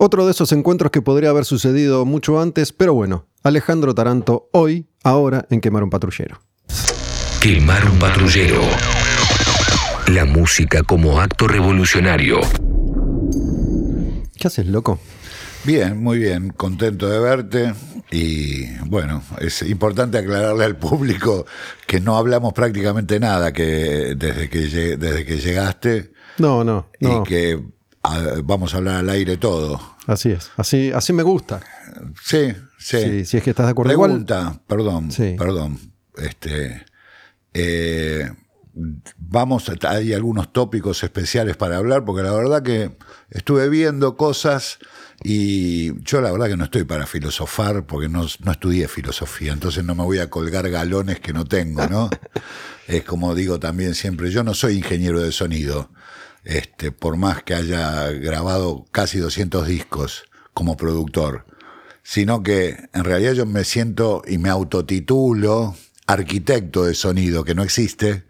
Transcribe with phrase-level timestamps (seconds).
[0.00, 4.86] Otro de esos encuentros que podría haber sucedido mucho antes, pero bueno, Alejandro Taranto hoy,
[5.02, 6.40] ahora en Quemar un Patrullero.
[7.40, 8.60] Quemar un Patrullero.
[10.06, 12.38] La música como acto revolucionario.
[14.36, 15.00] ¿Qué haces, loco?
[15.64, 17.74] Bien, muy bien, contento de verte
[18.12, 21.44] y bueno, es importante aclararle al público
[21.88, 26.12] que no hablamos prácticamente nada que desde que, desde que llegaste.
[26.38, 27.22] No, no, no.
[27.22, 27.60] Y que
[28.44, 29.80] vamos a hablar al aire todo.
[30.06, 31.60] Así es, así, así me gusta.
[32.22, 33.24] Sí, sí.
[33.24, 33.88] si es que estás de acuerdo.
[33.88, 35.78] Pregunta, perdón, perdón.
[36.16, 36.84] Este,
[37.54, 38.30] eh,
[39.16, 42.96] vamos, hay algunos tópicos especiales para hablar, porque la verdad que
[43.30, 44.78] estuve viendo cosas
[45.22, 49.84] y yo la verdad que no estoy para filosofar, porque no, no estudié filosofía, entonces
[49.84, 52.08] no me voy a colgar galones que no tengo, ¿no?
[52.86, 55.90] es como digo también siempre, yo no soy ingeniero de sonido,
[56.44, 60.24] este, por más que haya grabado casi 200 discos
[60.54, 61.44] como productor,
[62.02, 65.74] sino que en realidad yo me siento y me autotitulo
[66.08, 68.24] arquitecto de sonido, que no existe,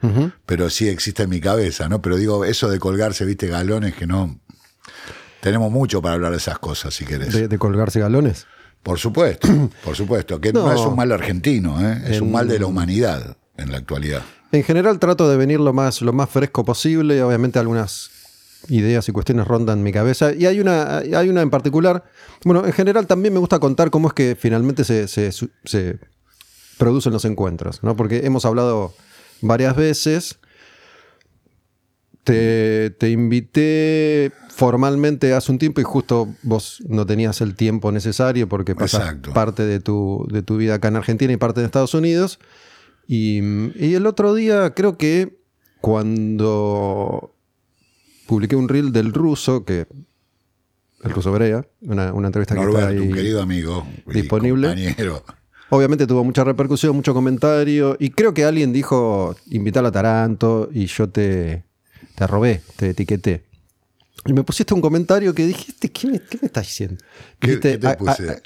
[0.45, 2.03] pero sí existe en mi cabeza, ¿no?
[2.03, 4.41] Pero digo, eso de colgarse, viste, galones que no...
[5.41, 7.49] Tenemos mucho para hablar de esas cosas, si querés.
[7.49, 8.49] ¿De, colgarse galones?
[8.83, 9.49] Por supuesto,
[9.85, 12.03] por supuesto, que no, es un mal argentino, ¿eh?
[12.09, 14.23] es un mal de la humanidad en la actualidad.
[14.51, 18.11] En general trato de venir lo más, lo más fresco posible, obviamente algunas
[18.69, 20.33] ideas y cuestiones rondan mi cabeza.
[20.33, 22.05] Y hay una, hay una en particular,
[22.45, 25.31] bueno, en general también me gusta contar cómo es que finalmente se, se,
[25.65, 25.99] se
[26.79, 27.97] producen los encuentros, ¿no?
[27.97, 28.95] Porque hemos hablado
[29.41, 30.39] varias veces.
[32.25, 38.75] Te, invité formalmente hace un tiempo y justo vos no tenías el tiempo necesario porque
[38.75, 42.39] pasas parte de tu, de tu vida acá en Argentina y parte de Estados Unidos.
[43.09, 43.39] Y,
[43.95, 45.39] el otro día creo que
[45.81, 47.35] cuando
[48.27, 49.87] publiqué un reel del ruso, que
[51.03, 54.69] el ruso Brea, una, entrevista que está ahí querido amigo disponible.
[54.69, 55.25] Compañero.
[55.71, 57.97] Obviamente tuvo mucha repercusión, mucho comentario.
[57.99, 61.65] Y creo que alguien dijo invitar a Taranto y yo te,
[62.15, 63.45] te robé, te etiqueté.
[64.27, 67.03] Y me pusiste un comentario que dijiste, ¿qué me, qué me estás diciendo?
[67.39, 67.79] ¿Qué,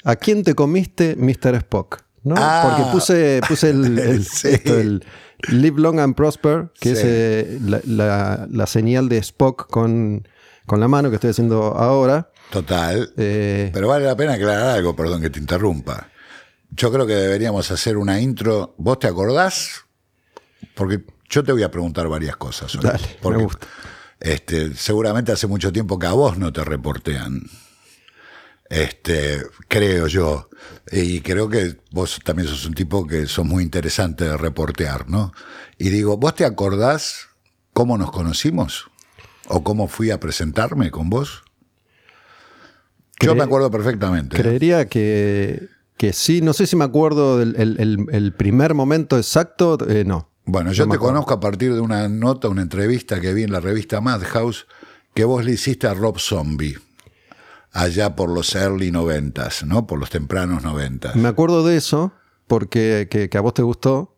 [0.03, 1.55] a, quién te comiste Mr.
[1.55, 2.02] Spock?
[2.23, 2.35] ¿No?
[2.37, 2.63] Ah.
[2.67, 3.69] Porque puse, puse
[4.69, 5.05] el,
[5.49, 10.27] Live Long and Prosper, que es eh, la, señal de Spock con,
[10.65, 12.29] con la mano que estoy haciendo ahora.
[12.51, 13.13] Total.
[13.17, 16.09] Eh, Pero vale la pena aclarar algo, perdón que te interrumpa.
[16.71, 18.73] Yo creo que deberíamos hacer una intro.
[18.77, 19.85] ¿Vos te acordás?
[20.75, 22.77] Porque yo te voy a preguntar varias cosas.
[22.81, 23.67] Dale, me gusta.
[24.19, 27.41] Este, seguramente hace mucho tiempo que a vos no te reportean.
[28.73, 30.49] Este, creo yo.
[30.91, 35.31] Y creo que vos también sos un tipo que sos muy interesante de reportear, ¿no?
[35.77, 37.27] Y digo, ¿vos te acordás
[37.73, 38.89] cómo nos conocimos?
[39.47, 41.43] ¿O cómo fui a presentarme con vos?
[43.19, 44.37] Yo me acuerdo perfectamente.
[44.37, 47.55] Creería que que sí, no sé si me acuerdo del
[48.11, 50.31] el, primer momento exacto, eh, no.
[50.45, 53.59] Bueno, yo te conozco a partir de una nota, una entrevista que vi en la
[53.59, 54.65] revista Madhouse
[55.13, 56.75] que vos le hiciste a Rob Zombie
[57.73, 59.85] allá por los early noventas, ¿no?
[59.87, 61.15] Por los tempranos noventas.
[61.15, 62.13] Me acuerdo de eso
[62.47, 64.15] porque que, a vos te gustó,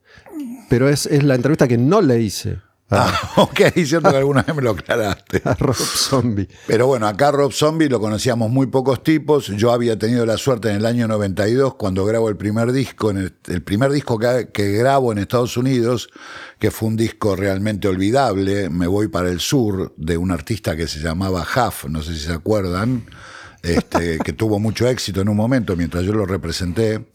[0.70, 2.60] pero es, es la entrevista que no le hice.
[2.92, 5.42] Ah, ok, cierto que alguna vez me lo aclaraste.
[5.46, 6.48] A Rob Zombie.
[6.68, 9.48] Pero bueno, acá Rob Zombie lo conocíamos muy pocos tipos.
[9.48, 13.34] Yo había tenido la suerte en el año 92, cuando grabo el primer disco, en
[13.48, 16.10] el, primer disco que, que, grabo en Estados Unidos,
[16.60, 20.88] que fue un disco realmente olvidable, Me Voy para el Sur, de un artista que
[20.88, 23.06] se llamaba Huff, no sé si se acuerdan,
[23.66, 27.06] este, que tuvo mucho éxito en un momento mientras yo lo representé.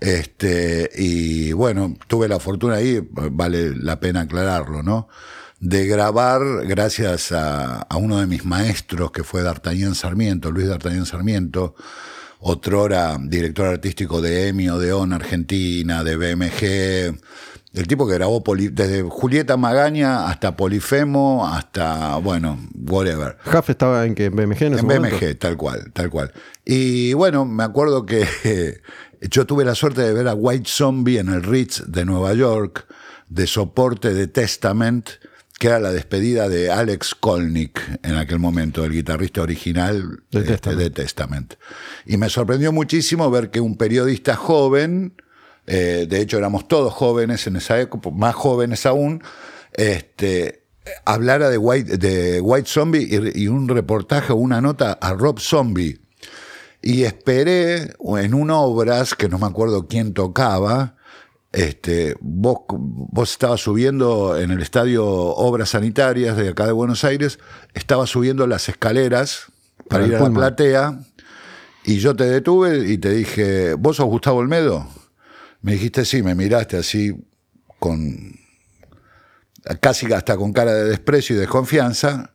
[0.00, 5.08] Este, y bueno, tuve la fortuna ahí, vale la pena aclararlo, ¿no?
[5.60, 11.76] De grabar, gracias a, uno de mis maestros, que fue D'Artagnan Sarmiento, Luis D'Artagnan Sarmiento,
[12.40, 17.20] otrora director artístico de EMI, Odeón Argentina, de BMG,
[17.74, 23.38] el tipo que grabó desde Julieta Magaña hasta Polifemo, hasta, bueno, whatever.
[23.44, 26.32] Jaff estaba en que BMG en, en BMG, tal cual, tal cual.
[26.64, 28.26] Y bueno, me acuerdo que
[29.30, 32.86] yo tuve la suerte de ver a White Zombie en el Ritz de Nueva York,
[33.28, 35.08] de soporte de Testament,
[35.58, 40.90] que era la despedida de Alex Kolnick en aquel momento, el guitarrista original de, este,
[40.90, 41.54] Testament.
[42.04, 45.14] Y me sorprendió muchísimo ver que un periodista joven,
[45.66, 49.22] eh, de hecho éramos todos jóvenes en esa época, más jóvenes aún,
[49.72, 50.64] este,
[51.04, 55.38] hablara de White, de White Zombie y, y un reportaje o una nota a Rob
[55.38, 56.00] Zombie.
[56.84, 60.96] Y esperé en un obras, que no me acuerdo quién tocaba,
[61.52, 67.38] este, vos, vos estabas subiendo en el estadio Obras Sanitarias de acá de Buenos Aires,
[67.74, 69.52] estabas subiendo las escaleras
[69.88, 71.00] para, ir a la platea
[71.84, 74.88] Y yo te detuve y te dije, ¿vos sos Gustavo Olmedo?
[75.62, 77.14] Me dijiste sí, me miraste así
[77.78, 78.38] con
[79.80, 82.32] casi hasta con cara de desprecio y desconfianza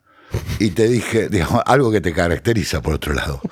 [0.58, 3.40] y te dije, digamos, algo que te caracteriza por otro lado.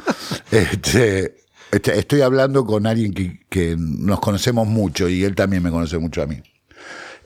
[0.52, 1.38] Este,
[1.72, 6.22] este, estoy hablando con alguien que, nos conocemos mucho y él también me conoce mucho
[6.22, 6.40] a mí.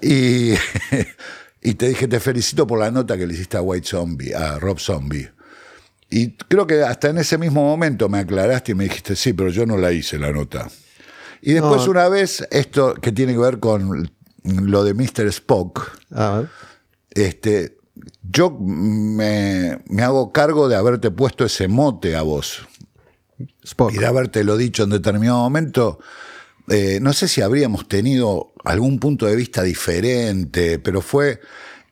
[0.00, 0.54] Y,
[1.62, 4.58] y te dije, te felicito por la nota que le hiciste a White Zombie, a
[4.58, 5.30] Rob Zombie.
[6.08, 9.50] Y creo que hasta en ese mismo momento me aclaraste y me dijiste, sí, pero
[9.50, 10.68] yo no la hice la nota.
[11.42, 14.10] Y después una vez, esto que tiene que ver con
[14.44, 15.26] lo de Mr.
[15.26, 15.98] Spock,
[17.10, 17.76] este,
[18.22, 22.66] yo me, hago cargo de haberte puesto ese mote a vos.
[23.90, 25.98] Y de haberte lo dicho en determinado momento.
[26.68, 31.40] Eh, no sé si habríamos tenido algún punto de vista diferente, pero fue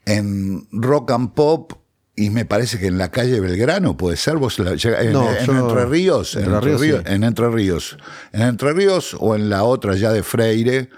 [0.05, 1.73] en rock and pop
[2.19, 6.53] y me parece que en la calle Belgrano puede ser vos en, Entre Ríos, en
[6.53, 7.97] Entre, Ríos, en Entre Ríos,
[8.32, 10.91] en Entre Ríos o en la otra ya de Freire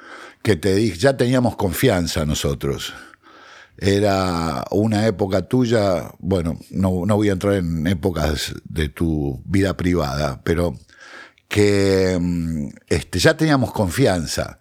[0.43, 2.95] que te dije, ya teníamos confianza nosotros.
[3.77, 9.77] Era una época tuya, bueno, no, no voy a entrar en épocas de tu vida
[9.77, 10.75] privada, pero
[11.49, 14.59] que mm, este, ya teníamos confianza.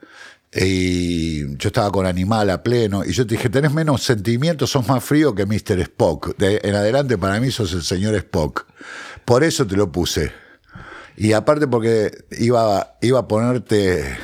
[0.52, 4.88] Y yo estaba con Animal a pleno, y yo te dije, tenés menos sentimientos, sos
[4.88, 5.80] más frío que Mr.
[5.82, 6.36] Spock.
[6.38, 8.66] De, en adelante para mí sos el señor Spock.
[9.26, 10.32] Por eso te lo puse.
[11.16, 14.18] Y aparte porque iba, iba a ponerte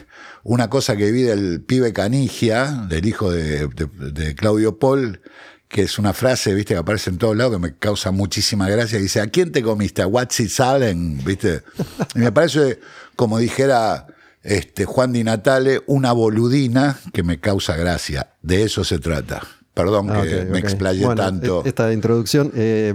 [0.43, 3.67] una cosa que vi del pibe Canigia, del hijo de,
[4.35, 5.21] Claudio Paul,
[5.67, 8.97] que es una frase, viste, que aparece en todos lados, que me causa muchísima gracia.
[8.97, 10.01] Dice, ¿a quién te comiste?
[10.01, 11.23] ¿A Watsi Salen?
[11.23, 11.63] ¿Viste?
[12.15, 12.79] Y me parece,
[13.15, 14.07] como dijera
[14.45, 18.33] este, Juan Di Natale, una boludina que me causa gracia.
[18.41, 19.41] De eso se trata.
[19.73, 21.63] Perdón ah, que me explayé tanto.
[21.65, 22.93] E-, esta introducción, eh,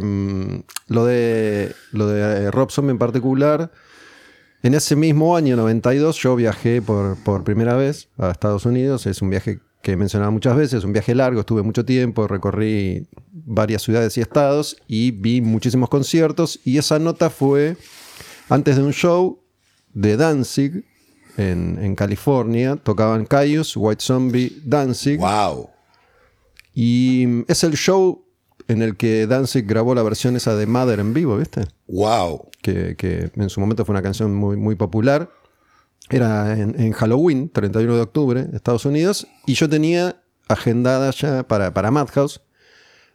[0.88, 3.70] lo de, lo de Robson en particular
[4.62, 9.06] en ese mismo año 92 yo viajé por, por primera vez a Estados Unidos.
[9.06, 13.08] Es un viaje que he mencionado muchas veces, un viaje largo, estuve mucho tiempo, recorrí
[13.32, 17.79] varias ciudades y estados y vi muchísimos conciertos y esa nota fue
[18.50, 19.43] antes de un show
[19.94, 20.85] de Danzig
[21.41, 25.19] en, en California, tocaban Caius, White Zombie, Danzig.
[25.19, 25.71] ¡Wow!
[26.75, 28.25] Y es el show
[28.69, 31.67] en el que Danzig grabó la versión esa de Mother en vivo, ¿viste?
[31.89, 32.51] ¡Wow!
[32.63, 35.31] que, en su momento fue una canción muy, muy popular.
[36.09, 41.91] Era en, Halloween, 31 de octubre, Estados Unidos, y yo tenía agendada ya para, para
[41.91, 42.41] Madhouse.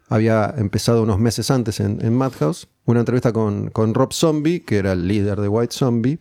[0.08, 4.78] Había empezado unos meses antes en, en Madhouse una entrevista con, con Rob Zombie, que
[4.78, 6.20] era el líder de White Zombie.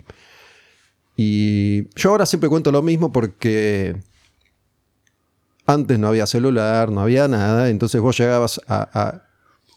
[1.16, 3.96] Y yo ahora siempre cuento lo mismo porque
[5.66, 9.22] antes no había celular, no había nada, entonces vos llegabas a,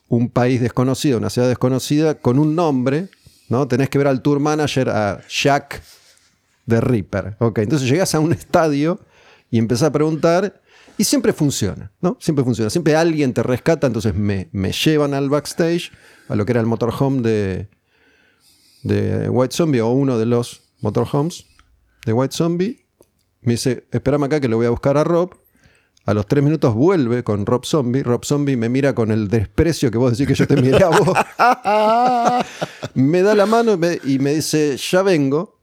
[0.09, 3.09] un país desconocido, una ciudad desconocida, con un nombre
[3.49, 3.67] ¿no?
[3.67, 5.81] Tenés que ver al tour manager, a Jack
[6.65, 7.35] de Reaper.
[7.39, 8.99] Ok, entonces llegas a un estadio
[9.49, 10.61] y empezás a preguntar
[10.97, 12.17] y siempre funciona, ¿no?
[12.19, 12.69] Siempre funciona.
[12.69, 15.91] Siempre alguien te rescata, entonces me, llevan al backstage,
[16.27, 17.69] a lo que era el motorhome de,
[18.83, 21.45] de White Zombie o uno de los motorhomes
[22.06, 22.85] de White Zombie.
[23.41, 25.35] Me dice, espérame acá que le voy a buscar a Rob.
[26.06, 28.01] A los tres minutos vuelve con Rob Zombie.
[28.01, 30.89] Rob Zombie me mira con el desprecio que vos decís que yo te miré a
[30.89, 31.18] vos.
[32.94, 35.59] me da la mano y me, dice, ya vengo.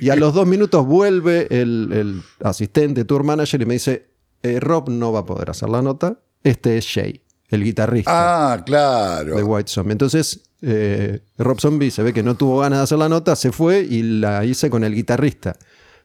[0.00, 4.06] Y a los dos minutos vuelve el, asistente, tour manager, y me dice,
[4.44, 6.20] eh, Rob no va a poder hacer la nota.
[6.44, 8.52] Este es Shay, el guitarrista.
[8.52, 9.36] Ah, claro.
[9.36, 9.92] De White Zombie.
[9.92, 13.52] Entonces, eh, Rob Zombie se ve que no tuvo ganas de hacer la nota, se
[13.52, 15.56] fue y la hice con el guitarrista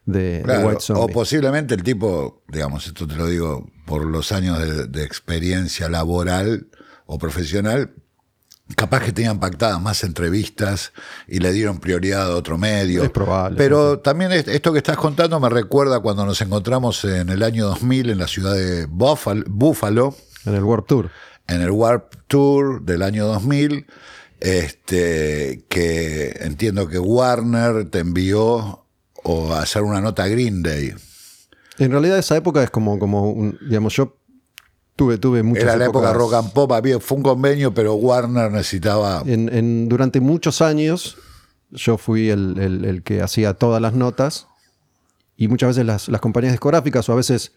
[0.05, 1.03] de, White Zombie.
[1.03, 4.59] O posiblemente el tipo, digamos, esto te lo digo por los años
[4.89, 6.67] de, experiencia laboral
[7.05, 7.91] o profesional,
[8.75, 10.93] capaz que tenían pactadas más entrevistas
[11.27, 13.03] y le dieron prioridad a otro medio.
[13.03, 13.57] Es probable.
[13.57, 18.12] Pero también esto que estás contando me recuerda cuando nos encontramos en el año 2000
[18.12, 20.15] en la ciudad de Buffalo.
[20.45, 21.09] En el Warp Tour.
[21.47, 23.85] En el Warp Tour del año 2000.
[24.39, 28.85] Este, que entiendo que Warner te envió
[29.23, 30.93] o hacer una nota Green Day.
[31.77, 34.17] En realidad esa época es como, como digamos, yo
[34.95, 38.51] tuve, tuve muchas Era la época rock and pop, había, fue un convenio, pero Warner
[38.51, 39.23] necesitaba...
[39.25, 41.17] En, durante muchos años
[41.71, 44.47] yo fui el, que hacía todas las notas
[45.35, 47.53] y muchas veces las, compañías discográficas o a veces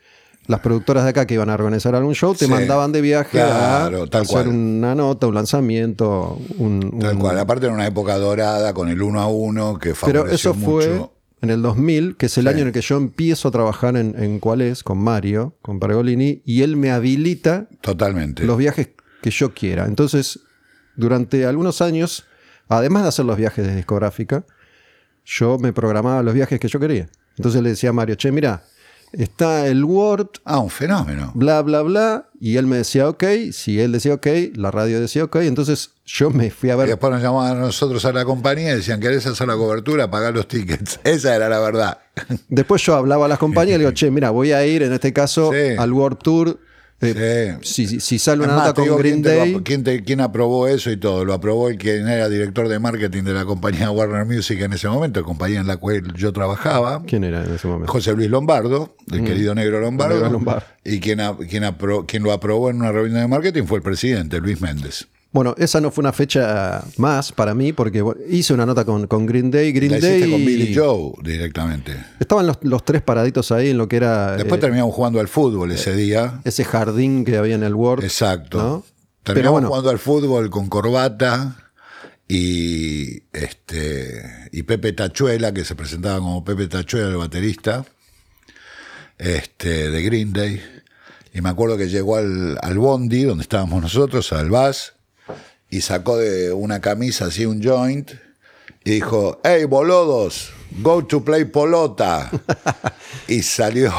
[0.47, 3.87] las productoras de acá que iban a organizar algún show te mandaban de viaje a
[3.87, 6.38] hacer una nota, un lanzamiento.
[6.59, 7.38] Un, tal cual.
[7.38, 11.09] Aparte era una época dorada con el uno a uno que favoreció Pero eso fue
[11.43, 14.15] en el 2000, que es el año en el que yo empiezo a trabajar en,
[14.23, 18.45] en Cuál es, con Mario, con Pergolini, y él me habilita Totalmente.
[18.45, 18.91] los viajes
[19.23, 19.87] que yo quiera.
[19.87, 20.41] Entonces,
[20.97, 22.25] durante algunos años
[22.69, 24.45] además de hacer los viajes de discográfica,
[25.25, 27.09] yo me programaba los viajes que yo quería.
[27.37, 28.62] Entonces le decía a Mario, che, mira,
[29.13, 30.29] está el Word.
[30.45, 31.33] Ah, un fenómeno.
[31.35, 32.29] Bla, bla, bla.
[32.41, 33.25] Y él me decía, ok.
[33.53, 35.37] Si él decía, ok, la radio decía, ok.
[35.37, 36.89] Entonces yo me fui a ver.
[36.89, 40.11] Y después nos llamaban a nosotros a la compañía y decían, ¿querés hacer la cobertura?
[40.11, 41.01] Pagar los tickets.
[41.05, 41.99] Esa era la verdad.
[42.49, 44.93] Después yo hablaba a las compañías y le digo, che, mira, voy a ir en
[44.93, 46.59] este caso al World Tour
[47.00, 49.61] eh, si, si, sale una nota con Green Day.
[49.62, 51.25] ¿quién, aprobó eso y todo?
[51.25, 54.88] Lo aprobó el quien era director de marketing de la compañía Warner Music en ese
[54.88, 57.03] momento, compañía en la cual yo trabajaba.
[57.07, 57.93] ¿Quién era en ese momento?
[57.93, 59.25] José Luis Lombardo, el mm.
[59.25, 60.62] querido negro Lombardo.
[60.85, 61.65] Y quien, quien,
[62.07, 65.07] quien lo aprobó en una reunión de marketing fue el presidente, Luis Méndez.
[65.37, 69.50] Bueno, esa no fue una fecha más para mí porque hice una nota con, Green
[69.50, 69.71] Day.
[69.71, 71.95] Green La Day con Billy Joe directamente.
[72.19, 74.35] Estaban los, tres paraditos ahí en lo que era.
[74.38, 76.40] Después eh, terminamos jugando al fútbol ese día.
[76.45, 78.02] Ese jardín que había en el World.
[78.02, 78.87] Exacto.
[79.25, 81.71] Terminamos jugando al fútbol con corbata
[82.26, 87.85] y este y Pepe Tachuela, que se presentaba como Pepe Tachuela, el baterista
[89.19, 90.62] este, de Green Day.
[91.35, 94.96] Y me acuerdo que llegó al, al Bondi, donde estábamos nosotros, al Bus
[95.71, 98.13] y sacó de una camisa así un joint
[98.85, 102.31] y dijo, hey boludos, go to play polota.
[103.29, 103.93] y salió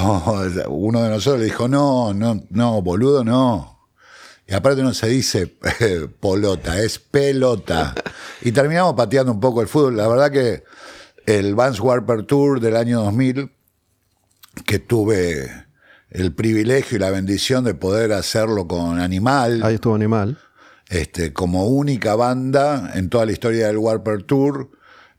[0.70, 3.90] uno de nosotros le dijo, no, no, no, boludo, no.
[4.48, 5.48] Y aparte no se dice
[6.22, 7.94] polota, es pelota.
[8.42, 9.98] Y terminamos pateando un poco el fútbol.
[9.98, 10.64] La verdad que
[11.26, 13.52] el Vans Warper Tour del año 2000,
[14.66, 15.66] que tuve
[16.12, 19.62] el privilegio y la bendición de poder hacerlo con Animal.
[19.64, 20.40] Ahí estuvo Animal
[20.90, 24.70] este, como única banda en toda la historia del Warper Tour,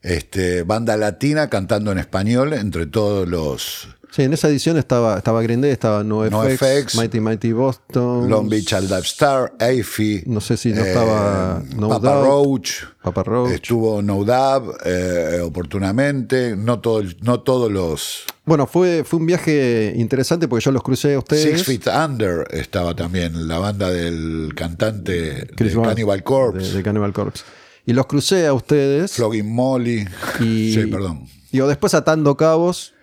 [0.01, 3.87] este, banda latina cantando en español entre todos los...
[4.11, 8.73] Sí, en esa edición estaba, estaba Green Day, estaba NoFX, Mighty Mighty Boston, Long Beach
[8.73, 10.23] All Star, Afi.
[10.25, 12.85] No sé si no estaba eh, Papa Roach.
[13.03, 13.51] Papa Roach.
[13.51, 16.55] Estuvo No Dab eh, oportunamente.
[16.55, 21.13] No, todo, no todos los bueno, fue, fue un viaje interesante porque yo los crucé
[21.13, 21.61] a ustedes.
[21.61, 26.73] Six Feet Under estaba también, la banda del cantante de Cannibal Corpse.
[26.73, 27.43] De, Cannibal Corpse.
[27.85, 29.13] Y los crucé a ustedes.
[29.13, 30.03] Flogging Molly.
[30.39, 31.27] Y, sí, perdón.
[31.51, 32.95] Digo, después atando cabos,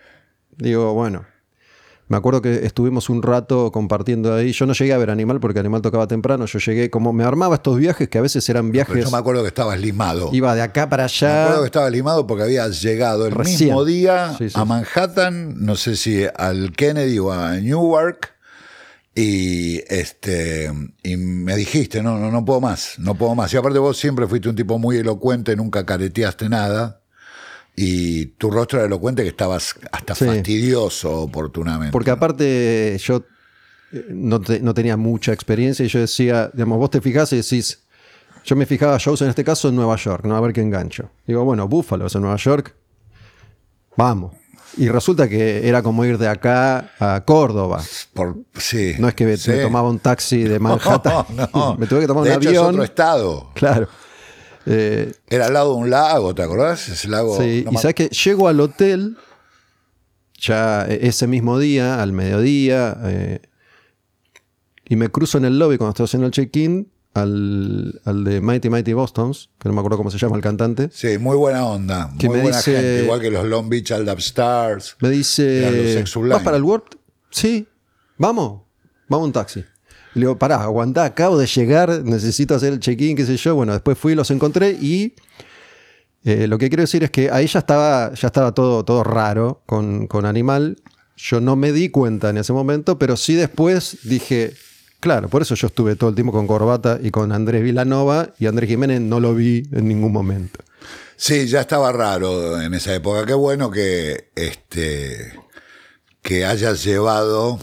[0.57, 1.25] digo, bueno,
[2.09, 4.53] me acuerdo que estuvimos un rato compartiendo ahí.
[4.53, 6.47] Yo no llegué a ver Animal porque Animal tocaba temprano.
[6.47, 9.05] Yo llegué, como me armaba estos viajes que a veces eran viajes.
[9.05, 10.31] yo me acuerdo que estabas limado.
[10.33, 11.29] Iba de acá para allá.
[11.29, 15.97] Me acuerdo que estaba limado porque había llegado el mismo día a Manhattan, no sé
[15.97, 18.35] si al Kennedy o a Newark.
[19.19, 20.71] Y este
[21.03, 23.53] y me dijiste, no, no, no puedo más, no puedo más.
[23.53, 27.01] Y aparte vos siempre fuiste un tipo muy elocuente, nunca careteaste nada
[27.77, 31.93] y tu rostro era elocuente que estabas hasta fastidioso oportunamente.
[31.93, 33.23] Porque aparte yo
[33.93, 37.83] eh, no, tenía mucha experiencia y yo decía, digamos, vos te fijás y decís,
[38.45, 40.37] yo me fijaba shows en este caso en Nueva York, ¿no?
[40.37, 41.11] A ver qué engancho.
[41.27, 42.75] Digo, bueno, Búfalo es en Nueva York,
[43.95, 44.33] vamos.
[44.79, 47.83] Y resulta que era como ir de acá a Córdoba.
[48.15, 51.25] Por, sí, no es que me, tomaba un taxi de Manhattan.
[51.35, 51.77] No, no.
[51.79, 52.55] me tuve que tomar un avión.
[52.55, 53.51] Es otro estado.
[53.55, 53.89] Claro.
[54.67, 56.89] Eh, Era al lado de un lago, ¿te acordás?
[56.89, 57.41] Ese lago.
[57.41, 59.17] Sí, y sabes que llego al hotel
[60.39, 63.41] ya ese mismo día, al mediodía, eh,
[64.89, 68.93] y me cruzo en el lobby cuando estoy haciendo el check-in al, de Mighty Mighty
[68.93, 70.91] Bostons, que no me acuerdo cómo se llama el cantante.
[70.93, 72.09] Sí, muy buena onda.
[72.09, 74.97] muy buena gente, igual que los Long Beach All Stars.
[75.01, 76.99] Me dice, ¿vas para el World?
[77.31, 77.67] Sí,
[78.19, 78.63] vamos,
[79.09, 79.65] vamos un taxi.
[80.17, 83.55] Y le digo, pará, aguantá, acabo de llegar, necesito hacer el check-in, qué sé yo.
[83.55, 85.13] Bueno, después fui, los encontré y
[86.25, 89.61] eh, lo que quiero decir es que ahí ya estaba, ya estaba todo, todo raro
[89.67, 90.79] con, con Animal.
[91.19, 94.55] Yo no me di cuenta en ese momento, pero sí después dije,
[95.01, 98.47] claro, por eso yo estuve todo el tiempo con Corbata y con Andrés Vilanova y
[98.47, 100.61] Andrés Jiménez no lo vi en ningún momento.
[101.17, 103.27] Sí, ya estaba raro en esa época.
[103.27, 105.35] Qué bueno que, este,
[106.23, 107.61] que hayas llevado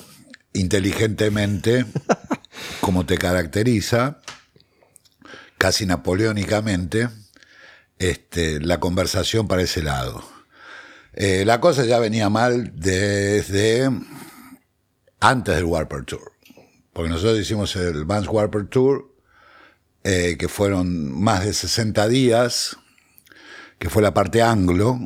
[0.53, 1.85] inteligentemente
[2.81, 4.21] como te caracteriza,
[5.57, 7.09] casi napoleónicamente,
[7.99, 10.23] este, la conversación para ese lado.
[11.13, 13.89] Eh, la cosa ya venía mal desde
[15.19, 16.33] antes del Warper Tour,
[16.91, 19.13] porque nosotros hicimos el Vans Warper Tour,
[20.03, 22.77] eh, que fueron más de 60 días,
[23.79, 24.99] que fue la parte anglo,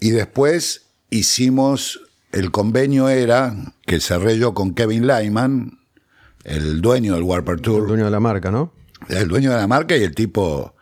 [0.00, 2.00] y después hicimos,
[2.32, 3.54] el convenio era,
[3.86, 5.75] que cerré yo con Kevin Lyman,
[6.46, 7.82] el dueño del Warper Tour.
[7.82, 8.72] El dueño de la marca, ¿no?
[9.08, 10.74] El dueño de la marca y el tipo,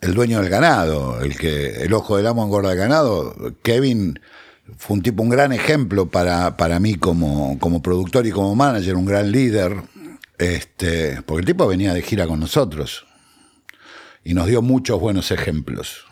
[0.00, 3.34] el dueño del ganado, el que el ojo del amo engorda el ganado.
[3.62, 4.20] Kevin
[4.76, 8.96] fue un tipo, un gran ejemplo para, para mí como, como productor y como manager,
[8.96, 9.82] un gran líder,
[10.38, 13.06] este, porque el tipo venía de gira con nosotros.
[14.24, 16.04] y nos dio muchos buenos ejemplos.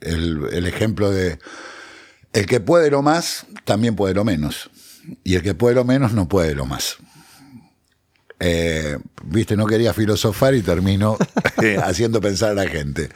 [0.00, 1.38] El, ejemplo de
[2.32, 4.70] el que puede lo más, también puede lo menos.
[5.22, 6.98] Y el que puede lo menos, no puede lo más.
[8.40, 11.16] Eh, viste, no quería filosofar y terminó
[11.82, 13.08] haciendo pensar a la gente.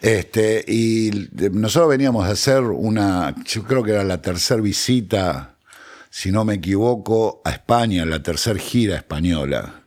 [0.00, 5.54] Este, y nosotros veníamos a hacer una, yo creo que era la tercera visita,
[6.10, 9.82] si no me equivoco, a España, la tercera gira española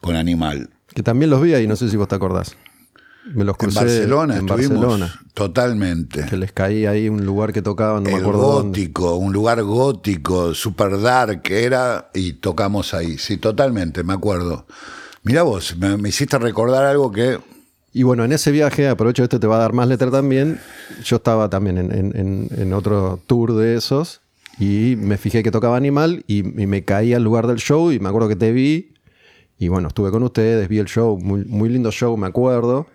[0.00, 0.70] con Animal.
[0.94, 2.56] Que también los vi ahí, no sé si vos te acordás.
[3.24, 5.20] Me los crucé en Barcelona, en Barcelona.
[5.34, 6.26] Totalmente.
[6.26, 10.54] Que les caí ahí un lugar que tocaban, no me acuerdo gótico, un lugar gótico,
[10.54, 13.18] super dark era, y tocamos ahí.
[13.18, 14.66] Sí, totalmente, me acuerdo.
[15.22, 17.38] Mira vos, me, hiciste recordar algo que
[17.92, 20.60] y bueno, en ese viaje, aprovecho esto, te va a dar más letra también.
[21.04, 24.20] Yo estaba también en, otro tour de esos
[24.60, 27.98] y me fijé que tocaba Animal y, y, me caí al lugar del show y
[27.98, 28.94] me acuerdo que te vi
[29.60, 32.86] y bueno, estuve con ustedes, vi el show, muy, muy lindo show, me acuerdo.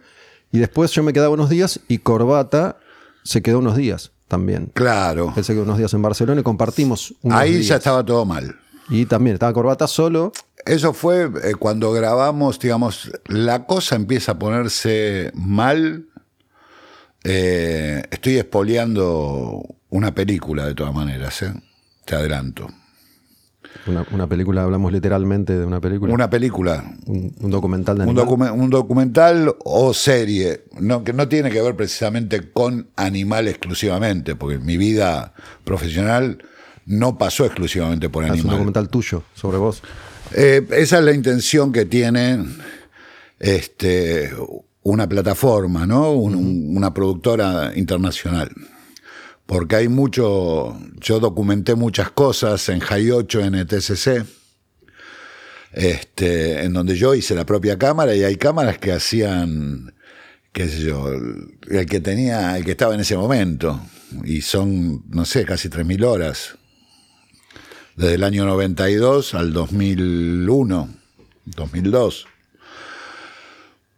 [0.56, 2.78] Y después yo me quedaba unos días y Corbata
[3.24, 4.72] se quedó unos días también.
[4.74, 5.34] Claro.
[5.36, 8.56] Él se quedó unos días en Barcelona y compartimos unos Ahí ya estaba todo mal.
[8.88, 10.32] Y también estaba Corbata solo.
[10.66, 16.06] Eso fue eh, cuando grabamos, digamos, la cosa empieza a ponerse mal.
[17.26, 21.54] Eh, estoy espoleando una película de todas maneras, ¿eh?
[22.06, 22.70] te adelanto.
[24.12, 26.14] Una, película, hablamos literalmente de una película.
[26.14, 26.84] Una película.
[27.06, 32.52] Un, documental de un, un, documental o serie, no, que no tiene que ver precisamente
[32.52, 36.40] con animal exclusivamente, porque mi vida profesional
[36.86, 38.40] no pasó exclusivamente por animal.
[38.40, 39.82] Es un documental tuyo, sobre vos.
[40.34, 42.44] Eh, esa es la intención que tiene
[43.40, 44.32] este,
[44.84, 46.12] una plataforma, ¿no?
[46.12, 48.50] una productora internacional
[49.46, 54.26] porque hay mucho, yo documenté muchas cosas en High 8 en ETCC,
[55.74, 59.94] este, en donde yo hice la propia cámara y hay cámaras que hacían,
[60.52, 63.80] qué sé yo, el que tenía, el que estaba en ese momento,
[64.24, 66.58] y son, no sé, casi 3.000 horas,
[67.96, 70.90] desde el año 92 al 2001,
[71.46, 72.28] 2002.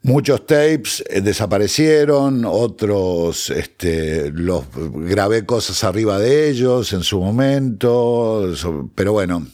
[0.08, 8.54] Muchos tapes eh, desaparecieron, otros este, los grabé cosas arriba de ellos en su momento,
[8.96, 9.46] pero bueno,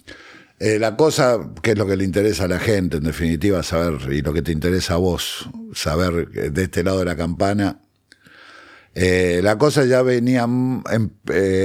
[0.60, 4.14] eh, la cosa que es lo que le interesa a la gente, en definitiva, saber,
[4.14, 7.80] y lo que te interesa a vos, saber de este lado de la campana,
[8.94, 11.10] eh, la cosa ya venía, mm, em,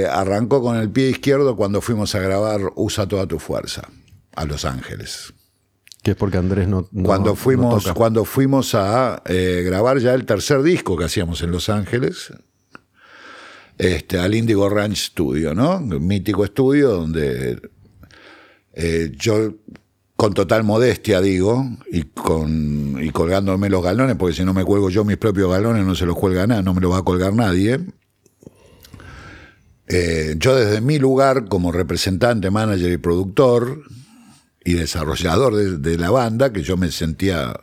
[0.09, 3.87] arrancó con el pie izquierdo cuando fuimos a grabar Usa toda tu fuerza
[4.35, 5.31] a Los Ángeles.
[6.09, 6.89] Que es porque Andrés no.
[7.03, 11.69] cuando, fuimos, cuando fuimos a eh, grabar ya el tercer disco que hacíamos en Los
[11.69, 12.33] Ángeles,
[13.77, 15.79] este, al Indigo Ranch Studio, ¿no?
[15.79, 17.61] mítico estudio donde
[18.73, 19.53] eh, yo,
[20.15, 24.89] con total modestia digo, y, con, y colgándome los galones, porque si no me cuelgo
[24.89, 27.35] yo mis propios galones, no se los cuelga nada, no me los va a colgar
[27.35, 27.81] nadie.
[29.87, 33.83] Eh, yo desde mi lugar como representante, manager y productor,
[34.69, 37.59] y desarrollador de, la banda, que yo me sentía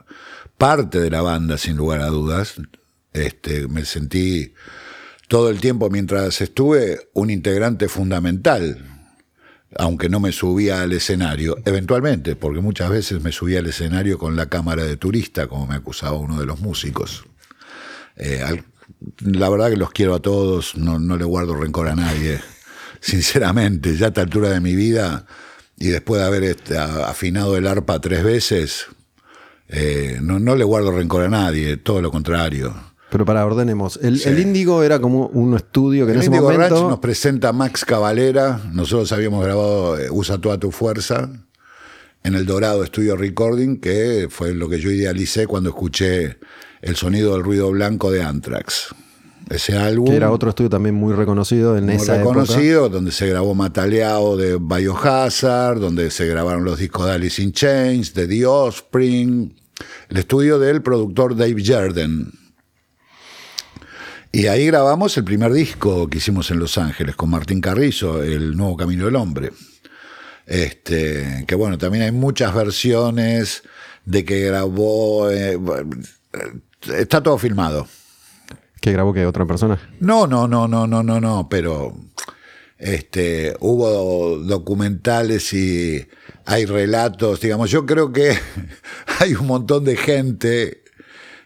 [0.59, 2.55] parte de la banda sin lugar a dudas.
[3.13, 4.53] Este, me sentí
[5.29, 8.85] todo el tiempo mientras estuve un integrante fundamental,
[9.79, 14.35] aunque no me subía al escenario, eventualmente, porque muchas veces me subía al escenario con
[14.35, 17.25] la cámara de turista, como me acusaba uno de los músicos.
[18.17, 18.65] Eh,
[19.21, 22.41] la verdad que los quiero a todos, no, no le guardo rencor a nadie,
[23.01, 25.25] sinceramente, ya a esta altura de mi vida
[25.77, 28.87] y después de haber este, afinado el arpa tres veces,
[29.69, 32.75] eh, no, le guardo rencor a nadie, todo lo contrario.
[33.11, 36.75] Pero para ordenemos, el, Índigo era como un estudio que en ese momento...
[36.75, 41.31] Ranch nos presenta Max Cavalera, nosotros habíamos grabado eh, Usa toda tu fuerza
[42.25, 46.39] en el Dorado Studio Recording, que fue lo que yo idealicé cuando escuché
[46.83, 48.95] el sonido del ruido blanco de Anthrax
[49.49, 50.09] ese álbum.
[50.09, 54.37] Que era otro estudio también muy reconocido en muy esa reconocido, donde se grabó Mataleao
[54.37, 59.55] de Biohazard, donde se grabaron los discos de Alice in Chains, de The Offspring,
[60.09, 62.33] el estudio del productor Dave Jerden.
[64.33, 68.57] Y ahí grabamos el primer disco que hicimos en Los Ángeles con Martín Carrizo, El
[68.57, 69.53] Nuevo Camino del Hombre.
[70.47, 73.63] Este, que bueno, también hay muchas versiones
[74.05, 75.31] de que grabó.
[75.31, 75.59] Eh,
[76.99, 77.89] está todo filmado.
[78.87, 79.81] ¿Que grabó que otra persona?
[79.99, 81.97] No, no, no, no, no, no, no, pero
[82.79, 86.07] este, hubo documentales y
[86.45, 88.39] hay relatos, digamos, yo creo que
[89.19, 90.85] hay un montón de gente,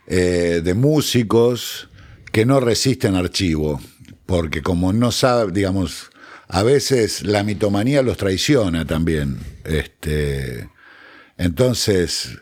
[0.07, 1.89] eh, de músicos,
[2.31, 3.81] que no resisten archivo,
[4.27, 6.11] porque como no sabe, digamos,
[6.47, 9.39] a veces la mitomanía los traiciona también.
[9.65, 10.69] Este,
[11.39, 12.37] entonces,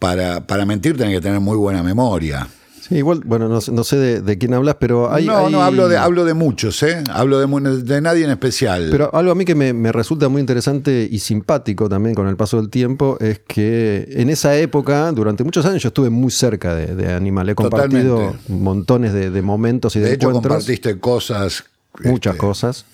[0.00, 2.48] para, para mentir tenés que tener muy buena memoria.
[2.90, 5.26] Igual, bueno, no, sé de, quién hablas, pero hay.
[5.26, 7.02] No, no, hablo de, hablo de muchos, ¿eh?
[7.10, 8.88] Hablo de, de nadie en especial.
[8.90, 12.56] Pero algo a mí que me, resulta muy interesante y simpático también con el paso
[12.56, 16.94] del tiempo es que en esa época, durante muchos años, yo estuve muy cerca de,
[16.94, 17.48] de Animal.
[17.48, 21.64] He compartido montones de, momentos y de, de hecho, compartiste cosas.
[22.04, 22.84] Muchas este, cosas.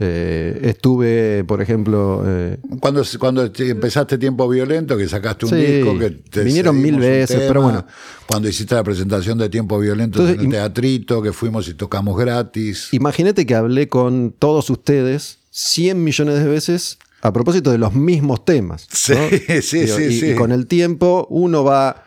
[0.00, 2.24] Eh, estuve, por ejemplo.
[2.26, 7.42] Eh, cuando, cuando empezaste Tiempo Violento, que sacaste un disco, que te vinieron mil veces,
[7.46, 7.86] pero bueno.
[8.26, 12.88] Cuando hiciste la presentación de Tiempo Violento en el teatrito, que fuimos y tocamos gratis.
[12.92, 18.44] Imagínate que hablé con todos ustedes 100 millones de veces a propósito de los mismos
[18.44, 18.86] temas.
[18.90, 19.14] Sí,
[19.62, 22.04] sí, sí, y con el tiempo uno va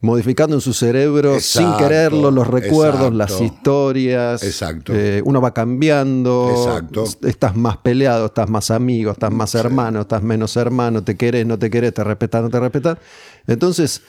[0.00, 4.42] modificando en su cerebro sin quererlo los recuerdos, las historias.
[4.42, 4.92] Exacto.
[4.94, 6.50] Eh, uno va cambiando.
[6.50, 7.04] Exacto.
[7.26, 11.58] Estás más peleado, estás más amigo, estás más hermano, estás menos hermano, te querés, no
[11.58, 12.98] te querés, te respetas, no te respetas.
[13.46, 14.02] Entonces,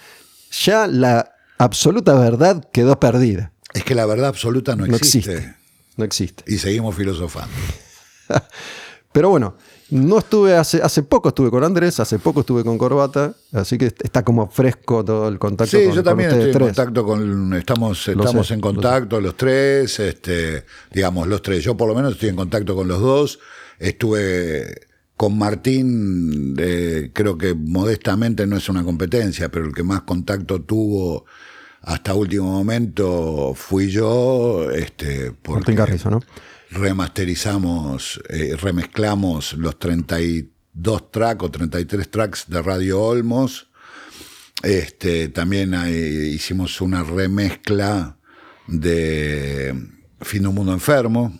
[0.63, 3.53] ya la absoluta verdad quedó perdida.
[3.73, 5.31] Es que la verdad absoluta no existe.
[5.31, 5.55] No existe.
[5.97, 6.43] No existe.
[6.47, 7.53] Y seguimos filosofando.
[9.11, 9.55] Pero bueno,
[9.89, 13.85] no estuve hace, hace poco estuve con Andrés, hace poco estuve con Corbata, así que
[13.85, 15.77] está como fresco todo el contacto.
[15.77, 21.27] Sí, yo también estoy en contacto con, estamos, estamos en contacto los tres, este, digamos
[21.27, 21.63] los tres.
[21.63, 23.39] Yo por lo menos estoy en contacto con los dos.
[23.79, 30.01] Estuve con Martín, eh, creo que modestamente no es una competencia, pero el que más
[30.01, 31.25] contacto tuvo
[31.81, 36.21] hasta último momento fui yo, este, porque, Martín Carrizo, ¿no?
[36.71, 43.69] Remasterizamos, eh, remezclamos los 32 tracks o 33 tracks de Radio Olmos.
[44.63, 48.17] Este, también hicimos una remezcla
[48.67, 49.73] de
[50.21, 51.39] Fin de un Mundo Enfermo.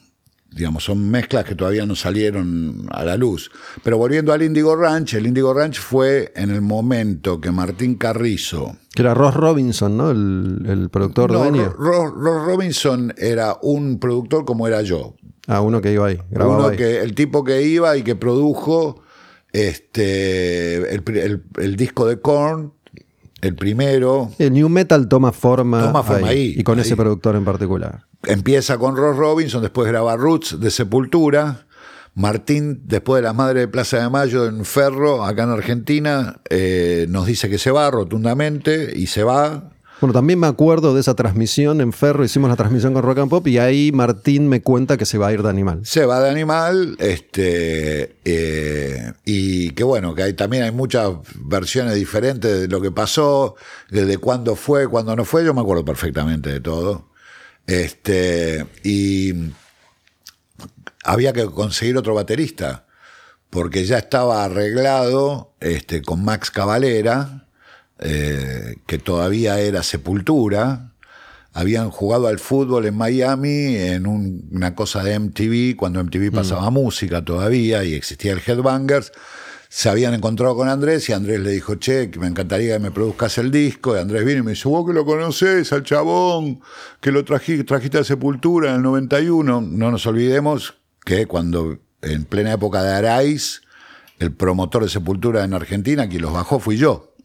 [0.58, 3.52] Digamos, son mezclas que todavía no salieron a la luz.
[3.84, 8.76] Pero volviendo al Indigo Ranch, el Indigo Ranch fue en el momento que Martín Carrizo.
[8.93, 10.10] Que era Ross Robinson, ¿no?
[10.12, 15.15] El, productor de Ross, Robinson era un productor como era yo.
[15.48, 19.02] Ah, uno que iba ahí, grababa Que, el tipo que iba y que produjo
[19.54, 22.74] este, el, disco de Korn,
[23.41, 24.32] el primero.
[24.39, 25.93] El New Metal toma forma,
[26.26, 28.06] ahí, y con ese productor en particular.
[28.23, 31.63] Empieza con Ross Robinson, después graba Roots de Sepultura.
[32.15, 37.06] Martín, después de la Madre de Plaza de Mayo en Ferro, acá en Argentina, eh,
[37.10, 41.15] nos dice que se va rotundamente y se va bueno, también me acuerdo de esa
[41.15, 44.95] transmisión en Ferro, hicimos la transmisión con Rock and Pop y ahí Martín me cuenta
[44.95, 45.81] que se va a ir de animal.
[45.86, 52.62] Se va de animal, este, eh, y que bueno, que también hay muchas versiones diferentes
[52.62, 53.55] de lo que pasó,
[53.89, 57.10] desde cuándo fue, cuándo no fue, yo me acuerdo perfectamente de todo.
[57.65, 59.33] Este, y
[61.03, 62.86] había que conseguir otro baterista,
[63.49, 67.46] porque ya estaba arreglado este, con Max Cavalera
[67.99, 70.91] eh, que todavía era Sepultura,
[71.57, 76.36] habían jugado al fútbol en Miami en una cosa de MTV, cuando MTV mm.
[76.36, 79.12] pasaba música todavía y existía el Headbangers.
[79.67, 82.91] Se habían encontrado con Andrés y Andrés le dijo, che, que me encantaría que me
[82.91, 83.95] produzcas el disco.
[83.95, 86.62] Y Andrés vino y me dijo, vos que lo conocés, al chabón,
[87.01, 89.62] que lo trajiste a Sepultura en el 91.
[89.62, 93.62] No nos olvidemos que cuando en plena época de Araiz,
[94.19, 97.15] el promotor de Sepultura en Argentina, quien los bajó fui yo.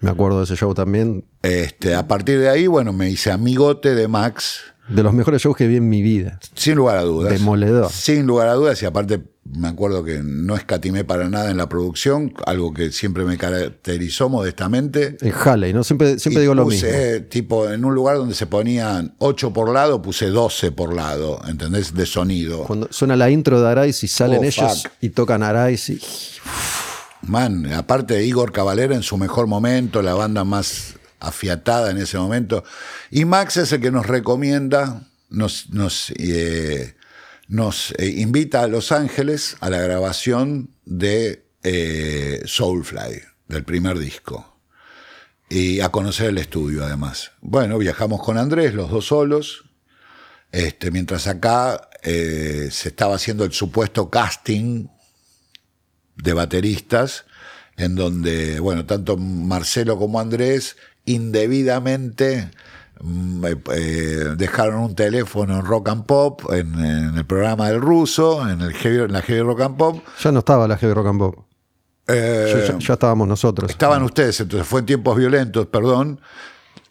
[0.00, 1.24] Me acuerdo de ese show también.
[1.42, 4.60] Este, a partir de ahí, bueno, me hice amigote de Max.
[4.88, 6.38] De los mejores shows que vi en mi vida.
[6.54, 7.32] Sin lugar a dudas.
[7.32, 7.90] Demoledor.
[7.90, 9.22] Sin lugar a dudas, y aparte
[9.56, 14.28] me acuerdo que no escatimé para nada en la producción, algo que siempre me caracterizó
[14.28, 15.16] modestamente.
[15.20, 15.84] En Halley, ¿no?
[15.84, 16.88] Siempre, siempre digo lo mismo.
[17.28, 21.94] tipo, en un lugar donde se ponían 8 por lado, puse 12 por lado, ¿entendés?
[21.94, 22.64] De sonido.
[22.64, 26.00] Cuando suena la intro de Arais y salen oh, ellos y tocan Arais y...
[27.22, 32.18] Man, aparte de Igor Cavalera en su mejor momento, la banda más afiatada en ese
[32.18, 32.64] momento.
[33.10, 35.66] Y Max es el que nos recomienda, nos,
[36.16, 36.94] eh,
[37.48, 44.56] eh, invita a Los Ángeles a la grabación de eh, Soulfly, del primer disco.
[45.50, 47.32] Y a conocer el estudio, además.
[47.40, 49.64] Bueno, viajamos con Andrés, los dos solos.
[50.52, 54.86] Este, mientras acá se estaba haciendo el supuesto casting
[56.22, 57.24] de bateristas,
[57.76, 62.50] en donde, bueno, tanto Marcelo como Andrés indebidamente
[63.00, 66.74] mm, eh, eh, dejaron un teléfono en Rock and Pop, en,
[67.16, 70.02] el programa del ruso, en, el en la Heavy Rock and Pop.
[70.22, 71.48] Ya no estaba la Heavy Rock and Pop.
[72.08, 73.70] Eh, ya, estábamos nosotros.
[73.70, 76.20] Estaban ustedes, entonces fue en tiempos violentos, perdón.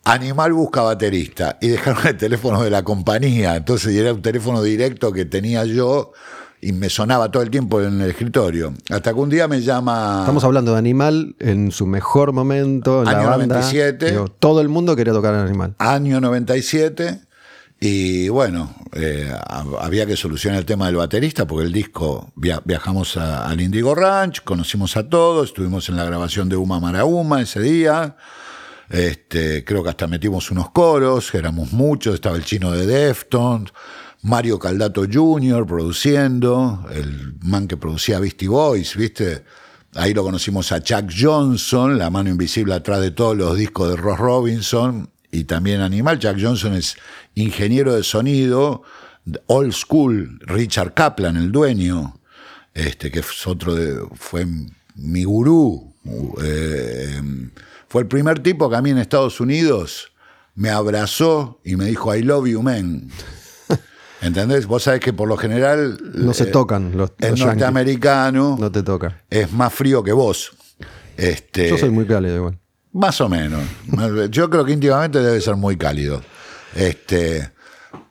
[0.03, 3.55] Animal busca baterista y dejaron el teléfono de la compañía.
[3.55, 6.13] Entonces era un teléfono directo que tenía yo
[6.67, 8.73] y me sonaba todo el tiempo en el escritorio.
[8.89, 10.17] Hasta que un día me llama.
[10.19, 13.55] Estamos hablando de Animal en su mejor momento, en año la banda.
[13.55, 14.17] 97.
[14.37, 15.75] todo el mundo quería tocar Animal.
[15.77, 17.21] Año 97.
[17.79, 19.31] Y bueno, eh,
[19.79, 24.97] había que solucionar el tema del baterista porque el disco viajamos al Indigo Ranch, conocimos
[24.97, 28.17] a todos, estuvimos en la grabación de Uma Marauma ese día.
[28.89, 33.71] Este, creo que hasta metimos unos coros, éramos muchos, estaba el chino de Deftones,
[34.23, 35.65] Mario Caldato Jr.
[35.65, 39.43] produciendo, el man que producía Beastie Boys, ¿viste?
[39.95, 43.95] Ahí lo conocimos a Chuck Johnson, la mano invisible atrás de todos los discos de
[43.95, 46.19] Ross Robinson y también Animal.
[46.19, 46.95] Chuck Johnson es
[47.35, 48.83] ingeniero de sonido,
[49.47, 52.19] old school, Richard Kaplan, el dueño,
[52.73, 54.45] este, que es otro de, fue
[54.95, 55.93] mi gurú.
[56.43, 57.21] Eh,
[57.87, 60.11] fue el primer tipo que a mí en Estados Unidos
[60.55, 63.09] me abrazó y me dijo, I love you, man.
[64.21, 64.65] ¿Entendés?
[64.65, 65.97] Vos sabés que por lo general.
[66.13, 67.13] No se eh, tocan los.
[67.19, 68.57] El norteamericano.
[68.59, 69.23] No te toca.
[69.29, 70.51] Es más frío que vos.
[71.15, 72.59] Este, Yo soy muy cálido igual.
[72.93, 73.63] Más o menos.
[74.29, 76.21] Yo creo que íntimamente debe ser muy cálido.
[76.75, 77.51] Este,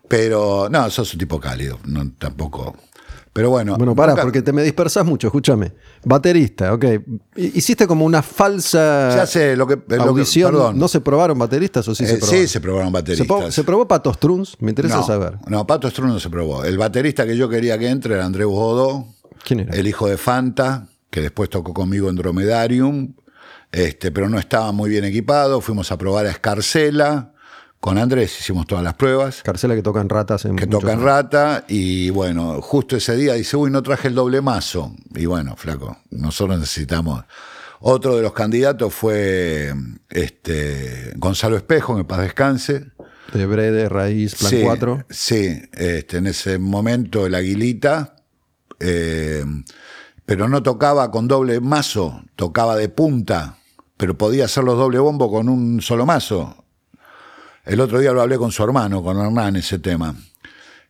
[0.09, 1.79] pero no, sos un tipo cálido.
[1.85, 2.77] No, tampoco.
[3.37, 3.77] Pero bueno.
[3.77, 5.75] Bueno, para, porque te me dispersas mucho, escúchame.
[6.03, 6.85] Baterista, ok.
[7.37, 10.79] Hiciste como una falsa ya sé, lo que, audición.
[10.79, 12.40] ¿No se probaron bateristas o sí se eh, probaron?
[12.40, 13.55] Sí, se probaron bateristas.
[13.55, 14.57] ¿Se, probó Pato Struns?
[14.61, 15.37] Me interesa saber.
[15.49, 16.64] No, Pato Struns no se probó.
[16.64, 19.07] El baterista que yo quería que entre era André Godó.
[19.44, 19.77] ¿Quién era?
[19.77, 23.12] El hijo de Fanta, que después tocó conmigo en Dromedarium.
[23.70, 25.61] Este, pero no estaba muy bien equipado.
[25.61, 27.35] Fuimos a probar a Escarcela
[27.87, 29.44] con Andrés hicimos todas las pruebas.
[29.44, 33.70] Carcela que tocan ratas en Que tocan rata y bueno, justo ese día dice, uy,
[33.70, 34.92] no traje el doble mazo.
[35.14, 37.22] Y bueno, flaco, nosotros necesitamos...
[37.79, 39.72] Otro de los candidatos fue
[40.11, 42.87] este, Gonzalo Espejo, en el paz descanse.
[43.33, 45.05] De Brede, Raíz, Plan 4.
[45.09, 48.16] Sí, este, en ese momento el Aguilita,
[48.81, 49.44] eh,
[50.25, 53.59] pero no tocaba con doble mazo, tocaba de punta,
[53.96, 56.65] pero podía hacer los doble bombo con un solo mazo.
[57.66, 60.14] El otro día lo hablé con su hermano, con Hernán, ese tema.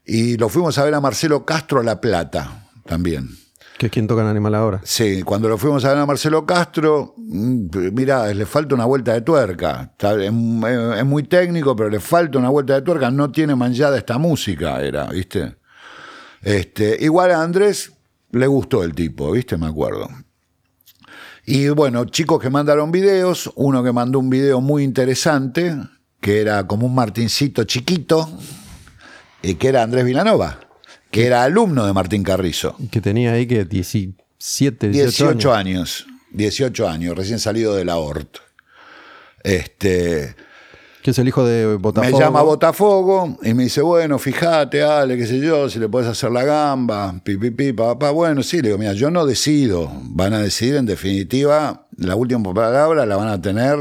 [0.04, 3.30] Y lo fuimos a ver a Marcelo Castro a La Plata también.
[3.78, 4.80] ¿Que es quien toca en Animal ahora?
[4.84, 9.14] Sí, cuando lo fuimos a ver a Marcelo Castro, mm, mira, le falta una vuelta
[9.14, 9.94] de tuerca.
[9.98, 13.10] Es, muy técnico, pero le falta una vuelta de tuerca.
[13.10, 15.56] No tiene manchada esta música, era, ¿viste?
[16.42, 17.90] Este, igual a Andrés
[18.32, 19.56] le gustó el tipo, ¿viste?
[19.56, 20.08] Me acuerdo.
[21.46, 25.74] Y bueno, chicos que mandaron videos, uno que mandó un video muy interesante,
[26.20, 28.28] que era como un Martincito chiquito,
[29.42, 30.60] y que era Andrés Vilanova,
[31.10, 32.76] que era alumno de Martín Carrizo.
[32.90, 36.06] Que tenía ahí que 17, 18, años.
[36.32, 38.38] 18 años, recién salido de la ORT.
[39.42, 40.34] Este,
[41.06, 42.18] que es el hijo de Botafogo.
[42.18, 46.08] Me llama Botafogo y me dice, bueno, fíjate, Ale, qué sé yo, si le puedes
[46.08, 48.10] hacer la gamba, pi, pi, pi, papá.
[48.10, 49.88] Bueno, sí, le digo, mira, yo no decido.
[50.02, 53.78] Van a decidir, en definitiva, la última palabra la van a tener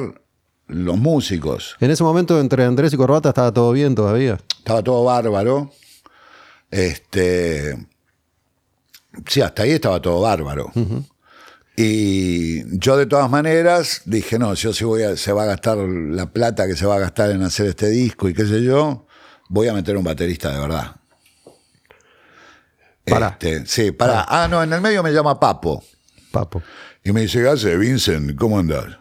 [0.67, 1.75] los músicos.
[1.79, 4.37] En ese momento entre Andrés y Corbata estaba todo bien todavía.
[4.57, 5.71] Estaba todo bárbaro.
[6.71, 7.77] Este.
[9.27, 10.71] Sí, hasta ahí estaba todo bárbaro.
[11.77, 15.77] Y yo de todas maneras dije, no, yo si voy a, se va a gastar
[15.77, 19.05] la plata que se va a gastar en hacer este disco y qué sé yo,
[19.49, 20.95] voy a meter un baterista de verdad.
[23.05, 23.29] Para.
[23.29, 24.25] Este, sí, para.
[24.27, 25.83] Ah, no, en el medio me llama Papo.
[26.31, 26.63] Papo.
[27.03, 28.35] Y me dice, ¿qué hace, Vincent?
[28.35, 28.97] ¿Cómo andás?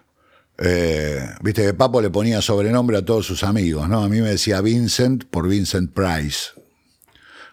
[0.59, 4.05] Eh, viste que Papo le ponía sobrenombre a todos sus amigos, ¿no?
[4.05, 6.51] A mí me decía Vincent por Vincent Price.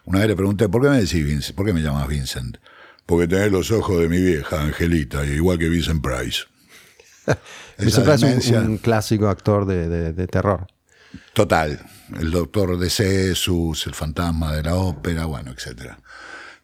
[0.04, 1.56] Una vez le pregunté, ¿por qué me decís Vincent?
[1.56, 2.58] ¿Por qué me llamas Vincent?
[3.06, 6.44] Porque tenés los ojos de mi vieja, Angelita, igual que Vincent Price.
[7.78, 10.66] Vincent Price es un, clásico actor de, terror.
[11.34, 11.80] Total.
[12.18, 15.92] El doctor de Cesus, el fantasma de la ópera, bueno, etc.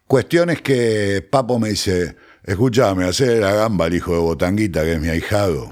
[0.07, 5.01] Cuestiones que Papo me dice, escúchame, hacer la gamba al hijo de Botanguita, que es
[5.01, 5.71] mi ahijado.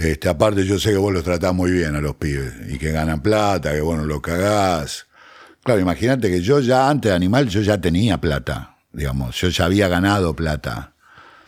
[0.00, 2.90] Este, aparte, yo sé que vos los tratás muy bien a los pibes y que
[2.90, 5.06] ganan plata, que bueno, los cagás.
[5.62, 9.66] Claro, imagínate que yo ya antes de Animal, yo ya tenía plata, digamos, yo ya
[9.66, 10.94] había ganado plata.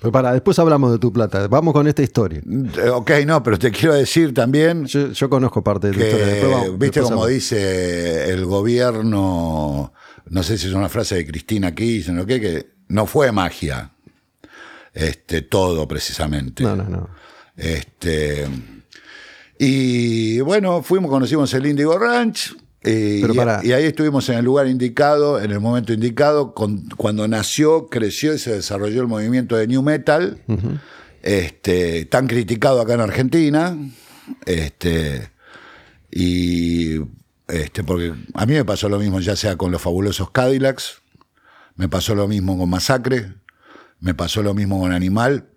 [0.00, 1.48] Pero para, después hablamos de tu plata.
[1.48, 2.42] Vamos con esta historia.
[2.44, 4.84] Eh, ok, no, pero te quiero decir también.
[4.84, 6.70] Yo, conozco parte de tu historia.
[6.76, 9.94] Viste como dice el gobierno,
[10.28, 13.92] no sé si es una frase de Cristina Kirchner o qué, que no fue magia.
[14.92, 16.64] Este, todo precisamente.
[16.64, 17.21] No, no, no.
[17.56, 18.46] Este,
[19.58, 22.54] y bueno, fuimos, conocimos el Indigo Ranch.
[22.84, 23.22] Eh,
[23.62, 28.38] y, ahí estuvimos en el lugar indicado, en el momento indicado, cuando nació, creció y
[28.38, 30.42] se desarrolló el movimiento de New Metal,
[31.22, 33.78] este, tan criticado acá en Argentina.
[34.46, 35.30] Este,
[36.10, 36.98] y
[37.48, 41.02] este, porque a mí me pasó lo mismo, ya sea con los fabulosos Cadillacs,
[41.76, 43.34] me pasó lo mismo con Masacre,
[44.00, 45.51] me pasó lo mismo con Animal,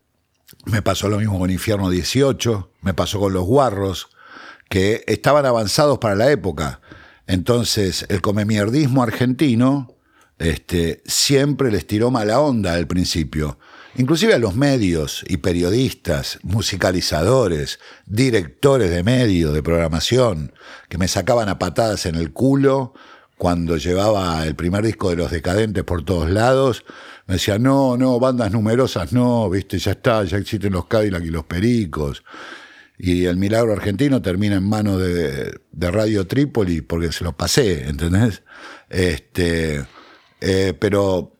[0.65, 4.09] me pasó lo mismo con Infierno 18, me pasó con Los Guarros,
[4.69, 6.81] que estaban avanzados para la época.
[7.27, 9.95] Entonces, el comemierdismo argentino
[10.39, 13.57] este, siempre les tiró mala onda al principio.
[13.97, 20.51] Inclusive a los medios y periodistas, musicalizadores, directores de medios, de programación,
[20.89, 22.93] que me sacaban a patadas en el culo
[23.37, 26.83] cuando llevaba el primer disco de Los Decadentes por todos lados.
[27.27, 31.29] Me decían, no, no, bandas numerosas no, viste, ya está, ya existen los Cadillac y
[31.29, 32.23] los Pericos.
[32.97, 38.43] Y el milagro argentino termina en manos de, Radio Trípoli porque se lo pasé, ¿entendés?
[38.89, 39.85] Este,
[40.39, 41.33] eh, pero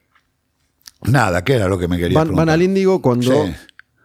[1.04, 3.48] nada, ¿qué era lo que me quería Van, van al Índigo cuando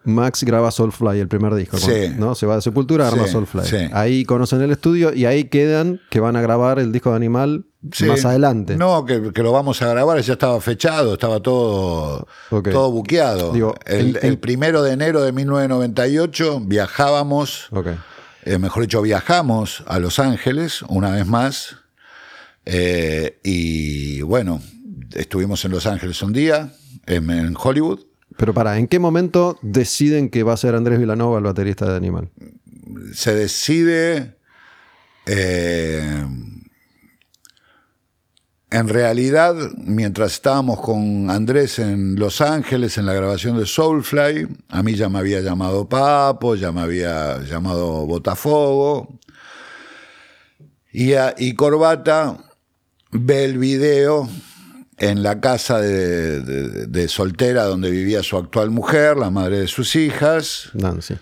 [0.04, 1.76] Max graba Soulfly, el primer disco.
[2.16, 2.34] ¿no?
[2.34, 3.90] Se va de Sepultura, arma Soulfly.
[3.92, 7.66] Ahí conocen el estudio y ahí quedan que van a grabar el disco de Animal
[7.82, 8.76] más adelante.
[8.76, 13.74] No, que, lo vamos a grabar, ya estaba fechado, estaba todo, todo buqueado.
[13.86, 17.70] el, primero de enero de 1998 viajábamos,
[18.44, 21.76] eh, mejor dicho, viajamos a Los Ángeles una vez más.
[22.66, 24.60] Eh, y bueno,
[25.14, 26.72] estuvimos en Los Ángeles un día,
[27.06, 28.00] en, Hollywood.
[28.36, 31.96] Pero para, ¿en qué momento deciden que va a ser Andrés Villanova el baterista de
[31.96, 32.30] Animal?
[33.14, 34.36] Se decide.
[35.26, 36.24] Eh,
[38.70, 44.83] en realidad, mientras estábamos con Andrés en Los Ángeles en la grabación de Soulfly, a
[44.83, 49.18] mí ya me había llamado Papo, ya me había llamado Botafogo,
[50.92, 52.37] y, y Corbata
[53.11, 54.28] ve el video
[54.98, 60.70] en la casa de, soltera donde vivía su actual mujer, la madre de sus hijas.
[60.74, 61.14] Nancy.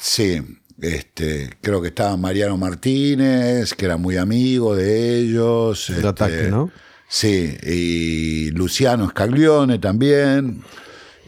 [0.00, 0.40] Sí,
[0.80, 5.90] este, creo que estaba Mariano Martínez, que era muy amigo de ellos.
[5.90, 6.70] El ataque, este, ¿no?
[7.16, 10.64] Sí, y Luciano Scaglione también.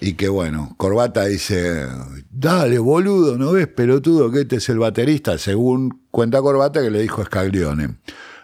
[0.01, 1.87] Y que bueno, Corbata dice,
[2.29, 5.39] dale, boludo, ¿no ves, pelotudo, que este es el baterista?
[5.39, 7.99] Según cuenta Corbata que le dijo Scaglione.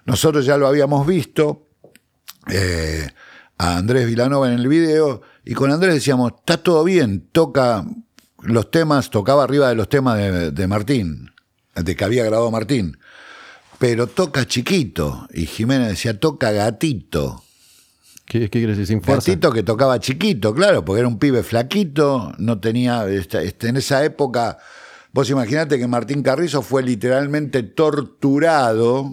[0.05, 1.67] Nosotros ya lo habíamos visto
[2.49, 3.09] eh,
[3.59, 7.85] a Andrés Vilanova en el video y con Andrés decíamos, está todo bien, toca
[8.41, 11.33] los temas, tocaba arriba de los temas de, de Martín,
[11.75, 12.99] de que había grabado Martín
[13.83, 15.27] pero toca chiquito.
[15.35, 17.43] Y Jiménez decía, toca gatito.
[18.25, 18.87] ¿Qué, qué decir?
[18.87, 23.71] Sin Gatito que tocaba chiquito, claro, porque era un pibe flaquito, no tenía, este, este,
[23.71, 24.59] en esa época,
[25.13, 29.13] vos imaginate que Martín Carrizo fue literalmente torturado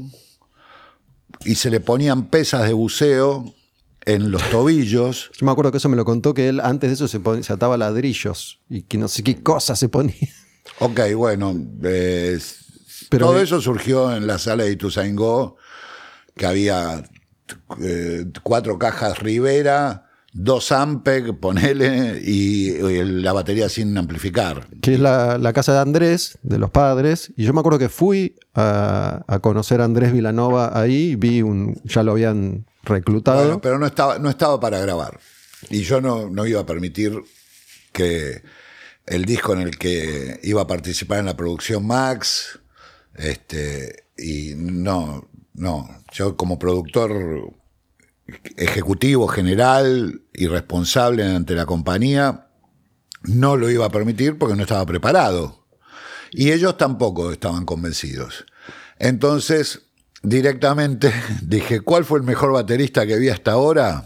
[1.45, 3.51] y se le ponían pesas de buceo
[4.05, 5.31] en los tobillos.
[5.35, 7.53] Yo me acuerdo que eso me lo contó que él antes de eso se, se
[7.53, 10.29] ataba ladrillos y que no sé qué cosa se ponía.
[10.77, 12.37] Ok, bueno, eh,
[13.17, 15.57] todo eso surgió en la sala de Ituzaingó,
[16.35, 17.03] que había
[17.81, 24.67] eh, cuatro cajas Rivera, dos Ampeg, ponele, y, la batería sin amplificar.
[24.81, 28.35] Que es la, casa de Andrés, de los padres, y yo me acuerdo que fui
[28.53, 33.59] a, conocer a Andrés Vilanova ahí, vi un, ya lo habían reclutado.
[33.61, 35.19] pero no estaba, no estaba para grabar.
[35.69, 37.21] Y yo no, no iba a permitir
[37.91, 38.41] que
[39.05, 42.58] el disco en el que iba a participar en la producción Max,
[43.19, 47.53] este, y no, no, yo como productor
[48.55, 52.47] ejecutivo general y responsable ante la compañía,
[53.23, 55.67] no lo iba a permitir porque no estaba preparado.
[56.31, 58.45] Y ellos tampoco estaban convencidos.
[58.99, 59.81] Entonces,
[60.23, 64.05] directamente dije, ¿cuál fue el mejor baterista que vi hasta ahora?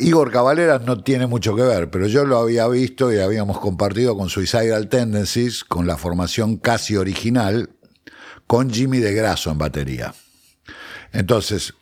[0.00, 4.16] Igor Cavaleras no tiene mucho que ver, pero yo lo había visto y habíamos compartido
[4.16, 7.70] con Suicidal Tendencies, con la formación casi original,
[8.46, 10.14] con Jimmy de Grasso en batería.
[11.12, 11.74] Entonces,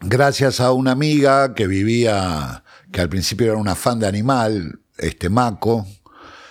[0.00, 5.28] gracias a una amiga que vivía, que al principio era una fan de Animal, este
[5.28, 5.86] Maco,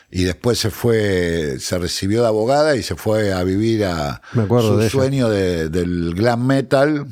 [0.10, 4.90] y después se fue, se recibió de abogada y se fue a vivir a su
[4.90, 7.08] sueño del glam metal,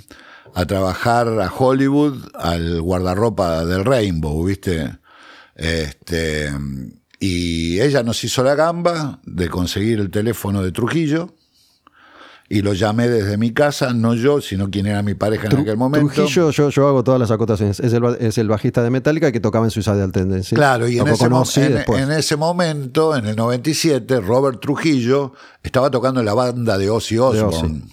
[0.54, 4.98] a trabajar a Hollywood, al guardarropa del Rainbow, ¿viste?
[5.56, 6.52] Este,
[7.20, 11.34] y ella nos hizo la gamba de conseguir el teléfono de Trujillo
[12.52, 15.78] y lo llamé desde mi casa, no yo, sino quien era mi pareja en aquel
[15.78, 16.12] momento.
[16.14, 17.80] Trujillo, yo, yo hago todas las acotaciones.
[17.80, 20.54] Es el, es el bajista de Metallica que tocaba en Suicidal Tendency.
[20.54, 25.32] Claro, y en ese, en, ese, momento, en el 97, Robert Trujillo
[25.64, 27.84] estaba tocando en la banda de Ozzy Osbourne.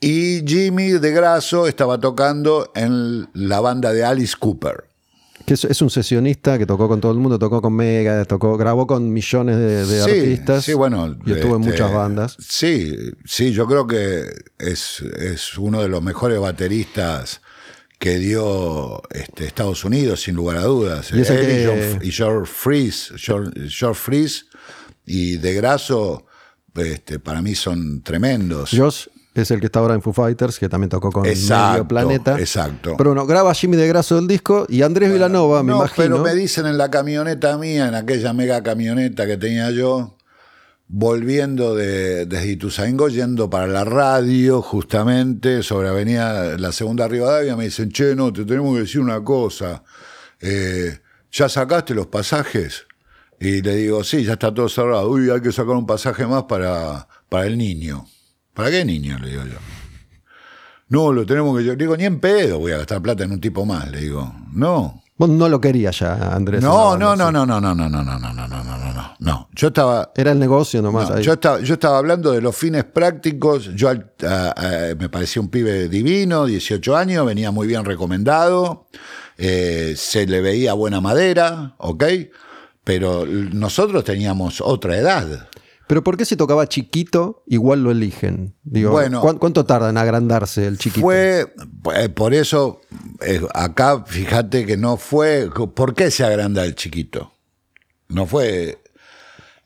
[0.00, 4.91] Y Jimmy de Grasso estaba tocando en la banda de Alice Cooper
[5.60, 8.86] que es, un sesionista que tocó con todo el mundo, tocó con Mega, tocó, grabó
[8.86, 10.64] con millones de, artistas.
[10.64, 11.16] Sí, bueno.
[11.26, 12.36] Y estuvo en este, muchas bandas.
[12.38, 14.24] Sí, sí, yo creo que
[14.58, 17.40] es, es uno de los mejores bateristas
[17.98, 21.10] que dio este, Estados Unidos, sin lugar a dudas.
[21.12, 21.22] Y,
[22.10, 24.46] George, Freeze, George, Freeze
[25.06, 26.26] y De Grasso,
[26.74, 28.70] este, para mí son tremendos.
[29.34, 32.38] Es el que está ahora en Foo Fighters, que también tocó con Medio Planeta.
[32.38, 32.94] Exacto.
[32.98, 36.04] Pero no, graba Jimmy De Grasso del disco y Andrés Villanova, me no, imagino.
[36.04, 40.16] Pero me dicen en la camioneta mía, en aquella mega camioneta que tenía yo,
[40.88, 47.64] volviendo de, desde Ituzaingó, yendo para la radio, justamente, sobre Avenida La Segunda Rivadavia, me
[47.64, 49.82] dicen, che, no, te tenemos que decir una cosa.
[50.40, 50.98] Eh,
[51.30, 52.84] ¿Ya sacaste los pasajes?
[53.40, 55.08] Y le digo, sí, ya está todo cerrado.
[55.08, 58.06] Uy, hay que sacar un pasaje más para, para el niño.
[58.54, 59.18] ¿Para qué niño?
[59.18, 59.58] Le digo yo.
[60.88, 61.64] No, lo tenemos que...
[61.64, 63.90] Yo digo, ni en pedo voy a gastar plata en un tipo más.
[63.90, 66.62] Le digo, no no lo querías ya, Andrés.
[66.62, 69.48] No, no, no, no, no, no, no, no, no, no, no, no, no, no, no.
[69.54, 70.12] Yo estaba.
[70.14, 71.20] Era el negocio nomás.
[71.20, 73.70] Yo estaba, yo estaba hablando de los fines prácticos.
[73.74, 78.86] Yo me parecía un pibe divino, 18 años, venía muy bien recomendado.
[79.36, 82.04] se le veía buena madera, ¿ok?
[82.84, 85.48] Pero nosotros teníamos otra edad.
[85.92, 88.54] Pero ¿por qué si tocaba chiquito, igual lo eligen?
[88.62, 91.02] Digo, bueno, ¿cuánto tarda en agrandarse el chiquito?
[91.02, 91.54] Fue,
[91.94, 92.80] eh, por eso,
[93.20, 97.34] eh, acá fíjate que no fue, ¿por qué se agranda el chiquito?
[98.08, 98.82] No fue...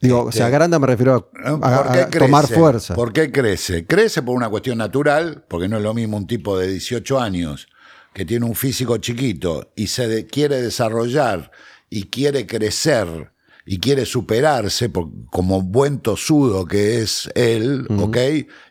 [0.01, 1.31] Digo, se este, agranda me refiero
[1.62, 2.97] a, tomar fuerza.
[2.97, 3.87] ¿Por qué crece?
[3.87, 7.68] Crece por una cuestión natural, porque no es lo mismo un tipo de 18 años
[8.12, 11.53] que tiene un físico chiquito y se quiere desarrollar
[11.89, 13.31] y quiere crecer
[13.69, 14.91] y quiere superarse
[15.31, 18.17] como buen tosudo que es él, ¿ok?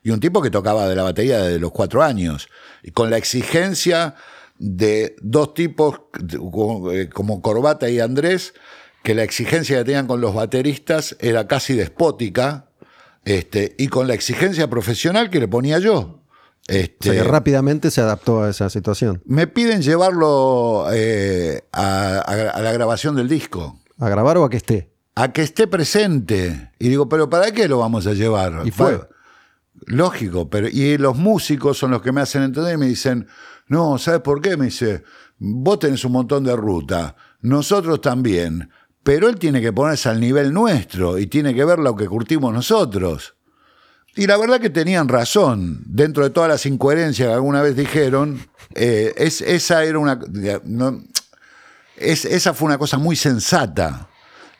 [0.03, 2.47] Y un tipo que tocaba de la batería desde los cuatro años,
[2.81, 4.15] y con la exigencia
[4.57, 5.99] de dos tipos
[6.93, 8.53] eh, como Corbata y Andrés,
[9.03, 12.69] que la exigencia que tenían con los bateristas era casi despótica,
[13.25, 16.21] este, y con la exigencia profesional que le ponía yo.
[16.67, 19.21] Este, rápidamente se adaptó a esa situación.
[19.25, 23.77] Me piden llevarlo eh, a la grabación del disco.
[23.99, 24.91] ¿A grabar o a que esté?
[25.15, 26.71] A que esté presente.
[26.79, 28.61] Y digo, pero ¿para qué lo vamos a llevar?
[28.65, 28.99] Y fue.
[29.87, 33.27] Lógico, pero y los músicos son los que me hacen entender y me dicen,
[33.67, 34.57] no, ¿sabes por qué?
[34.57, 35.03] Me dice,
[35.37, 38.69] vos tenés un montón de ruta, nosotros también,
[39.03, 42.53] pero él tiene que ponerse al nivel nuestro y tiene que ver lo que curtimos
[42.53, 43.35] nosotros.
[44.15, 48.39] Y la verdad que tenían razón, dentro de todas las incoherencias que alguna vez dijeron,
[48.73, 50.19] eh, es, esa era una...
[51.97, 54.09] es, esa fue una cosa muy sensata.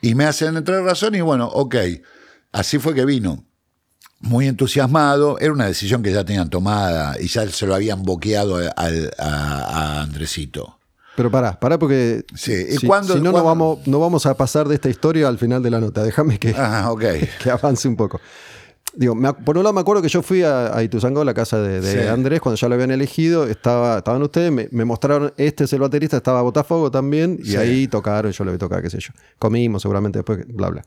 [0.02, 1.76] Y me hacen entrar razón y bueno, ok,
[2.52, 3.44] así fue que vino.
[4.20, 8.58] Muy entusiasmado, era una decisión que ya tenían tomada y ya se lo habían boqueado
[8.78, 10.80] a, Andresito.
[11.16, 12.54] Pero pará, pará porque sí.
[12.70, 15.70] ¿Y si, no, no vamos, no vamos a pasar de esta historia al final de
[15.70, 16.04] la nota.
[16.04, 16.94] Déjame que, ah,
[17.44, 18.20] que avance un poco.
[18.96, 19.16] Digo,
[19.46, 22.42] por un lado me acuerdo que yo fui a, a Ituzango, la casa de, Andrés,
[22.42, 26.42] cuando ya lo habían elegido, estaba, estaban ustedes, me, mostraron, este es el baterista, estaba
[26.42, 29.12] Botafogo también, y ahí tocaron, yo le vi tocar, qué sé yo.
[29.40, 30.84] Comimos seguramente después, bla, bla.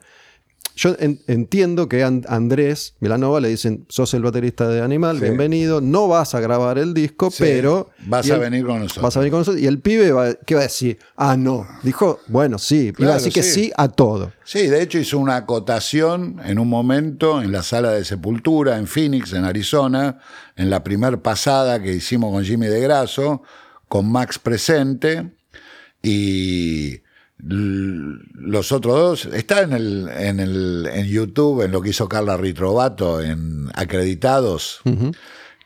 [0.78, 6.06] Yo entiendo que a Andrés Milanova le dicen, sos el baterista de Animal, bienvenido, no
[6.06, 7.90] vas a grabar el disco, pero...
[8.06, 9.02] Vas a venir con nosotros.
[9.02, 9.60] Vas a venir con nosotros.
[9.60, 11.00] Y el pibe, va, ¿qué va a decir?
[11.16, 11.66] Ah, no.
[11.82, 12.92] Dijo, bueno, sí.
[12.96, 14.30] iba a decir que sí a todo.
[14.44, 18.86] Sí, de hecho hizo una acotación en un momento en la sala de Sepultura, en
[18.86, 20.20] Phoenix, en Arizona,
[20.54, 23.42] en la primer pasada que hicimos con Jimmy de Grasso,
[23.88, 25.28] con Max presente,
[26.04, 27.00] y
[27.40, 32.36] los otros dos, está en el, en el en YouTube, en lo que hizo Carla
[32.36, 34.80] Ritrovato, en Acreditados,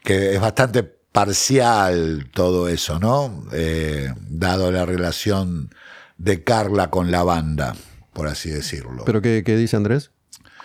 [0.03, 3.47] que es bastante parcial todo eso, ¿no?
[3.53, 5.71] Eh, dado la relación
[6.19, 7.75] de Carla con la banda,
[8.13, 9.05] por así decirlo.
[9.07, 10.11] ¿Pero qué, dice Andrés?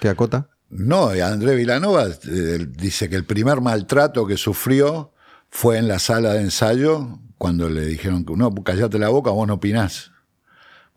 [0.02, 0.50] ¿Qué acota?
[0.70, 5.14] No, Andrés Vilanova eh, dice que el primer maltrato que sufrió
[5.50, 9.48] fue en la sala de ensayo, cuando le dijeron que no, callate la boca, vos
[9.48, 10.12] no opinás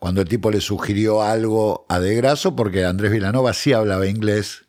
[0.01, 4.63] cuando el tipo le sugirió algo a De Grasso, porque Andrés Vilanova sí hablaba inglés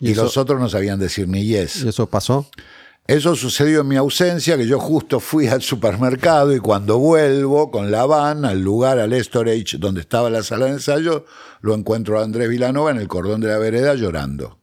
[0.00, 1.84] y, los otros no sabían decir ni yes.
[1.84, 2.50] ¿Y eso pasó?
[3.06, 7.92] Eso sucedió en mi ausencia, que yo justo fui al supermercado y cuando vuelvo con
[7.92, 11.24] la van al lugar, al storage donde estaba la sala de ensayo,
[11.60, 14.58] lo encuentro a Andrés Vilanova en el cordón de la vereda llorando.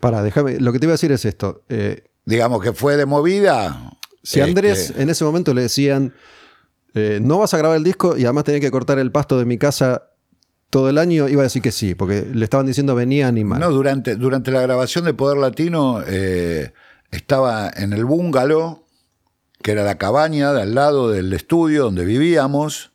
[0.00, 1.62] Para, déjame, lo que te iba a decir es esto.
[1.68, 3.98] Eh, Digamos que fue de movida.
[4.22, 6.14] Si a Andrés en ese momento le decían,
[6.94, 9.44] eh, no vas a grabar el disco y además tenés que cortar el pasto de
[9.44, 10.10] mi casa
[10.70, 13.60] todo el año, iba a decir que sí, porque le estaban diciendo venía animal.
[13.60, 16.72] No, durante, durante la grabación de Poder Latino eh,
[17.12, 18.84] estaba en el bungalow,
[19.62, 22.92] que era la cabaña de al lado del estudio donde vivíamos,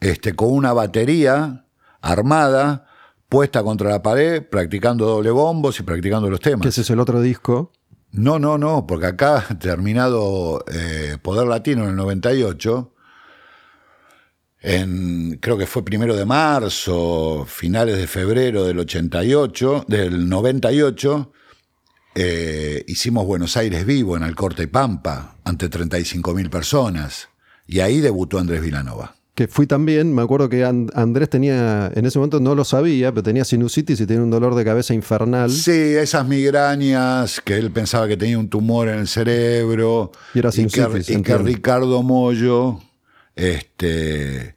[0.00, 1.66] este, con una batería
[2.00, 2.86] armada,
[3.28, 6.62] puesta contra la pared, practicando doble bombos y practicando los temas.
[6.62, 7.72] Que ese es el otro disco
[8.10, 12.93] No, no, no, porque acá, terminado eh, Poder Latino en el 98,
[14.64, 21.32] en, creo que fue primero de marzo, finales de febrero del 88, del 98,
[22.14, 27.28] eh, hicimos Buenos Aires Vivo en Alcorta y Pampa, ante 35.000 personas.
[27.66, 29.14] Y ahí debutó Andrés Vilanova.
[29.34, 33.22] Que fui también, me acuerdo que Andrés tenía, en ese momento no lo sabía, pero
[33.22, 35.50] tenía sinusitis y tenía un dolor de cabeza infernal.
[35.50, 40.10] Sí, esas migrañas, que él pensaba que tenía un tumor en el cerebro.
[40.34, 41.10] Y era sinusitis.
[41.10, 42.80] Y que, Ricardo Mollo
[43.36, 44.56] este,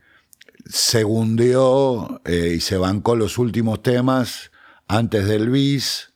[0.65, 4.51] se hundió eh, y se bancó los últimos temas
[4.87, 6.13] antes del bis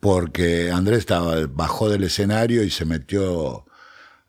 [0.00, 3.64] porque Andrés estaba, bajó del escenario y se metió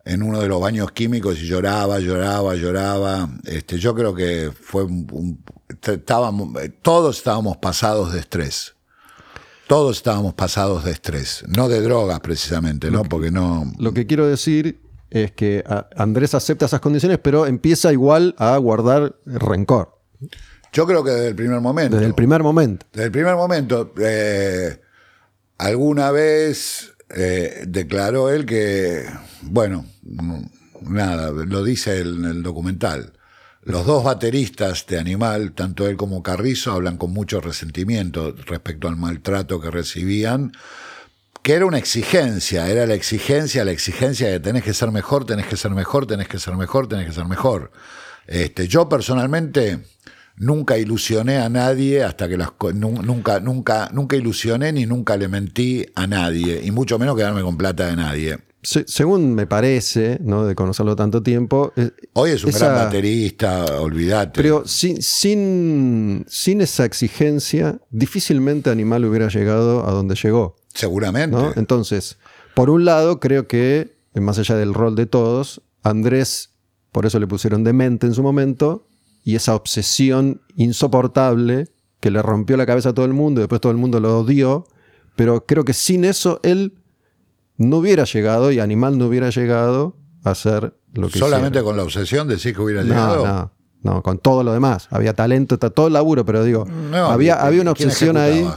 [0.05, 3.29] en uno de los baños químicos y lloraba, lloraba, lloraba.
[3.45, 4.87] Este, yo creo que fue
[5.81, 8.75] estábamos, todos estábamos pasados de estrés.
[9.67, 13.03] Todos estábamos pasados de estrés, no de drogas precisamente, ¿no?
[13.03, 13.71] Porque no.
[13.77, 15.63] Lo que quiero decir es que
[15.95, 19.97] Andrés acepta esas condiciones, pero empieza igual a guardar rencor.
[20.71, 21.95] Yo creo que desde el primer momento.
[21.95, 22.85] Desde el primer momento.
[22.91, 23.93] Desde el primer momento.
[23.99, 24.79] Eh,
[25.59, 29.03] Alguna vez eh, declaró él que,
[29.41, 29.85] bueno,
[30.81, 33.11] nada, lo dice en el documental.
[33.63, 38.95] Los dos bateristas de Animal, tanto él como Carrizo, hablan con mucho resentimiento respecto al
[38.95, 40.53] maltrato que recibían,
[41.41, 45.47] que era una exigencia, era la exigencia, la exigencia de tenés que ser mejor, tenés
[45.47, 47.71] que ser mejor, tenés que ser mejor, tenés que ser mejor.
[48.27, 49.79] Este, yo personalmente
[50.35, 55.85] nunca ilusioné a nadie hasta que las nunca nunca nunca ilusioné ni nunca le mentí
[55.95, 60.55] a nadie y mucho menos quedarme con plata de nadie según me parece no de
[60.55, 64.41] conocerlo tanto tiempo eh, hoy es un gran baterista olvídate.
[64.41, 71.37] Pero sin, sin sin esa exigencia difícilmente Animal hubiera llegado a donde llegó seguramente.
[71.55, 72.17] entonces
[72.53, 76.51] por un lado creo que más allá del rol de todos Andrés
[76.91, 78.87] por eso le pusieron demente en su momento
[79.23, 81.67] y esa obsesión insoportable
[81.99, 84.19] que le rompió la cabeza a todo el mundo y después todo el mundo lo
[84.19, 84.65] odió,
[85.15, 86.78] pero creo que sin eso él
[87.59, 91.83] no hubiera llegado y Animal no hubiera llegado a hacer lo que Solamente con la
[91.83, 93.27] obsesión de decir que hubiera llegado.
[93.27, 93.51] No,
[93.83, 94.87] no, con todo lo demás.
[94.89, 98.49] Había talento, todo el laburo, pero digo, había, había una obsesión ahí.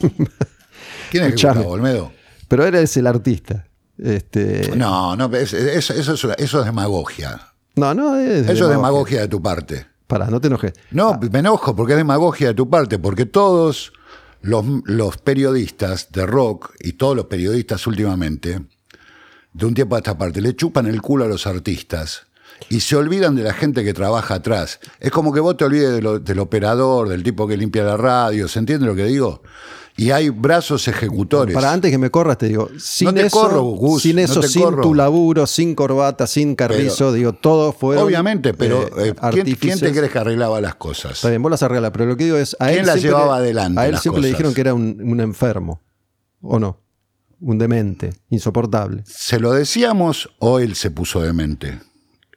[1.10, 2.12] ¿Quién es Olmedo?
[2.48, 3.66] Pero eres el artista.
[3.98, 4.72] Este...
[4.76, 7.40] No, no, eso, eso, eso, es demagogia.
[7.74, 9.86] No, no, es Eso es demagogia de tu parte.
[10.06, 10.72] Para, no te enojes.
[10.92, 11.20] No, ah.
[11.32, 13.92] me enojo porque es demagogia de tu parte, porque todos
[14.46, 18.60] los, los, periodistas de rock y todos los periodistas últimamente,
[19.52, 22.26] de un tiempo a esta parte, le chupan el culo a los artistas
[22.68, 24.80] y se olvidan de la gente que trabaja atrás.
[25.00, 28.58] Es como que vos te olvides del operador, del tipo que limpia la radio, ¿se
[28.58, 29.42] entiende lo que digo?
[29.96, 31.54] Y hay brazos ejecutores.
[31.54, 35.74] Para antes que me corras, te digo, sin eso, sin, eso sin tu laburo, sin
[35.74, 37.96] corbata, sin carrizo, digo, todo fue.
[37.96, 41.12] Obviamente, pero eh, eh, ¿quién, te crees que arreglaba las cosas?
[41.12, 42.56] Está bien, vos las arreglas, pero lo que digo es.
[42.60, 43.80] A ¿Quién las llevaba adelante?
[43.80, 45.80] A él siempre le dijeron que era un, enfermo,
[46.42, 46.82] ¿o no?
[47.40, 49.02] Un demente, insoportable.
[49.06, 51.80] ¿Se lo decíamos o él se puso demente?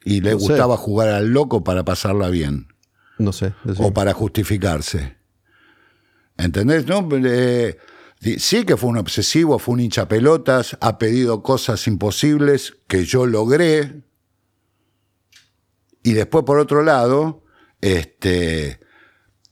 [0.06, 2.68] Y le gustaba jugar al loco para pasarla bien.
[3.18, 3.54] No sé.
[3.80, 5.19] O para justificarse.
[6.40, 6.88] ¿Entendés?
[6.88, 7.08] ¿No?
[7.12, 7.78] Eh,
[8.38, 13.26] sí que fue un obsesivo, fue un hincha pelotas, ha pedido cosas imposibles que yo
[13.26, 14.04] logré.
[16.02, 17.44] Y después, por otro lado,
[17.82, 18.80] este,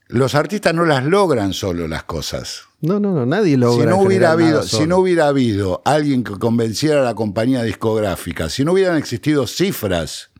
[0.06, 2.62] los artistas no las logran solo las cosas.
[2.80, 3.84] No, no, no, nadie logra.
[3.84, 8.48] Si no hubiera habido, si no hubiera habido alguien que convenciera a la compañía discográfica,
[8.48, 10.30] si no hubieran existido cifras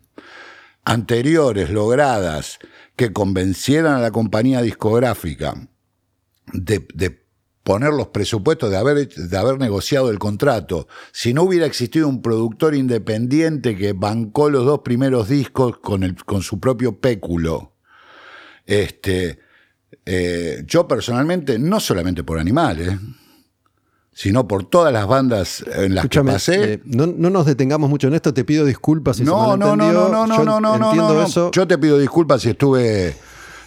[0.83, 2.57] anteriores logradas
[2.95, 5.69] que convencieran a la compañía discográfica
[6.53, 7.27] de,
[7.63, 10.87] poner los presupuestos de haber, negociado el contrato.
[11.11, 16.59] Si no hubiera existido un productor independiente que bancó los dos primeros discos con, su
[16.59, 17.73] propio péculo,
[18.65, 19.39] este,
[20.05, 22.97] eh, yo personalmente, no solamente por animales,
[24.19, 26.73] sino por todas las bandas en las que pasé.
[26.73, 30.09] Eh, no, nos detengamos mucho en esto, te pido disculpas si no, no, no, no,
[30.09, 33.15] no, no, no, no, no, no, no, Yo te pido disculpas si estuve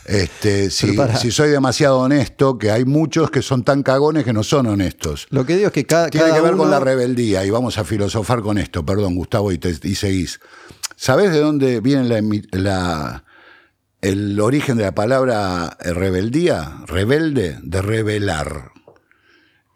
[0.05, 4.67] este, si, soy demasiado honesto, que hay muchos que son tan cagones que no son
[4.67, 5.29] honestos.
[5.31, 6.09] Lo que digo es que cada.
[6.09, 9.59] Tiene que ver con la rebeldía, y vamos a filosofar con esto, perdón, Gustavo, y,
[9.95, 10.41] seguís.
[10.97, 12.23] ¿Sabés de dónde viene
[12.53, 13.25] la,
[14.01, 16.83] el origen de la palabra eh, rebeldía?
[16.87, 18.73] Rebelde, de rebelar.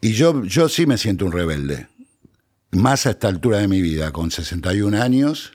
[0.01, 1.89] Y yo, yo sí me siento un rebelde.
[2.73, 5.53] Más a esta altura de mi vida, con 61 años.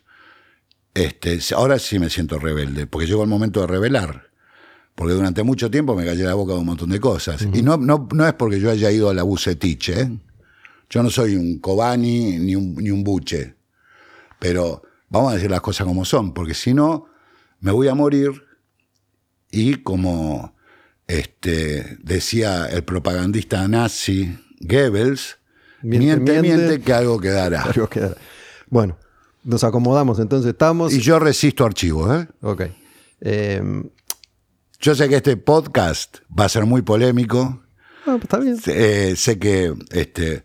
[0.94, 4.31] Este, ahora sí me siento rebelde, porque llegó el momento de rebelar
[4.96, 7.48] porque durante mucho tiempo me callé la boca de un montón de cosas.
[7.54, 10.10] Y no, no, no es porque yo haya ido a la bucetich, ¿eh?
[10.90, 13.56] Yo no soy un Cobani ni un, ni un buche.
[14.40, 17.08] Pero vamos a decir las cosas como son, porque si no,
[17.62, 18.44] me voy a morir
[19.52, 20.54] y como
[21.08, 25.38] este, decía el propagandista nazi Goebbels,
[25.82, 27.64] miente, miente, que algo quedará.
[27.74, 28.16] Algo quedará.
[28.70, 28.98] Bueno,
[29.44, 30.94] nos acomodamos, entonces estamos.
[30.94, 32.28] Y yo resisto archivos, ¿eh?
[32.42, 32.64] Ok.
[33.22, 33.90] Em,
[34.82, 37.62] yo sé que este podcast va a ser muy polémico.
[38.02, 38.58] Ah, pues está bien.
[38.66, 40.44] Eh, sé que este,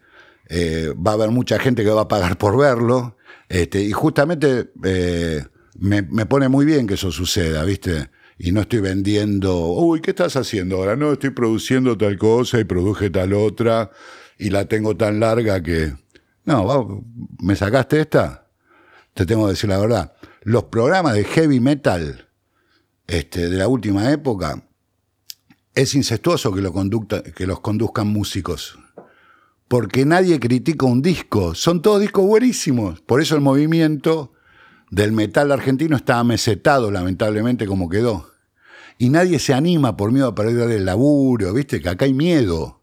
[0.49, 3.17] eh, va a haber mucha gente que va a pagar por verlo.
[3.49, 5.43] Este, y justamente eh,
[5.79, 8.11] me, me, pone muy bien que eso suceda, ¿viste?
[8.39, 10.97] Y no estoy vendiendo, uy, ¿qué estás haciendo ahora?
[10.97, 13.91] No, estoy produciendo tal cosa y produje tal otra
[14.39, 15.95] y la tengo tan larga que...
[16.45, 17.05] No,
[17.41, 18.49] ¿me sacaste esta?
[19.15, 20.13] Te tengo que decir la verdad.
[20.43, 22.26] Los programas de heavy metal
[23.07, 24.63] este, de la última época,
[25.75, 28.79] es incestuoso que, lo que los conduzcan músicos.
[29.69, 31.55] Porque nadie critica un disco.
[31.55, 33.01] Son todos discos buenísimos.
[33.01, 34.33] Por eso el movimiento
[34.91, 38.31] del metal argentino está amesetado, lamentablemente, como quedó.
[38.99, 41.83] Y nadie se anima por miedo a perder el laburo, ¿viste?
[41.83, 42.83] Que acá hay miedo.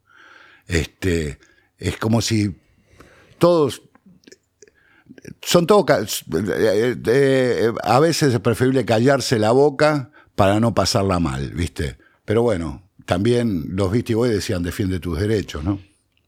[0.67, 1.39] Este,
[1.77, 2.55] es como si
[3.39, 3.81] todos
[5.41, 6.23] son todos.
[6.33, 11.97] Eh, eh, a veces es preferible callarse la boca para no pasarla mal, ¿viste?
[12.25, 15.79] Pero bueno, también los Beastie Boys decían defiende tus derechos, ¿no?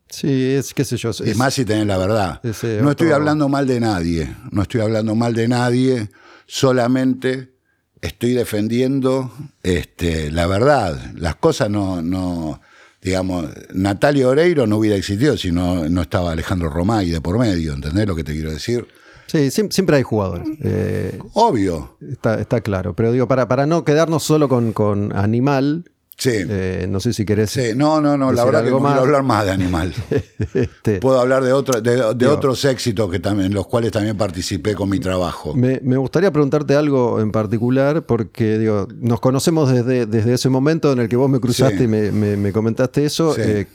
[0.10, 1.10] Sí, es qué sé yo.
[1.10, 2.42] Es, más si tenés la verdad.
[2.82, 6.10] no estoy hablando mal de nadie, no estoy hablando mal de nadie,
[6.46, 7.56] solamente
[8.02, 9.34] estoy defendiendo
[9.64, 11.12] este, la verdad.
[11.16, 12.62] Las cosas no, no,
[13.02, 17.74] digamos, Natalia Oreiro no hubiera existido si no, no estaba Alejandro Romay de por medio,
[17.74, 18.88] ¿entendés lo que te quiero decir?
[19.28, 20.48] Sí, siempre hay jugadores.
[20.64, 21.98] Eh, Obvio.
[22.10, 22.96] Está, está, claro.
[22.96, 25.86] Pero digo, para, para no quedarnos solo con, con Animal,
[26.18, 26.32] Sí.
[26.34, 27.50] Eh, no sé si querés.
[27.50, 29.94] Sí, no, no, no, la verdad que no quiero hablar más de Animal.
[30.54, 34.76] este, Puedo hablar de, otro, de, otros éxitos que también, en los cuales también participé
[34.76, 35.54] con mi trabajo.
[35.54, 40.94] Me, me, gustaría preguntarte algo en particular, porque digo, nos conocemos desde, desde ese momento
[40.94, 43.36] en el que vos me cruzaste y me, me, comentaste eso.
[43.38, 43.68] Eh,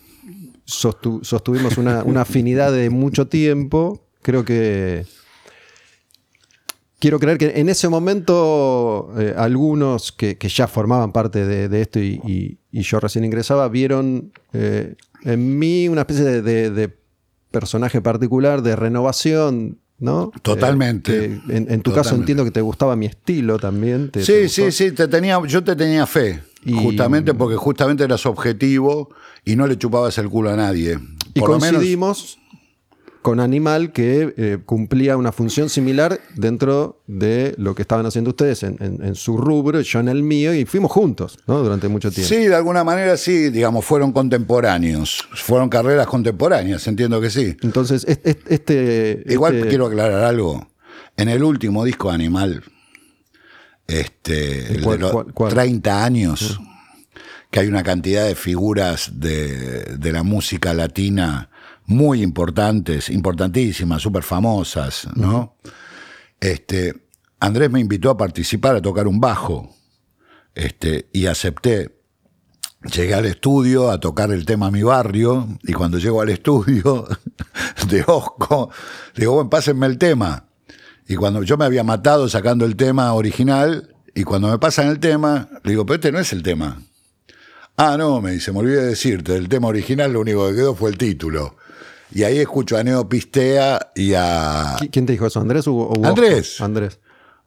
[0.65, 4.07] sostuvimos una, una afinidad de mucho tiempo.
[4.23, 5.05] Creo que
[7.01, 12.59] quiero creer que en ese momento eh, algunos que, ya formaban parte de, esto y,
[12.71, 14.95] yo recién ingresaba vieron eh,
[15.25, 16.97] en mí una especie de,
[17.51, 19.81] personaje particular, de renovación.
[19.99, 20.31] ¿no?
[20.43, 21.25] Totalmente.
[21.25, 24.13] Eh, en, tu caso entiendo que te gustaba mi estilo también.
[24.15, 26.43] sí, sí, sí, te tenía, yo te tenía fe.
[26.73, 29.11] justamente porque justamente eras objetivo
[29.45, 30.99] y no le chupabas el culo a nadie.
[31.35, 32.39] y coincidimos
[33.23, 38.63] con Animal que eh, cumplía una función similar dentro de lo que estaban haciendo ustedes
[38.63, 41.63] en, su rubro, yo en el mío, y fuimos juntos ¿no?
[41.63, 42.29] durante mucho tiempo.
[42.29, 47.57] Sí, de alguna manera sí, digamos, fueron contemporáneos, fueron carreras contemporáneas, entiendo que sí.
[47.63, 49.23] Entonces, este...
[49.27, 50.69] Igual este quiero aclarar algo,
[51.17, 52.65] en el último disco Animal,
[53.87, 56.59] este, el de los 30 años,
[57.51, 61.50] que hay una cantidad de figuras de, de la música latina
[61.91, 65.57] muy importantes, importantísimas, súper famosas, ¿no?
[66.39, 66.95] Este,
[67.41, 69.75] Andrés me invitó a participar, a tocar un bajo,
[70.55, 71.99] este, y acepté.
[72.95, 77.09] Llegué al estudio a tocar el tema Mi Barrio, y cuando llego al estudio
[77.89, 78.71] de Osco,
[79.17, 80.47] digo, bueno, pásenme el tema.
[81.09, 85.01] Y cuando yo me había matado sacando el tema original, y cuando me pasan el
[85.01, 86.81] tema, le digo, pero este no es el tema.
[87.77, 90.77] Ah, no, me dice, me olvidé de decirte, el tema original lo único que quedó
[90.77, 91.57] fue el título.
[92.13, 94.77] Y ahí escucho a Neo Pistea y a.
[94.91, 95.41] ¿Quién te dijo eso?
[95.41, 96.61] ¿Andrés o, Andrés.
[96.61, 96.99] Andrés.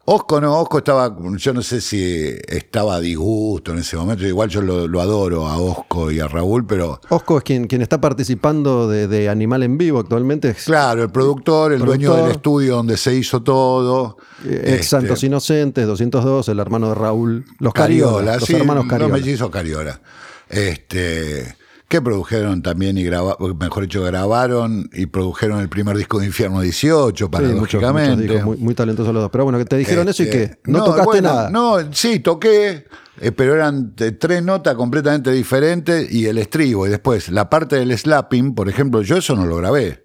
[0.05, 4.49] Osco no, Osco estaba, yo no sé si estaba a disgusto en ese momento, igual
[4.49, 6.99] yo lo, adoro a Osco y a Raúl, pero...
[7.07, 10.55] Osco es quien, quien está participando de, Animal en Vivo actualmente.
[10.66, 14.18] Claro, el productor, el dueño del estudio donde se hizo todo.
[14.43, 17.45] Eh, ex este, Santos Inocentes, 202, el hermano de Raúl.
[17.59, 19.14] Los Cariola, los hermanos Cariola.
[19.14, 20.01] Los mellizos Cariola.
[20.49, 21.55] Este
[21.94, 26.60] que produjeron también y grabaron, mejor dicho, grabaron y produjeron el primer disco de Infierno
[26.60, 28.39] 18, paradójicamente.
[28.39, 29.30] Sí, muy, talentosos los dos.
[29.32, 31.52] Pero bueno, que te dijeron eso y que este, no, tocaste nada.
[31.52, 32.88] No, sí, toqué,
[33.22, 36.88] eh, pero eran tres notas completamente diferentes y el estribo.
[36.88, 40.04] Y después, la parte del slapping, por ejemplo, yo eso no lo grabé.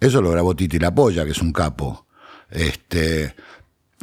[0.00, 2.06] Eso lo grabó Titi La Polla, que es un capo.
[2.48, 3.34] Este,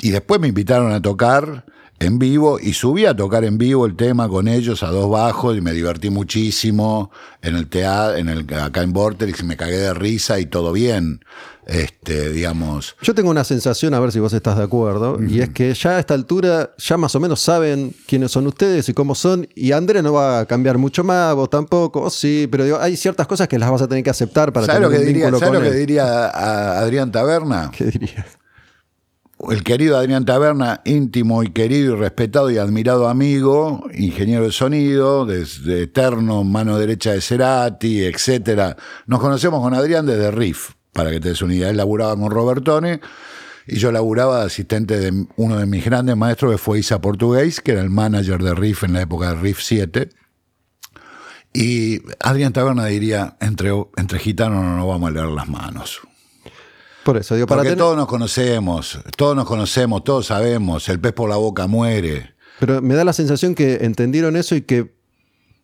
[0.02, 1.66] y después me invitaron a tocar
[2.00, 5.58] en vivo y subí a tocar en vivo el tema con ellos a dos bajos
[5.58, 9.78] y me divertí muchísimo en el teatro, en el, acá en Vortex y me cagué
[9.78, 11.22] de risa y todo bien.
[11.66, 12.98] Este, digamos.
[13.02, 15.92] Yo tengo una sensación, a ver si vos estás de acuerdo, y es que ya
[15.92, 19.72] a esta altura ya más o menos saben quiénes son ustedes y cómo son, y
[19.72, 23.48] Andrés no va a cambiar mucho más, vos tampoco, sí, pero digo, hay ciertas cosas
[23.48, 25.54] que las vas a tener que aceptar para tener lo que un diría, ¿sabes con
[25.54, 25.78] lo que él.
[25.78, 27.72] diría a Adrián Taberna?
[27.72, 28.26] ¿Qué diría?
[29.50, 35.26] El querido Adrián Taberna, íntimo y querido y respetado y admirado amigo, ingeniero de sonido,
[35.26, 38.78] desde eterno mano derecha de Cerati, etcétera.
[39.06, 41.70] Nos conocemos con Adrián desde Riff, para que te des una idea.
[41.70, 43.02] Él laburaba con Robertone
[43.68, 47.60] y yo laburaba de asistente de uno de mis grandes maestros que fue Isa Portugués,
[47.60, 50.10] que era el manager de Riff en la época de Riff 7.
[51.54, 56.02] Y Adrián Taberna diría, entre, entre gitanos no nos vamos a leer las manos.
[57.04, 61.00] Por eso, digo, para Porque tener- todos nos conocemos, todos nos conocemos, todos sabemos, el
[61.00, 62.34] pez por la boca muere.
[62.60, 64.94] Pero me da la sensación que entendieron eso y que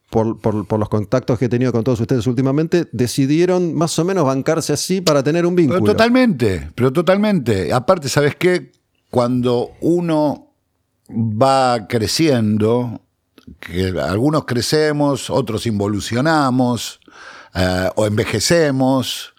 [0.09, 4.03] por, por- por los contactos que he tenido con todos ustedes últimamente, decidieron más o
[4.05, 5.79] menos bancarse así para tener un vínculo.
[5.81, 7.71] Pero totalmente, pero totalmente.
[7.71, 8.71] Aparte, ¿sabes qué?
[9.11, 10.47] Cuando uno
[11.09, 13.01] va creciendo,
[13.59, 16.99] que algunos crecemos, otros involucionamos,
[17.55, 19.33] eh, o envejecemos,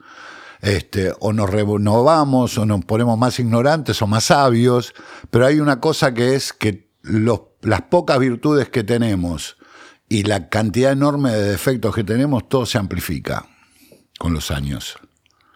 [0.62, 4.92] este, o nos renovamos, o nos ponemos más ignorantes o más sabios,
[5.30, 9.56] pero hay una cosa que es que los- las pocas virtudes que tenemos
[10.08, 13.46] y la cantidad enorme de defectos que tenemos, todo se amplifica
[14.18, 14.96] con los años.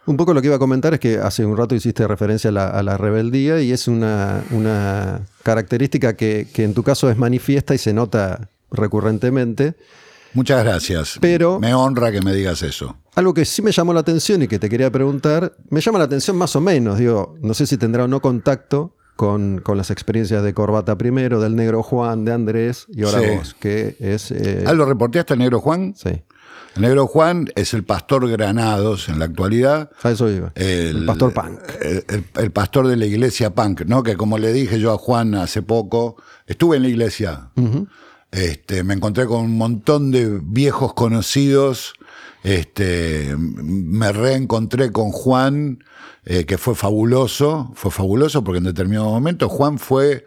[0.07, 2.53] Un poco lo que iba a comentar es que hace un rato hiciste referencia a
[2.53, 7.17] la, a la rebeldía y es una, una característica que, que en tu caso es
[7.17, 9.75] manifiesta y se nota recurrentemente.
[10.33, 11.17] Muchas gracias.
[11.21, 12.97] Pero- me honra que me digas eso.
[13.15, 16.05] Algo que sí me llamó la atención y que te quería preguntar, me llama la
[16.05, 19.89] atención más o menos, digo, no sé si tendrá o no contacto con, con las
[19.91, 23.25] experiencias de Corbata primero, del negro Juan, de Andrés y ahora Sí.
[23.37, 24.31] vos, que es...
[24.31, 25.93] eh, ¿Ah, lo reporteaste al negro Juan?
[25.95, 26.09] sí,
[26.75, 29.89] El negro Juan es el pastor Granados en la actualidad.
[30.03, 30.51] a eso iba.
[30.55, 31.59] El, pastor Punk.
[31.81, 34.03] El, el- el pastor de la iglesia Punk, ¿no?
[34.03, 37.51] Que como le dije yo a Juan hace poco, estuve en la iglesia.
[38.31, 41.93] Este, me encontré con un montón de viejos conocidos.
[42.45, 45.83] Este, me reencontré con Juan,
[46.25, 47.71] eh, que fue fabuloso.
[47.73, 50.25] Fue fabuloso porque en determinado momento Juan fue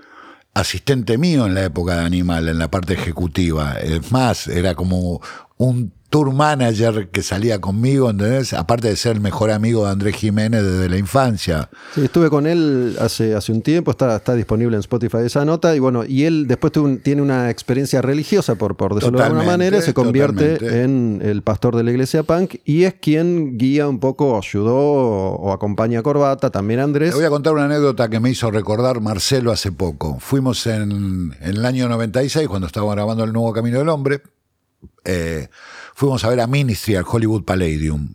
[0.52, 3.74] asistente mío en la época de Animal, en la parte ejecutiva.
[3.74, 5.20] Es más, era como
[5.58, 8.54] un tour manager que salía conmigo, ¿entendés?
[8.54, 11.68] Aparte de ser el mejor amigo de Andrés Jiménez desde la infancia.
[11.94, 15.76] Sí, estuve con él hace, hace un tiempo, está, está disponible en Spotify esa nota,
[15.76, 19.24] y bueno, y él después tuvo un- tiene una experiencia religiosa, por, por decirlo de
[19.24, 20.82] alguna manera, se convierte totalmente.
[20.84, 25.36] en el pastor de la iglesia punk, y es quien guía un poco, ayudó o,
[25.36, 27.11] o acompaña a Corbata, también a Andrés.
[27.11, 30.18] Te voy a contar una anécdota que me hizo recordar Marcelo hace poco.
[30.20, 34.22] Fuimos en, en el año 96, cuando estaba grabando El Nuevo Camino del Hombre,
[35.04, 35.48] eh,
[35.99, 38.14] fuimos a ver a Ministry al Hollywood Palladium.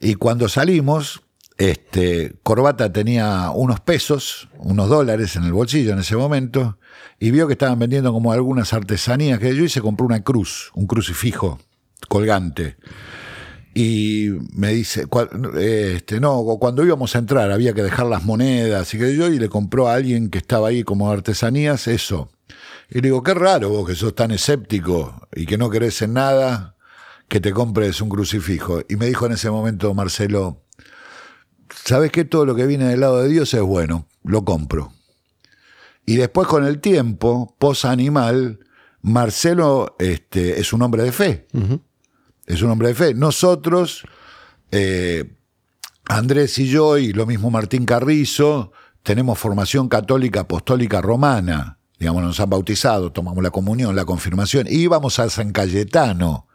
[0.00, 1.20] Y cuando salimos,
[1.58, 6.78] este, Corbata tenía unos pesos, unos dólares en el bolsillo en ese momento,
[7.20, 10.70] y vio que estaban vendiendo como algunas artesanías que yo y se compró una cruz,
[10.74, 11.60] un crucifijo
[12.08, 12.78] colgante.
[13.74, 15.06] Y me dice,
[15.60, 19.38] este, no, cuando íbamos a entrar había que dejar las monedas y que yo, y
[19.38, 22.30] le compró a alguien que estaba ahí como artesanías eso.
[22.90, 26.14] Y le digo, qué raro vos que sos tan escéptico y que no crees en
[26.14, 26.76] nada,
[27.28, 28.82] que te compres un crucifijo.
[28.88, 30.62] Y me dijo en ese momento Marcelo,
[31.70, 34.06] ¿sabes que todo lo que viene del lado de Dios es bueno?
[34.22, 34.92] Lo compro.
[36.06, 38.60] Y después con el tiempo, post animal,
[39.00, 41.46] Marcelo este, es un hombre de fe.
[42.46, 43.14] Es un hombre de fe.
[43.14, 44.04] Nosotros,
[44.70, 45.34] eh,
[46.06, 48.72] Andrés y yo, y lo mismo Martín Carrizo,
[49.02, 51.78] tenemos formación católica apostólica romana.
[51.98, 54.66] Digamos, nos han bautizado, tomamos la comunión, la confirmación.
[54.68, 56.48] Y íbamos a San Cayetano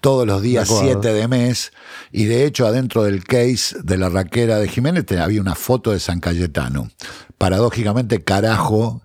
[0.00, 1.02] todos los días De acuerdo.
[1.02, 1.72] 7 de mes.
[2.12, 6.00] Y de hecho, adentro del case de la raquera de Jiménez había una foto de
[6.00, 6.90] San Cayetano.
[7.38, 9.02] Paradójicamente, carajo,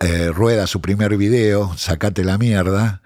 [0.00, 3.02] eh, rueda su primer video, sacate la mierda,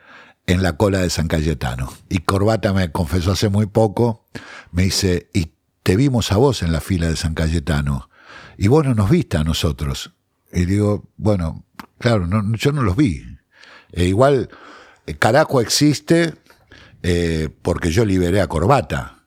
[0.49, 1.93] en la cola de San Cayetano.
[2.09, 4.26] Y Corbata me confesó hace muy poco,
[4.72, 5.53] me dice, y
[5.83, 8.09] te vimos a vos en la fila de San Cayetano,
[8.57, 10.12] y vos no nos viste a nosotros.
[10.53, 11.64] Y digo, bueno,
[11.99, 13.24] claro, no- yo no los vi.
[13.92, 14.49] E igual,
[15.07, 16.34] eh, carajo existe
[17.03, 19.24] eh, porque yo liberé a Corbata.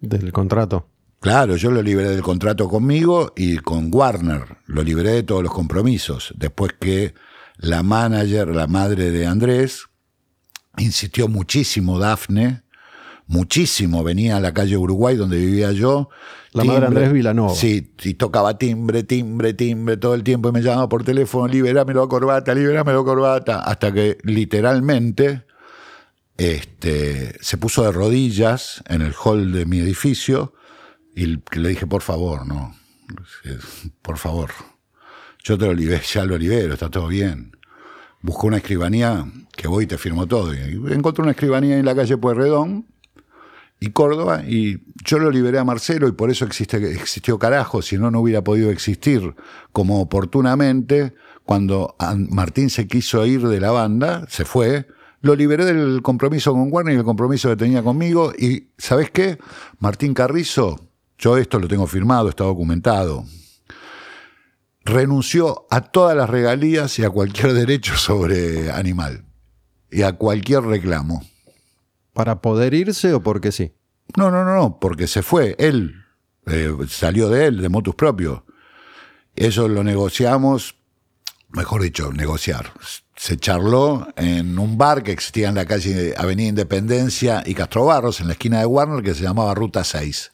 [0.00, 0.88] Del contrato.
[1.20, 4.58] Claro, yo lo liberé del contrato conmigo y con Warner.
[4.66, 6.32] Lo liberé de todos los compromisos.
[6.36, 7.14] Después que
[7.56, 9.86] la manager, la madre de Andrés,
[10.76, 12.62] insistió muchísimo, Dafne,
[13.28, 14.02] muchísimo.
[14.02, 16.08] Venía a la calle Uruguay donde vivía yo.
[16.52, 17.54] La madre Andrés Vilanova.
[17.54, 22.02] Sí, y tocaba timbre, timbre, timbre todo el tiempo y me llamaba por teléfono, liberámelo
[22.02, 25.44] a corbata, liberámelo a corbata, hasta que literalmente
[26.38, 30.54] este, se puso de rodillas en el hall de mi edificio
[31.14, 32.74] y le dije, por favor, no,
[34.02, 34.50] por favor,
[35.44, 37.52] yo te lo libero, ya lo libero, está todo bien.
[38.20, 40.52] Busco una escribanía que voy y te firmo todo.
[40.54, 42.86] Y encontré una escribanía en la calle Pueyrredón
[43.80, 47.96] y Córdoba, y yo lo liberé a Marcelo y por eso existe, existió carajo, si
[47.96, 49.36] no, no hubiera podido existir
[49.72, 51.14] como oportunamente.
[51.44, 51.96] Cuando
[52.30, 54.86] Martín se quiso ir de la banda, se fue,
[55.20, 59.38] lo liberé del compromiso con Warner y el compromiso que tenía conmigo, y ¿sabes qué?
[59.78, 63.24] Martín Carrizo, yo esto lo tengo firmado, está documentado,
[64.84, 69.24] renunció a todas las regalías y a cualquier derecho sobre animal,
[69.90, 71.22] y a cualquier reclamo.
[72.18, 73.76] ¿Para poder irse o porque sí?
[74.16, 75.54] No, no, no, no, porque se fue.
[75.56, 76.04] Él
[76.46, 78.44] eh, salió de él, de motus propio.
[79.36, 80.74] Eso lo negociamos,
[81.50, 82.72] mejor dicho, negociar.
[83.14, 88.20] Se charló en un bar que existía en la calle Avenida Independencia y Castro Barros,
[88.20, 90.32] en la esquina de Warner, que se llamaba Ruta 6.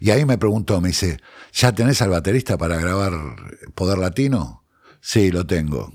[0.00, 1.18] Y ahí me preguntó, me dice,
[1.52, 3.12] ¿ya tenés al baterista para grabar
[3.74, 4.64] Poder Latino?
[5.02, 5.92] Sí, lo tengo.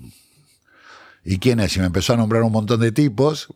[1.25, 1.75] ¿Y quién es?
[1.75, 3.47] Y me empezó a nombrar un montón de tipos.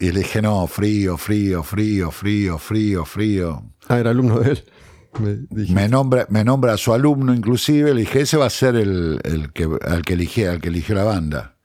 [0.00, 3.70] Y le dije, no, frío, frío, frío, frío, frío, frío.
[3.86, 4.64] Ah, era alumno de él.
[5.68, 9.50] Me, nombra, me nombra a su alumno inclusive, le dije, ese va a ser el,
[9.52, 11.56] que, al, que eligió, al que eligió la banda.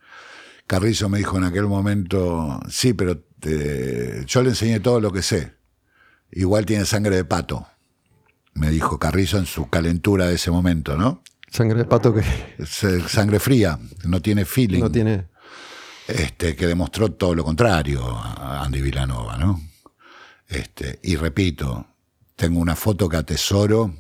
[0.68, 3.24] Carrizo me dijo en aquel momento, sí, pero
[4.26, 5.54] yo le enseñé todo lo que sé.
[6.32, 7.68] Igual tiene sangre de pato,
[8.54, 11.24] me dijo Carrizo en su calentura de ese momento, ¿no?
[11.50, 12.24] Sangre de pato que...
[12.66, 14.82] Sangre fría, no tiene feeling.
[14.82, 15.28] No tiene
[16.08, 19.62] este, que demostró todo lo contrario a Andy Villanova, ¿no?
[20.48, 21.88] Este, y repito,
[22.36, 23.94] tengo una foto que atesoro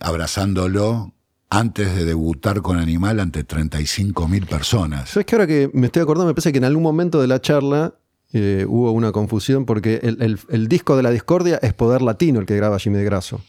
[0.00, 1.12] abrazándolo
[1.48, 5.10] antes de debutar con Animal ante 35 mil personas.
[5.10, 7.40] ¿Sabes que ahora que me estoy acordando, me parece que en algún momento de la
[7.40, 7.94] charla
[8.32, 12.56] eh, hubo una confusión porque el, disco de la discordia es Poder Latino el que
[12.56, 13.40] graba Jimmy de Grasso.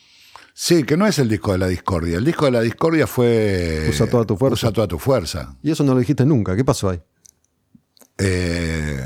[0.54, 2.18] Sí, que no es el disco de la discordia.
[2.18, 3.88] El disco de la discordia fue.
[3.90, 4.54] Usa toda tu fuerza.
[4.54, 5.56] Usa toda tu fuerza.
[5.64, 6.56] Y eso no lo dijiste nunca.
[6.56, 7.00] ¿Qué pasó ahí?
[8.18, 9.04] Eh,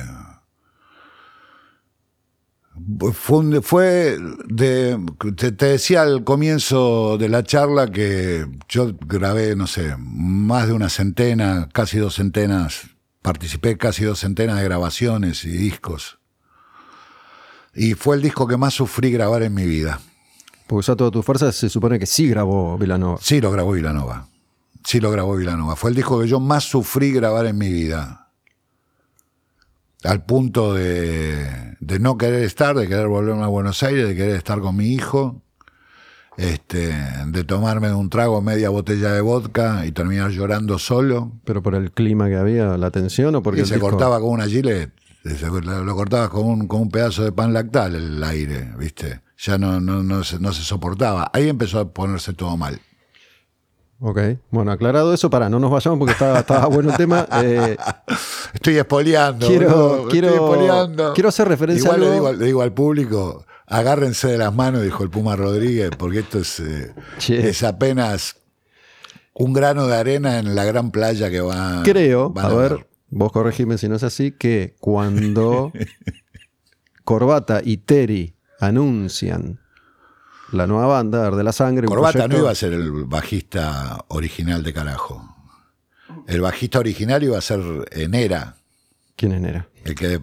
[3.13, 4.99] fue, de,
[5.35, 10.89] te, decía al comienzo de la charla que yo grabé, no sé, más de una
[10.89, 12.87] centena, casi dos centenas,
[13.21, 16.19] participé casi dos centenas de grabaciones y discos.
[17.73, 19.99] Y fue el disco que más sufrí grabar en mi vida.
[20.67, 23.19] Porque usó toda tu fuerza, se supone que sí grabó Vilanova.
[23.21, 24.27] Sí lo grabó Vilanova.
[24.83, 25.75] Sí lo grabó Vilanova.
[25.75, 28.24] Fue el disco que yo más sufrí grabar en mi vida
[30.05, 34.59] al punto de, no querer estar, de querer volverme a Buenos Aires, de querer estar
[34.59, 35.41] con mi hijo,
[36.37, 36.93] este,
[37.27, 41.31] de tomarme un trago media botella de vodka y terminar llorando solo.
[41.45, 44.91] ¿Pero por el clima que había, la tensión o porque se cortaba con una gilet?
[45.23, 49.21] lo cortaba con un, con un pedazo de pan lactal el aire, ¿viste?
[49.37, 51.31] Ya no, no, no, se, no se soportaba.
[51.33, 52.79] Ahí empezó a ponerse todo mal.
[53.99, 54.19] Ok,
[54.51, 57.27] bueno, aclarado eso, para, no nos vayamos porque estaba, bueno el tema.
[57.43, 57.77] Eh,
[58.53, 59.47] estoy espoleando.
[59.47, 62.31] Quiero, quiero, quiero hacer referencia a algo.
[62.33, 66.59] Le digo, al público, agárrense de las manos, dijo el Puma Rodríguez, porque esto es,
[66.59, 66.93] eh,
[67.27, 68.37] es apenas
[69.33, 71.83] un grano de arena en la gran playa que va.
[71.83, 75.71] Creo, a, ver, vos corregime si no es así, que cuando
[77.03, 79.59] Corbata y Terry anuncian
[80.55, 81.87] la nueva banda, de la Sangre.
[81.87, 85.35] Corbata no iba a ser el bajista original de carajo.
[86.27, 87.59] El bajista original iba a ser
[88.09, 88.55] Nera.
[89.15, 89.67] ¿Quién es Nera?
[89.83, 90.21] El que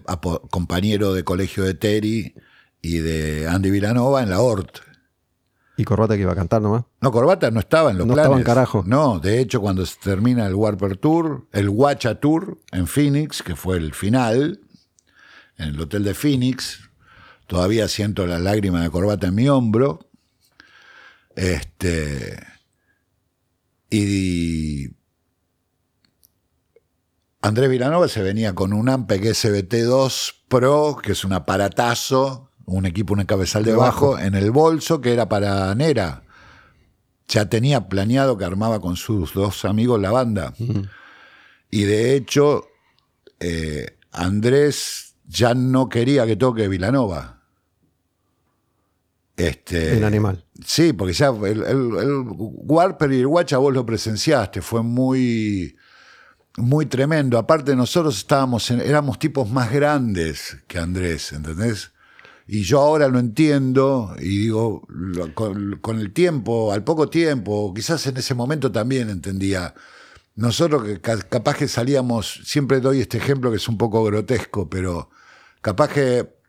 [0.49, 2.35] compañero de colegio de Terry
[2.81, 4.79] y de Andy Villanova en la Hort.
[5.75, 6.83] ¿Y Corbata que iba a cantar nomás?
[7.01, 8.25] No, Corbata no estaba en los no planes.
[8.25, 8.83] estaba en carajo.
[8.85, 13.55] No, de hecho, cuando se termina el Warper Tour, el Watcha Tour en Phoenix, que
[13.55, 14.59] fue el final,
[15.57, 16.89] en el hotel de Phoenix,
[17.47, 19.99] todavía siento la lágrima de Corbata en mi hombro.
[21.35, 22.41] Este.
[23.89, 24.89] Y.
[27.41, 33.13] Andrés Vilanova se venía con un Ampeg SBT2 Pro, que es un aparatazo, un equipo,
[33.13, 36.23] un cabezal de bajo, en el bolso, que era para Nera.
[37.27, 40.53] Ya tenía planeado que armaba con sus dos amigos la banda.
[41.69, 42.67] Y de hecho,
[43.39, 47.32] eh, Andrés ya no quería que toque Vilanova.
[49.35, 50.45] Este, el animal.
[50.65, 55.75] Sí, porque ya el, el, Warper y el Guacha vos lo presenciaste, fue muy,
[56.57, 57.37] muy tremendo.
[57.37, 61.91] Aparte nosotros estábamos, éramos tipos más grandes que Andrés, ¿entendés?
[62.45, 64.85] Y yo ahora lo entiendo y digo,
[65.33, 69.73] con, el tiempo, al poco tiempo, quizás en ese momento también entendía.
[70.35, 75.09] Nosotros que capaz que salíamos, siempre doy este ejemplo que es un poco grotesco, pero
[75.61, 76.42] capaz que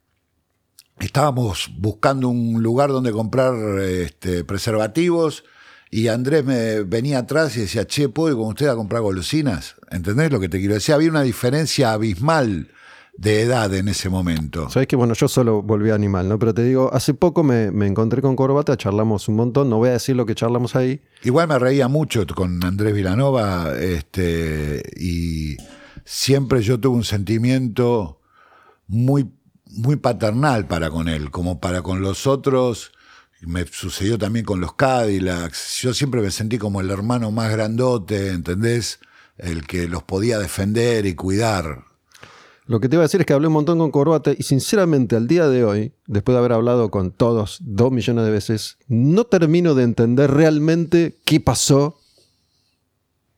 [1.01, 5.45] estábamos buscando un lugar donde comprar este, preservativos
[5.91, 9.77] y Andrés me venía atrás y decía, che, ¿puedo ir con usted a comprar golosinas?
[9.91, 10.95] ¿Entendés lo que te quiero decir?
[10.95, 12.69] Había una diferencia abismal
[13.17, 14.69] de edad en ese momento.
[14.71, 16.39] Sabes que, bueno, yo solo volví a animal, ¿no?
[16.39, 19.93] Pero te digo, hace poco me, encontré con Corbata, charlamos un montón, no voy a
[19.93, 21.01] decir lo que charlamos ahí.
[21.23, 25.57] Igual me reía mucho con Andrés Vilanova, este, y
[26.05, 28.21] siempre yo tuve un sentimiento
[28.89, 29.31] muy,
[29.77, 32.93] muy paternal para con él, como para con los otros
[33.47, 35.81] me sucedió también con los Cadillacs.
[35.83, 39.01] Yo siempre me sentí como el hermano más grandote, ¿entendés?
[39.37, 41.85] El que los podía defender y cuidar.
[42.67, 45.17] Lo que te iba a decir es que hablé un montón con Corbata y sinceramente
[45.17, 49.25] al día de hoy, después de haber hablado con todos dos millones de veces, no
[49.25, 52.01] termino de entender realmente qué pasó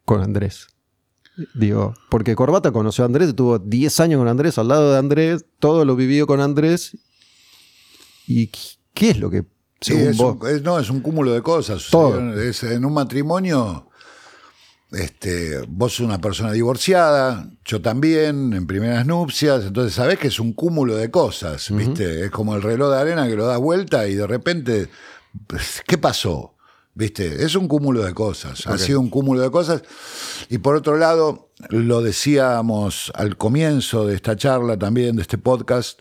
[0.04, 0.68] con Andrés.
[1.54, 5.44] Digo, porque Corbata conoció a Andrés, tuvo 10 años con Andrés, al lado de Andrés,
[5.58, 6.96] todo lo vivió con Andrés.
[8.26, 8.50] ¿Y
[8.94, 9.44] qué es lo que
[9.80, 11.88] Sí, es un, no, es un cúmulo de cosas.
[12.62, 13.90] en un matrimonio,
[14.90, 20.40] este, vos sos una persona divorciada, yo también, en primeras nupcias, entonces sabés que es
[20.40, 22.24] un cúmulo de cosas, ¿viste?
[22.24, 24.88] Es como el reloj de arena que lo das vuelta y de repente,
[25.86, 26.55] ¿qué pasó?
[26.96, 27.44] ¿Viste?
[27.44, 29.82] Es un cúmulo de cosas, ha sido un cúmulo de cosas.
[30.48, 36.00] Y por otro lado, lo decíamos al comienzo de esta charla también, de este podcast,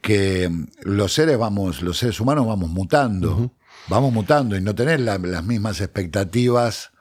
[0.00, 0.50] que
[0.80, 3.52] los seres vamos, los seres humanos vamos mutando,
[3.88, 6.92] vamos mutando y no tener las mismas expectativas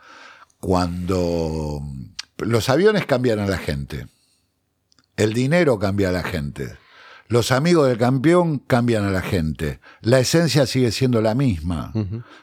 [0.59, 1.81] cuando
[2.39, 4.07] los aviones cambian a la gente,
[5.15, 6.77] el dinero cambia a la gente.
[7.29, 9.79] Los amigos del campeón cambian a la gente.
[10.01, 11.91] La esencia sigue siendo la misma.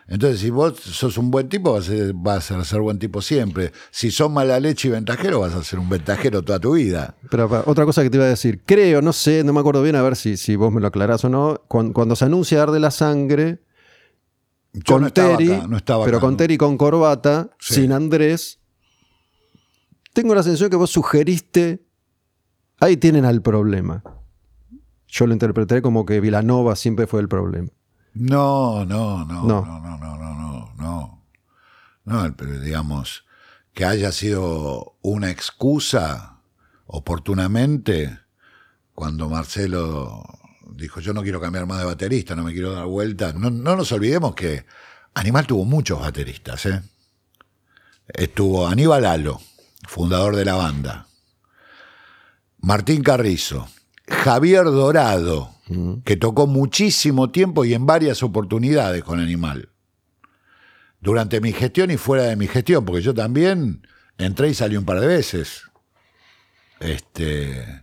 [0.08, 1.78] Entonces, si vos sos un buen tipo,
[2.14, 3.72] vas a, ser, buen tipo siempre.
[3.90, 7.14] Si sos mala leche y ventajero, vas a ser un ventajero toda tu vida.
[7.30, 9.96] Pero otra cosa que te iba a decir, creo, no sé, no me acuerdo bien,
[9.96, 11.60] a ver si, si vos me lo aclarás o no.
[11.68, 13.62] Cuando, se anuncia dar de la sangre,
[14.86, 15.62] con Terry,
[16.04, 18.60] pero con Terry con corbata, sin Andrés,
[20.14, 21.84] tengo la sensación que vos sugeriste,
[22.80, 24.02] ahí tienen al problema
[25.10, 27.68] yo lo interpreté como que Vilanova siempre fue el problema.
[28.14, 31.24] No, no, no, no, no, no, no, no, no.
[32.04, 33.24] No, pero digamos,
[33.72, 36.40] que haya sido una excusa
[36.86, 38.18] oportunamente
[38.94, 40.24] cuando Marcelo
[40.72, 43.32] dijo yo no quiero cambiar más de baterista, no me quiero dar vuelta.
[43.32, 44.64] No, no nos olvidemos que
[45.14, 46.66] Animal tuvo muchos bateristas.
[46.66, 46.82] ¿eh?
[48.08, 49.40] Estuvo Aníbal Alo,
[49.88, 51.06] fundador de la banda.
[52.58, 53.68] Martín Carrizo,
[54.10, 55.54] Javier Dorado,
[56.04, 59.68] que tocó muchísimo tiempo y en varias oportunidades con Animal.
[61.00, 63.86] Durante mi gestión y fuera de mi gestión, porque yo también
[64.18, 65.62] entré y salí un par de veces.
[66.80, 67.82] Este,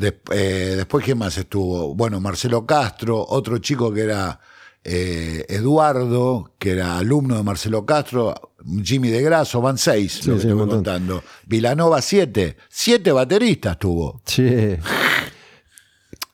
[0.00, 1.94] eh, después, ¿quién más estuvo?
[1.94, 4.40] Bueno, Marcelo Castro, otro chico que era
[4.84, 8.52] eh, Eduardo, que era alumno de Marcelo Castro,
[8.82, 11.22] Jimmy de Grasso, van seis, lo que estoy contando.
[11.46, 12.56] Vilanova, siete.
[12.68, 14.22] Siete bateristas tuvo.
[14.24, 14.76] Sí.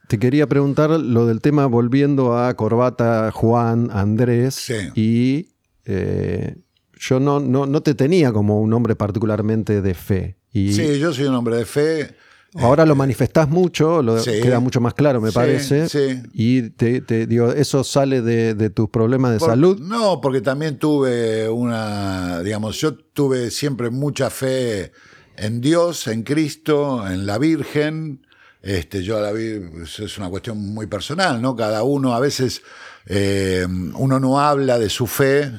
[0.09, 4.73] Te quería preguntar lo del tema volviendo a Corbata, Juan, Andrés.
[4.95, 5.49] Y
[5.85, 6.57] eh,
[6.99, 10.39] yo no, no, te tenía como un hombre particularmente de fe.
[10.53, 12.15] Y sí, yo soy un hombre de fe.
[12.59, 15.89] Ahora lo manifestás mucho, lo queda mucho más claro, me parece.
[15.89, 16.23] Sí.
[16.33, 19.79] Y te, digo, ¿eso sale de, tus problemas de salud?
[19.81, 24.93] No, porque también tuve una, digamos, yo tuve siempre mucha fe
[25.37, 28.27] en Dios, en Cristo, en la Virgen.
[28.63, 31.55] Este, yo la vi, pues, es una cuestión muy personal, ¿no?
[31.55, 32.63] Cada uno a veces,
[33.07, 35.53] eh, uno no habla de su fe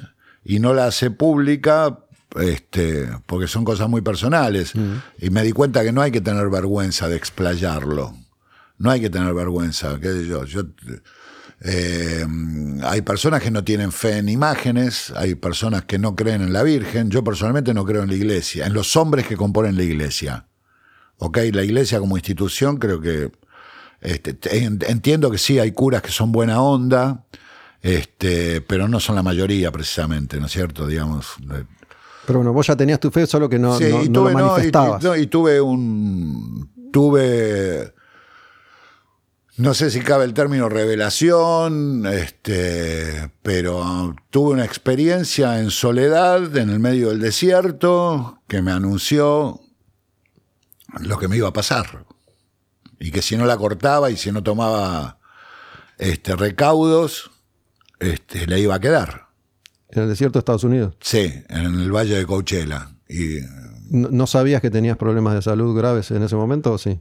[0.44, 4.76] y no la hace pública este, porque son cosas muy personales.
[4.76, 4.96] Mm.
[5.20, 8.16] Y me di cuenta que no hay que tener vergüenza de explayarlo.
[8.78, 10.00] No hay que tener vergüenza.
[10.00, 10.44] ¿qué yo?
[10.46, 10.64] yo
[11.62, 12.26] eh,
[12.84, 16.64] hay personas que no tienen fe en imágenes, hay personas que no creen en la
[16.64, 17.10] Virgen.
[17.10, 20.46] Yo personalmente no creo en la iglesia, en los hombres que componen la iglesia.
[21.18, 21.38] ¿ok?
[21.54, 23.32] La iglesia como institución creo que
[24.02, 27.26] este, entiendo que sí hay curas que son buena onda,
[27.82, 30.88] este, pero no son la mayoría precisamente, ¿no es cierto?
[30.88, 31.36] Digamos.
[32.28, 35.02] Pero bueno, vos ya tenías tu fe, solo que no, lo manifestabas.
[35.18, 36.90] y, tuve un.
[36.92, 37.94] Tuve.
[39.56, 46.70] No sé si cabe el término revelación, este, pero tuve una experiencia en soledad en
[46.70, 49.62] el medio del desierto que me anunció
[51.00, 52.06] lo que me iba a pasar.
[53.00, 55.20] Y que si no la cortaba y si no tomaba
[55.98, 57.32] este, recaudos
[58.00, 59.27] este, le iba a quedar.
[59.90, 60.96] ¿En el desierto de Estados Unidos?
[61.00, 62.90] Sí, en el Valle de Coachella.
[63.08, 63.40] Y,
[63.90, 67.00] ¿No, sabías que tenías problemas de salud graves en ese momento o sí?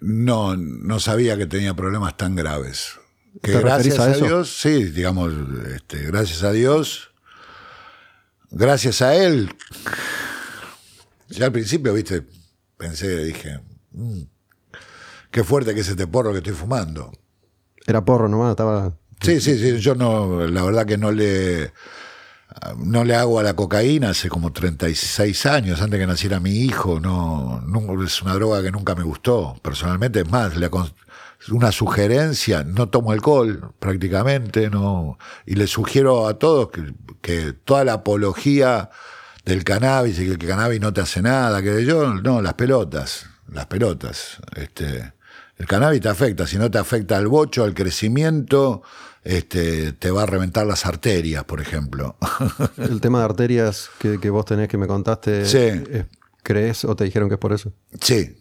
[0.00, 2.92] No, no sabía que tenía problemas tan graves.
[3.42, 5.32] Que gracias a, Dios, sí, digamos,
[5.74, 7.10] este, gracias a Dios,
[8.50, 9.50] gracias a él.
[11.28, 12.24] Ya al principio, viste,
[12.76, 13.60] pensé, dije,
[13.92, 14.22] mm,
[15.30, 17.12] qué fuerte que es este porro que estoy fumando.
[17.86, 18.96] Era porro nomás, estaba.
[19.20, 21.72] Sí, sí, sí, yo no, la verdad que no le
[22.78, 27.00] no le hago a la cocaína hace como 36 años, antes que naciera mi hijo.
[27.00, 27.62] No,
[28.04, 29.56] es una droga que nunca me gustó.
[29.62, 30.52] Personalmente, es más,
[31.50, 35.18] una sugerencia, no tomo alcohol prácticamente, no.
[35.46, 38.90] Y le sugiero a todos que, que toda la apología
[39.44, 43.26] del cannabis y que el cannabis no te hace nada, que yo, no, las pelotas,
[43.50, 44.38] las pelotas.
[44.54, 45.14] Este,
[45.56, 48.82] el cannabis te afecta, si no te afecta al bocho, al crecimiento,
[49.24, 52.16] este, te va a reventar las arterias, por ejemplo.
[52.76, 55.44] El tema de arterias que, vos tenés que me contaste,
[56.42, 57.72] ¿crees o te dijeron que es por eso?
[58.00, 58.36] Sí,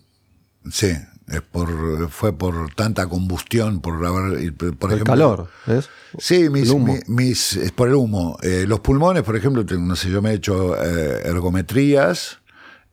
[0.71, 0.93] sí.
[1.27, 4.53] Es por, fue por tanta combustión, por haber.
[4.55, 5.89] Por el calor, ¿es?
[6.17, 6.73] Sí, mis,
[7.09, 8.37] mis, es por el humo.
[8.41, 12.37] Eh, los pulmones, por ejemplo, no sé, yo me he hecho eh, ergometrías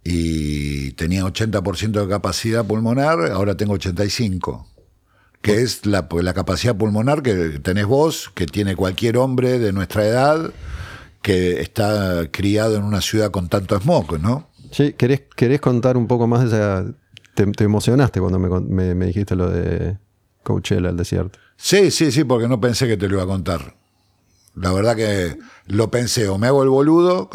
[0.02, 4.73] y tenía 80% de capacidad pulmonar, ahora tengo 85%
[5.44, 10.06] que es la, la, capacidad pulmonar que tenés vos, que tiene cualquier hombre de nuestra
[10.06, 10.54] edad
[11.20, 14.48] que está criado en una ciudad con tanto smog, ¿no?
[14.70, 16.86] Sí, ¿querés, querés contar un poco más de esa...
[17.34, 19.98] Te, emocionaste cuando me, me, dijiste lo de
[20.42, 21.38] Coachella, el desierto.
[21.58, 23.76] Sí, sí, sí, porque no pensé que te lo iba a contar.
[24.54, 25.36] La verdad que
[25.66, 27.28] lo pensé, o me hago el boludo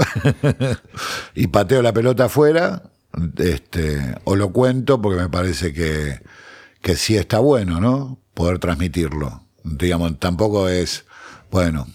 [1.36, 2.89] y pateo la pelota afuera,
[3.38, 6.22] este, o lo cuento porque me parece que
[6.82, 8.19] que sí está bueno, ¿no?
[8.34, 9.43] Poder transmitirlo.
[9.63, 11.05] Digamos, tampoco es,
[11.51, 11.88] bueno,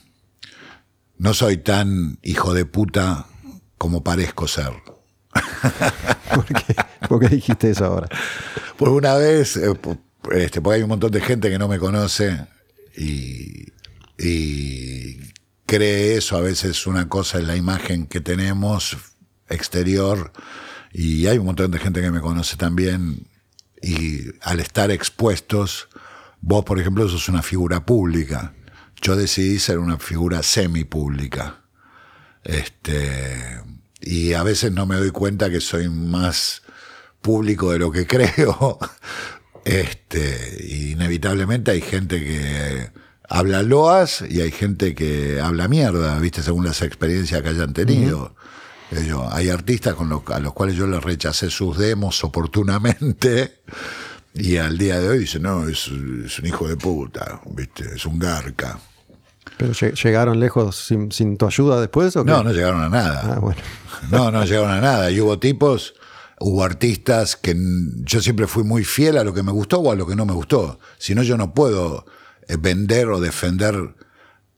[1.19, 3.27] no soy tan hijo de puta
[3.79, 4.73] como parezco ser.
[7.09, 8.09] ¿Por qué, dijiste eso ahora?
[8.77, 9.75] Pues una vez, eh,
[10.33, 12.47] este, porque hay un montón de gente que no me conoce
[12.97, 13.67] y,
[14.19, 15.19] y
[15.67, 18.97] cree eso, a veces una cosa es la imagen que tenemos
[19.49, 20.33] exterior
[20.93, 23.27] y hay un montón de gente que me conoce también
[23.85, 25.89] y al estar expuestos,
[26.41, 28.55] vos, por ejemplo, sos una figura pública.
[29.03, 31.61] Yo decidí ser una figura semipública.
[32.45, 33.61] Este,
[34.01, 36.63] y a veces no me doy cuenta que soy más
[37.21, 38.79] público de lo que creo.
[39.67, 42.91] Este, inevitablemente hay gente que
[43.29, 46.43] habla loas y hay gente que habla mierda, ¿viste?
[46.43, 48.35] Según las experiencias que hayan tenido.
[49.31, 53.63] Hay artistas con los, a los cuales yo les rechacé sus demos oportunamente
[54.35, 57.85] y al día de hoy dicen, no, es, un hijo de puta, ¿viste?
[57.95, 58.79] es un garca.
[59.57, 60.77] ¿Pero llegaron lejos
[61.11, 62.17] sin, tu ayuda después?
[62.17, 63.37] ¿o No, no llegaron a nada.
[63.37, 63.61] Ah, bueno.
[64.11, 65.11] No, no llegaron a nada.
[65.11, 65.95] Y hubo tipos,
[66.41, 67.57] hubo artistas que
[68.03, 70.27] yo siempre fui muy fiel a lo que me gustó o a lo que no
[70.27, 70.79] me gustó.
[70.99, 72.05] Si no, yo no puedo
[72.49, 73.95] eh, vender o defender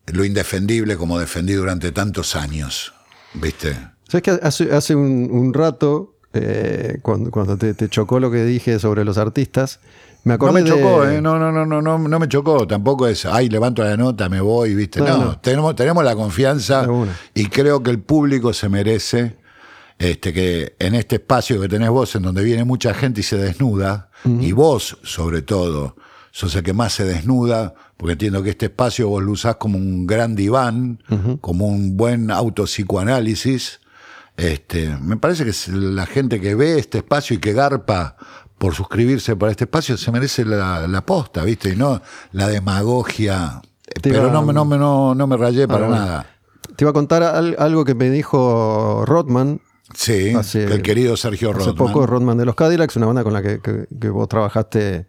[0.06, 2.94] lo indefendible como defendí durante tantos años.
[3.34, 3.76] ¿Viste?
[4.08, 9.04] ¿Sabes que hace, hace un, rato, eh, cuando, cuando te, chocó lo que dije sobre
[9.04, 9.80] los artistas,
[10.24, 12.66] me acordé No me chocó, eh, no, no, no, no, no, no me chocó.
[12.66, 15.00] Tampoco es, ay, levanto la nota, me voy, ¿viste?
[15.00, 16.86] No, Tenemos, tenemos la confianza
[17.34, 19.36] y creo que el público se merece
[19.98, 23.38] este, que en este espacio que tenés vos, en donde viene mucha gente y se
[23.38, 25.96] desnuda, y vos sobre todo,
[26.32, 29.78] sos el que más se desnuda, porque entiendo que este espacio vos lo usás como
[29.78, 31.02] un gran diván,
[31.40, 33.80] como un buen autopsicoanálisis,
[34.36, 38.16] este, me parece que la gente que ve este espacio y que garpa
[38.58, 41.70] por suscribirse para este espacio se merece la, la posta, ¿viste?
[41.70, 42.00] Y no
[42.32, 43.62] la demagogia.
[44.02, 46.26] Pero no, no, no, no me rayé para nada.
[46.74, 49.60] Te iba a contar algo que me dijo Rodman.
[49.94, 51.68] Sí, el querido Sergio Rodman.
[51.68, 55.06] Hace poco Rodman de los Cadillacs, una banda con la que, vos trabajaste.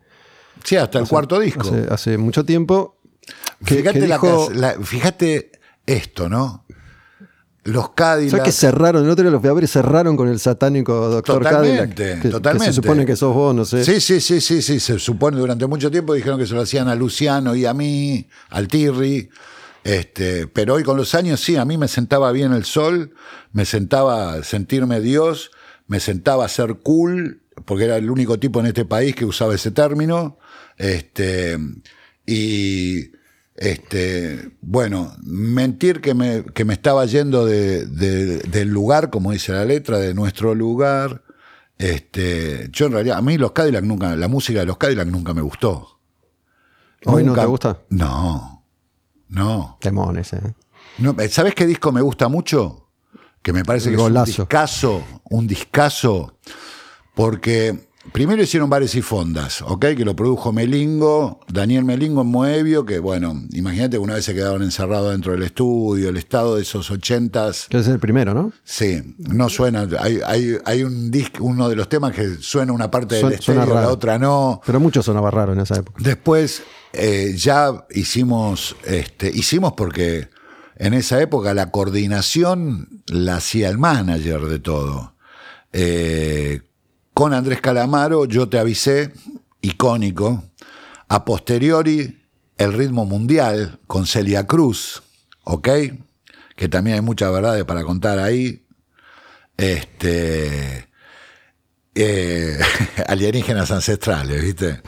[0.63, 1.69] Sí, hasta el cuarto disco.
[1.89, 2.99] Hace, mucho tiempo.
[3.61, 5.51] fíjate
[5.85, 6.65] esto, ¿no?
[7.67, 8.31] Los Cadillac.
[8.31, 9.03] ¿Sabes que cerraron?
[9.03, 11.95] El otro día los ver cerraron con el satánico Doctor Cadillac.
[12.29, 12.67] totalmente.
[12.67, 13.83] se supone que sos vos, no sé.
[13.83, 14.79] Sí, sí, sí, sí, sí.
[14.79, 18.27] Se supone durante mucho tiempo dijeron que se lo hacían a Luciano y a mí,
[18.49, 19.29] al Tirri.
[19.83, 23.13] Este, pero hoy con los años sí, a mí me sentaba bien el sol,
[23.51, 25.51] me sentaba sentirme Dios,
[25.87, 29.55] me sentaba a ser cool, porque era el único tipo en este país que usaba
[29.55, 30.37] ese término.
[30.77, 31.57] Este,
[32.25, 33.11] y
[33.57, 39.65] este, bueno, mentir que me, que me estaba yendo de, del lugar, como dice la
[39.65, 41.23] letra, de nuestro lugar.
[41.79, 45.33] Este, yo en realidad, a mí los Cadillac nunca, la música de los Cadillac nunca
[45.33, 45.99] me gustó.
[47.05, 47.79] ¿Hoy no te gusta?
[47.89, 48.63] No,
[49.29, 49.77] no.
[49.81, 50.55] Temones, eh.
[50.99, 52.89] No, ¿Sabes qué disco me gusta mucho?
[53.41, 56.37] Que me parece que es un discazo, un discazo,
[57.15, 59.85] porque Primero hicieron bares y fondas, ¿ok?
[59.95, 64.33] Que lo produjo Melingo, Daniel Melingo en Moebio, que bueno, imagínate que una vez se
[64.33, 67.67] quedaron encerrados dentro del estudio, el estado de esos ochentas.
[67.69, 68.51] Que es el primero, ¿no?
[68.63, 69.87] Sí, no suena.
[69.99, 73.89] Hay, hay, un disco, uno de los temas que suena una parte del estéreo, la
[73.89, 74.61] otra no.
[74.65, 76.01] Pero mucho sonaba raro en esa época.
[76.01, 76.63] Después
[76.93, 80.29] eh, ya hicimos, este, hicimos porque
[80.77, 85.13] en esa época la coordinación la hacía el manager de todo.
[85.73, 86.61] Eh,
[87.17, 89.11] con Andrés Calamaro, yo te avisé,
[89.61, 90.43] icónico.
[91.07, 92.23] A posteriori,
[92.59, 95.01] el ritmo mundial con Celia Cruz,
[95.43, 95.67] ¿ok?
[96.55, 98.67] Que también hay muchas verdades para contar ahí.
[99.57, 100.89] Este.
[101.95, 102.59] Eh,
[103.07, 104.83] alienígenas ancestrales, ¿viste?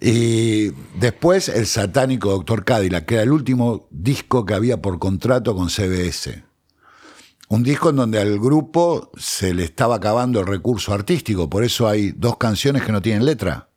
[0.00, 5.54] Y después el satánico Doctor Cadillac, que era el último disco que había por contrato
[5.54, 6.45] con CBS.
[7.48, 11.88] Un disco en donde al grupo se le estaba acabando el recurso artístico, por eso
[11.88, 13.68] hay dos canciones que no tienen letra.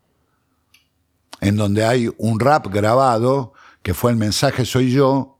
[1.39, 5.37] En donde hay un rap grabado, que fue el mensaje Soy yo,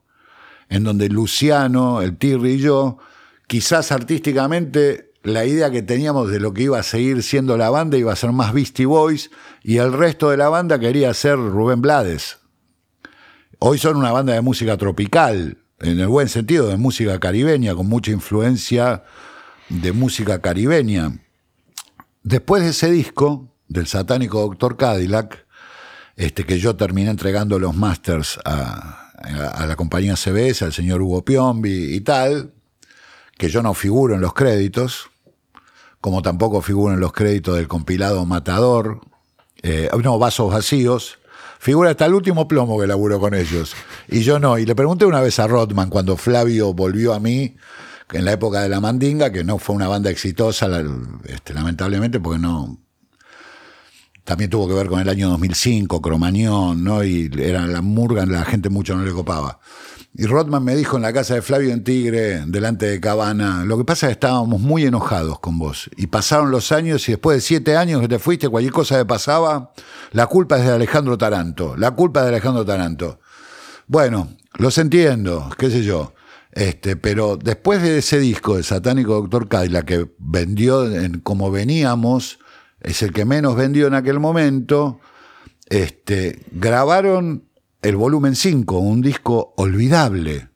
[0.69, 2.99] en donde Luciano, el Tirri y yo,
[3.47, 7.97] quizás artísticamente la idea que teníamos de lo que iba a seguir siendo la banda
[7.97, 9.31] iba a ser más Beastie Boys
[9.64, 12.38] y el resto de la banda quería ser Rubén Blades.
[13.57, 17.88] Hoy son una banda de música tropical, en el buen sentido, de música caribeña, con
[17.88, 19.03] mucha influencia
[19.69, 21.19] de música caribeña.
[22.23, 25.45] Después de ese disco, del satánico Doctor Cadillac,
[26.15, 28.95] este, que yo terminé entregando los masters a,
[29.68, 32.53] la compañía CBS, al señor Hugo Piombi y tal,
[33.38, 35.10] que yo no figuro en los créditos,
[36.01, 39.01] como tampoco figuro en los créditos del compilado Matador,
[39.61, 41.18] eh, no, Vasos Vacíos,
[41.60, 43.76] figura hasta el último plomo que laburó con ellos.
[44.07, 44.57] Y yo no.
[44.57, 47.56] Y le pregunté una vez a Rodman cuando Flavio volvió a mí
[48.11, 50.68] en la época de la Mandinga, que no fue una banda exitosa,
[51.26, 52.80] este, lamentablemente, porque no.
[54.23, 57.03] También tuvo que ver con el año 2005, Cromañón, ¿no?
[57.03, 59.60] Y era la murga, la gente mucho no le copaba.
[60.14, 63.77] Y Rodman me dijo en la casa de Flavio en Tigre, delante de Cabana, lo
[63.77, 65.90] que pasa es que estábamos muy enojados con vos.
[65.98, 69.06] Y pasaron los años y después de siete años que te fuiste, cualquier cosa que
[69.06, 69.72] pasaba,
[70.11, 71.77] la culpa es de Alejandro Taranto.
[71.77, 73.19] La culpa es de Alejandro Taranto.
[73.88, 76.14] Bueno, los entiendo, qué sé yo.
[76.52, 82.40] Este, pero después de ese disco de Satánico Doctor la que vendió en, como veníamos,
[82.81, 84.99] es el que menos vendió en aquel momento,
[85.68, 87.48] este, grabaron
[87.81, 90.49] el volumen 5, un disco olvidable.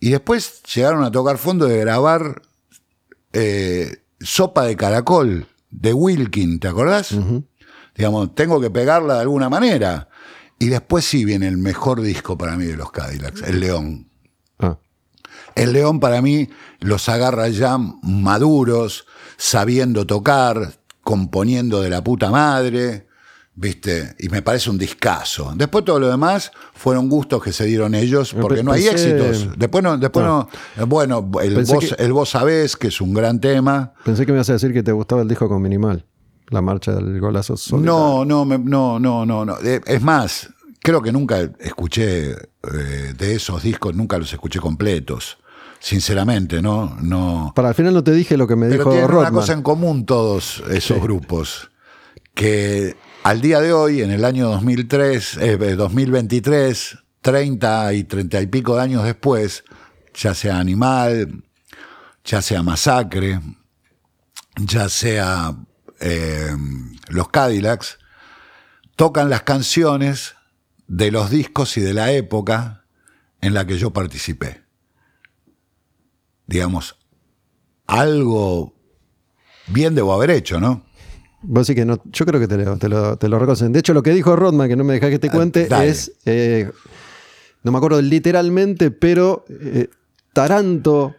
[0.00, 2.42] Y después llegaron a tocar fondo de grabar
[3.32, 7.14] eh, Sopa de Caracol de Wilkin, ¿te acordás?
[7.94, 10.08] Digamos, tengo que pegarla de alguna manera.
[10.58, 14.08] Y después sí viene el mejor disco para mí de los Cadillacs, El León.
[14.58, 14.78] Ah.
[15.54, 16.48] El León para mí
[16.80, 19.06] los agarra ya maduros,
[19.36, 23.06] sabiendo tocar, componiendo de la puta madre.
[23.58, 24.14] ¿Viste?
[24.18, 25.54] Y me parece un discazo.
[25.56, 29.58] Después todo lo demás fueron gustos que se dieron ellos, porque no hay éxitos.
[29.58, 30.48] Después no, después no.
[30.86, 33.94] bueno, el vos, el vos sabés, que es un gran tema.
[34.04, 36.04] Pensé que me ibas a decir que te gustaba el disco con Minimal,
[36.50, 39.56] la marcha del golazo No, no, no, no, no, no.
[39.58, 40.50] Es más,
[40.82, 45.38] creo que nunca escuché eh, de esos discos, nunca los escuché completos.
[45.78, 46.96] Sinceramente, ¿no?
[47.00, 49.62] no Para al final no te dije lo que me dijo tienen una cosa en
[49.62, 51.70] común todos esos grupos.
[52.34, 52.96] Que
[53.26, 55.40] al día de hoy, en el año 2003,
[55.76, 59.64] 2023, 30 y 30 y pico de años después,
[60.14, 61.42] ya sea Animal,
[62.24, 63.40] ya sea Masacre,
[64.54, 65.56] ya sea
[65.98, 66.54] eh,
[67.08, 67.98] los Cadillacs,
[68.94, 70.36] tocan las canciones
[70.86, 72.84] de los discos y de la época
[73.40, 74.62] en la que yo participé.
[76.46, 76.96] Digamos,
[77.88, 78.76] algo
[79.66, 80.85] bien debo haber hecho, ¿no?
[81.48, 83.72] Vos sí que no, yo creo que te lo, te lo, te reconocen.
[83.72, 86.12] De hecho, lo que dijo Rodman, que no me deja que te ah, cuente, es.
[86.24, 86.70] Eh,
[87.62, 89.88] no me acuerdo literalmente, pero eh,
[90.32, 91.14] Taranto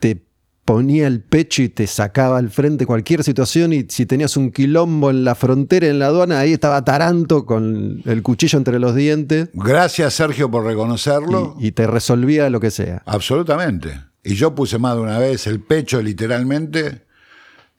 [0.00, 0.22] te
[0.64, 3.74] ponía el pecho y te sacaba al frente cualquier situación.
[3.74, 8.02] Y si tenías un quilombo en la frontera, en la aduana, ahí estaba Taranto con
[8.06, 9.50] el cuchillo entre los dientes.
[9.52, 11.56] Gracias, Sergio, por reconocerlo.
[11.58, 13.02] y te resolvía lo que sea.
[13.04, 14.00] Absolutamente.
[14.22, 17.04] Y yo puse más de una vez el pecho, literalmente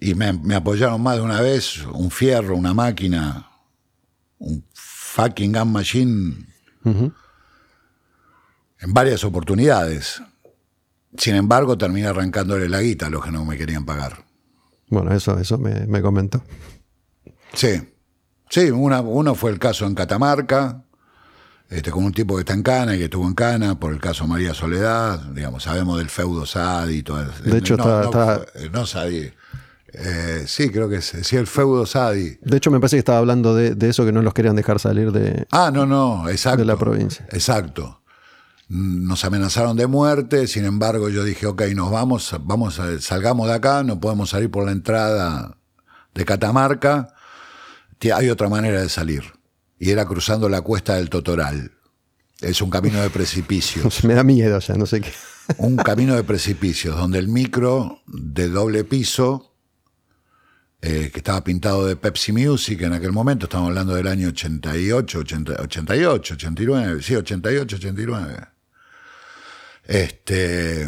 [0.05, 3.49] y me, apoyaron más de una vez un fierro, una máquina,
[4.37, 6.45] un fucking gun machine
[6.85, 10.21] en varias oportunidades.
[11.17, 14.23] Sin embargo, terminé arrancándole la guita a los que no me querían pagar.
[14.89, 16.43] Bueno, eso, eso me, me comentó.
[17.53, 17.81] Sí.
[18.47, 20.83] Sí, uno fue el caso en Catamarca,
[21.67, 23.99] este, con un tipo que está en Cana y que estuvo en Cana por el
[23.99, 27.31] caso María Soledad, digamos, sabemos del feudo Sadi y todo eso.
[27.43, 29.31] De hecho, no, está, no, Sadi.
[29.97, 32.37] Eh, sí, creo que es, sí, el feudo Sadi.
[32.41, 35.11] De hecho, me parece que estaba hablando de, eso que no los querían dejar salir
[35.11, 37.25] de, ah, no, no, exacto, de la provincia.
[37.31, 38.01] Exacto.
[38.67, 43.83] Nos amenazaron de muerte, sin embargo, yo dije, ok, nos vamos, vamos salgamos de acá,
[43.83, 45.57] no podemos salir por la entrada
[46.13, 47.09] de Catamarca.
[48.13, 49.23] Hay otra manera de salir
[49.79, 51.71] y era cruzando la cuesta del Totoral.
[52.41, 54.03] Es un camino de precipicios.
[54.03, 55.11] Me da miedo ya, no sé qué.
[55.57, 59.54] un camino de precipicios, donde el micro de doble piso,
[60.87, 65.17] eh, que estaba pintado de Pepsi Music en aquel momento, estamos hablando del año 88,
[65.17, 68.47] 88, 89, sí, 88, 89.
[69.83, 70.87] Este,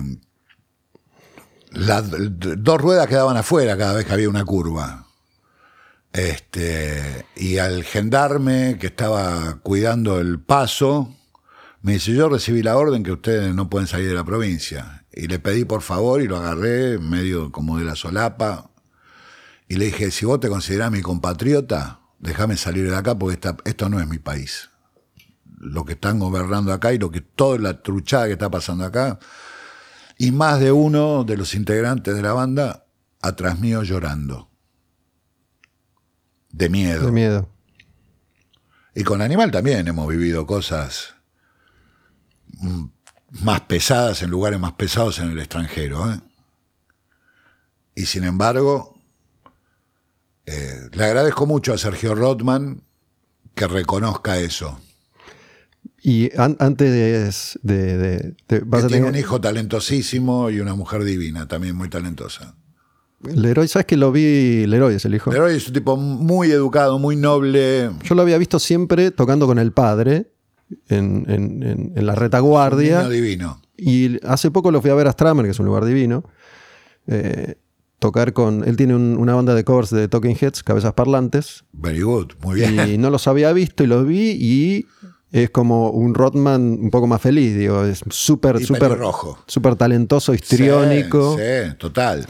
[1.72, 5.07] las dos ruedas quedaban afuera cada vez que había una curva.
[6.14, 11.11] Este, y al gendarme que estaba cuidando el paso,
[11.82, 15.06] me dice, yo recibí la orden que ustedes no pueden salir de la provincia.
[15.11, 18.69] Y le pedí por favor y lo agarré medio como de la solapa.
[19.68, 23.89] Y le dije, si vos te considerás mi compatriota, déjame salir de acá porque esto
[23.89, 24.69] no es mi país.
[25.57, 29.19] Lo que están gobernando acá y lo que toda la truchada que está pasando acá.
[30.18, 32.85] Y más de uno de los integrantes de la banda
[33.22, 34.49] atrás mío llorando.
[36.52, 37.06] De miedo.
[37.06, 37.49] De miedo.
[38.95, 41.15] Y con Animal también hemos vivido cosas
[43.30, 46.11] más pesadas en lugares más pesados en el extranjero.
[46.11, 46.19] ¿eh?
[47.95, 48.97] Y sin embargo,
[50.48, 52.82] eh, le agradezco mucho a Sergio Rothman
[53.53, 54.80] que reconozca eso.
[56.02, 58.34] Y antes de...
[58.88, 62.56] Tiene un hijo talentosísimo y una mujer divina, también muy talentosa.
[63.24, 64.65] Leroy, ¿sabes que lo vi?
[64.68, 65.32] Leroy es el hijo.
[65.32, 67.91] Leroy es un tipo muy educado, muy noble.
[68.03, 70.32] Yo lo había visto siempre tocando con el padre
[70.88, 73.02] en, la retaguardia.
[73.02, 73.61] Un divino.
[73.76, 76.24] Y hace poco lo fui a ver a Stramer, que es un lugar divino.
[77.07, 77.57] Eh,
[77.99, 78.64] tocar con.
[78.68, 81.64] Él tiene una banda de covers de Talking Heads, cabezas parlantes.
[81.74, 82.90] Very good, muy bien.
[82.90, 84.86] Y no los había visto y los vi y
[85.32, 89.40] es como un Rodman un poco más feliz, digo, es súper, súper rojo.
[89.48, 91.38] Súper talentoso, histriónico.
[91.38, 92.26] sí, total.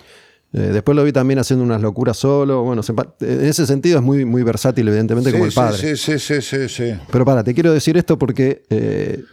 [0.53, 2.63] Eh, después lo vi también haciendo unas locuras solo.
[2.63, 2.81] Bueno,
[3.19, 5.95] en ese sentido es muy, muy versátil, evidentemente, como el padre.
[5.95, 9.23] Sí, sí, sí, sí, Pero para, te quiero decir esto porque eh,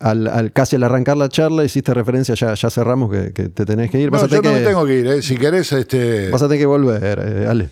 [0.00, 4.00] al, casi al arrancar la charla hiciste referencia, ya, ya cerramos, que, te tenés que
[4.00, 4.10] ir.
[4.10, 5.22] no, yo no me tengo que ir, eh.
[5.22, 5.72] si querés.
[5.72, 6.30] Este...
[6.30, 7.70] Vas a tener que volver, Ale.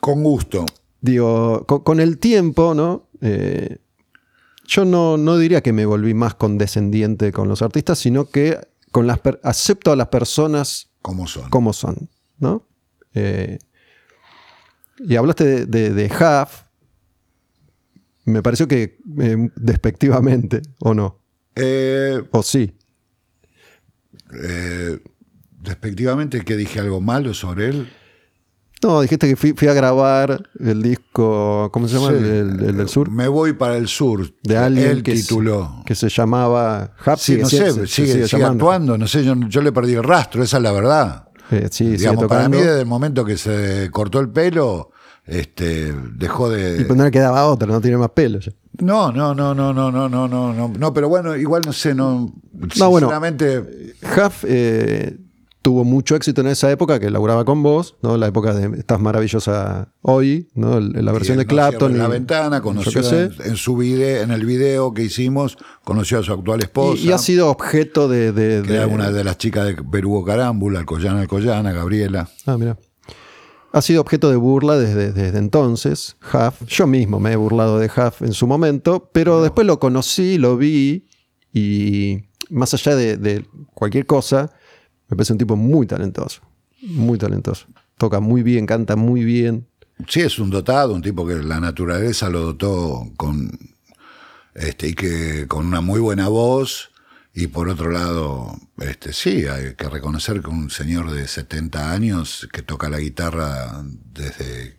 [0.00, 0.66] Con gusto.
[1.00, 3.08] Digo, con, el tiempo, ¿no?
[4.66, 8.58] yo no, no diría que me volví más condescendiente con los artistas, sino que
[8.92, 11.48] con las acepto a las personas como son.
[11.50, 12.08] Como son,
[12.38, 12.66] ¿no?
[13.14, 13.58] Eh,
[14.98, 16.46] y hablaste de, de,
[18.26, 21.19] Me pareció que eh, despectivamente, ¿o no?
[21.54, 22.74] Eh, ¿O sí?
[25.60, 27.88] despectivamente, que dije algo malo sobre él.
[28.82, 32.16] No, dijiste que fui, a grabar el disco, ¿cómo se llama?
[32.16, 33.10] El, del sur.
[33.10, 34.32] Me voy para el sur.
[34.42, 35.82] De alguien que, tituló.
[35.84, 37.18] que se llamaba Hap.
[37.18, 40.72] Sí, no sé, sigue, actuando, no sé, yo, le perdí el rastro, esa es la
[40.72, 41.28] verdad.
[41.50, 44.92] Eh, sí, Digamos, para mí desde el momento que se cortó el pelo,
[45.30, 46.82] este, dejó de...
[46.82, 48.52] Y pues no le quedaba otra, no tiene más pelo ya.
[48.80, 52.32] No, no, no, no, no, no, no, no, no, pero bueno, igual no sé, no,
[52.52, 53.60] no sinceramente...
[53.60, 55.16] Bueno, Huff eh,
[55.62, 58.16] tuvo mucho éxito en esa época que laburaba con vos, ¿no?
[58.16, 60.80] La época de Estás maravillosa hoy, ¿no?
[60.80, 61.92] La versión de Clapton.
[61.92, 66.32] En la ventana, conoció en, su video, en el video que hicimos, conoció a su
[66.32, 67.00] actual esposa.
[67.02, 68.32] Y, ha sido objeto de.
[68.32, 72.28] de, una de las chicas de Perú Carámbula, Alcoyana Alcoyana, Gabriela.
[72.46, 72.76] Ah, mira.
[73.72, 76.66] Ha sido objeto de burla desde, desde entonces, Huff.
[76.66, 80.56] Yo mismo me he burlado de Huff en su momento, pero después lo conocí, lo
[80.56, 81.06] vi
[81.52, 83.44] y más allá de
[83.74, 84.50] cualquier cosa,
[85.08, 86.40] me parece un tipo muy talentoso.
[86.82, 87.66] Muy talentoso.
[87.98, 89.66] Toca muy bien, canta muy bien.
[90.08, 93.50] Sí, es un dotado, un tipo que la naturaleza lo dotó con.
[94.54, 96.89] Este, y que con una muy buena voz.
[97.40, 102.46] Y por otro lado, este, sí, hay que reconocer que un señor de 70 años
[102.52, 104.78] que toca la guitarra desde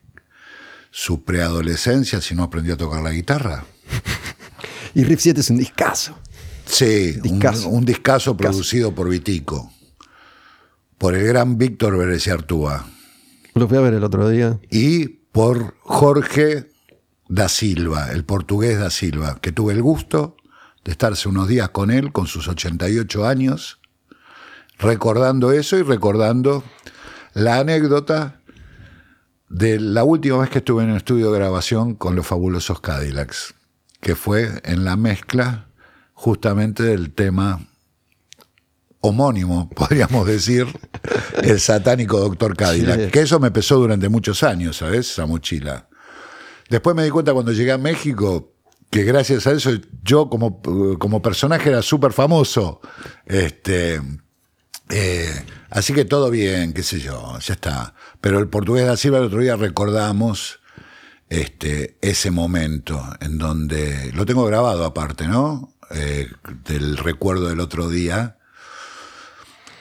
[0.91, 3.65] su preadolescencia, si no aprendió a tocar la guitarra.
[4.93, 6.19] y Riff 7 es un discazo.
[6.65, 7.17] Sí,
[7.65, 9.73] Un, discazo producido por Vitico
[10.99, 12.85] por el gran Víctor Vélez Artúa.
[13.55, 14.59] Lo fui a ver el otro día.
[14.69, 16.69] Y por Jorge
[17.27, 20.37] da Silva, el portugués da Silva, que tuve el gusto
[20.83, 23.79] de estarse unos días con él, con sus 88 años,
[24.79, 26.63] recordando eso y recordando
[27.33, 28.41] la anécdota
[29.49, 33.53] de la última vez que estuve en un estudio de grabación con los fabulosos Cadillacs,
[33.99, 35.67] que fue en la mezcla
[36.13, 37.67] justamente del tema
[39.01, 40.67] homónimo, podríamos decir,
[41.43, 45.11] el satánico Doctor Cadillac, que eso me pesó durante muchos años, ¿sabes?
[45.11, 45.89] Esa mochila.
[46.69, 48.53] Después me di cuenta cuando llegué a México
[48.91, 49.71] que gracias a eso
[50.03, 50.61] yo como,
[50.99, 52.81] como personaje era súper famoso.
[53.25, 54.01] Este,
[54.89, 57.95] eh, así que todo bien, qué sé yo, ya está.
[58.19, 60.59] Pero el portugués de Silva el otro día recordamos
[61.29, 65.73] este, ese momento en donde, lo tengo grabado aparte, ¿no?
[65.91, 66.29] Eh,
[66.65, 68.37] del recuerdo del otro día,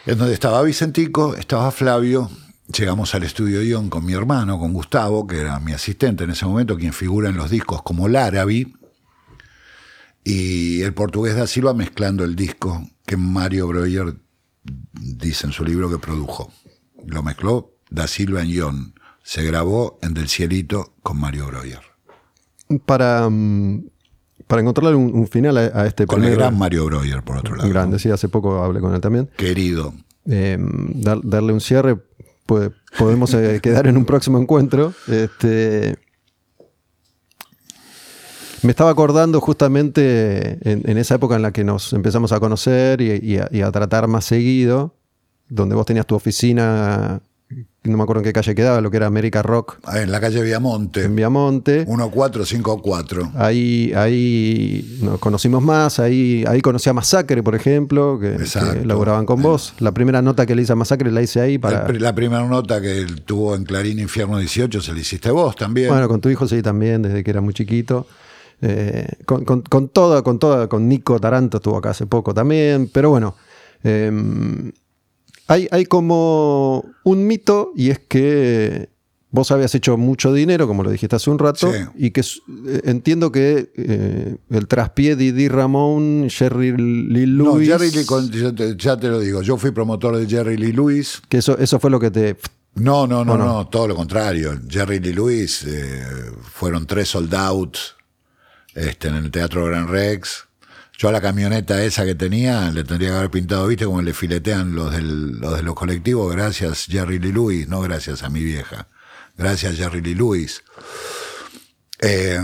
[0.07, 2.31] en donde estaba Vicentico, estaba Flavio,
[2.73, 6.47] llegamos al estudio Ion con mi hermano, con Gustavo, que era mi asistente en ese
[6.47, 8.73] momento, quien figura en los discos como Larabi,
[10.24, 14.14] y el portugués da Silva mezclando el disco que Mario Breuer
[14.92, 16.52] dice en su libro que produjo.
[17.06, 18.94] Lo mezcló Da Silva en Ion.
[19.22, 21.80] Se grabó en Del Cielito con Mario Breuer.
[22.86, 23.84] Para, mm,
[24.47, 27.68] para encontrarle un, final a, este Con el gran Mario Breuer, por otro lado.
[27.68, 29.28] Grande, sí, hace poco hablé con él también.
[29.36, 29.94] Querido.
[30.26, 30.59] Eh,
[31.24, 31.98] darle un cierre,
[32.98, 34.94] podemos eh, quedar en un próximo encuentro.
[35.09, 35.97] Este,
[38.62, 43.39] me estaba acordando justamente en, esa época en la que nos empezamos a conocer y,
[43.39, 44.95] a, tratar más seguido,
[45.49, 47.20] donde vos tenías tu oficina,
[47.82, 49.78] no me acuerdo en qué calle quedaba, lo que era América Rock.
[49.85, 51.05] Ah, en la calle Viamonte.
[51.05, 51.87] En Viamonte.
[51.87, 53.32] 1454.
[53.35, 59.24] Ahí, ahí nos conocimos más, ahí, ahí conocí a Masacre, por ejemplo, que, que laboraban
[59.24, 59.73] con vos.
[59.78, 61.91] La primera nota que le hice a Masacre la hice ahí para...
[61.93, 65.89] La, primera nota que tuvo en Clarín Infierno 18 se la hiciste vos también.
[65.89, 68.07] Bueno, con tu hijo sí también, desde que era muy chiquito.
[68.62, 72.91] Eh, con, con, con, toda, con toda, con Nico Taranto estuvo acá hace poco también,
[72.93, 73.35] pero bueno,
[73.82, 74.70] em,
[75.47, 78.91] hay, hay, como un mito y es que
[79.31, 83.32] vos habías hecho mucho dinero, como lo dijiste hace un rato, y que eh, entiendo
[83.32, 87.69] que eh, el traspié de Didi Ramón, Jerry Lee Lewis...
[87.69, 91.23] No, Jerry Lee, ya te lo digo, yo fui promotor de Jerry Lee Lewis.
[91.31, 92.37] Que eso, eso fue lo que te...
[92.74, 94.61] No, no, no, no, todo lo contrario.
[94.69, 95.66] Jerry Lee Lewis
[96.53, 97.97] fueron tres sold outs
[98.81, 100.47] este, en el Teatro Gran Rex.
[100.97, 104.12] Yo a la camioneta esa que tenía le tendría que haber pintado, viste, como le
[104.12, 108.89] filetean los, los de los colectivos, gracias Jerry Lee Lewis, no gracias a mi vieja,
[109.36, 110.62] gracias Jerry Lee Lewis.
[112.01, 112.39] Eh,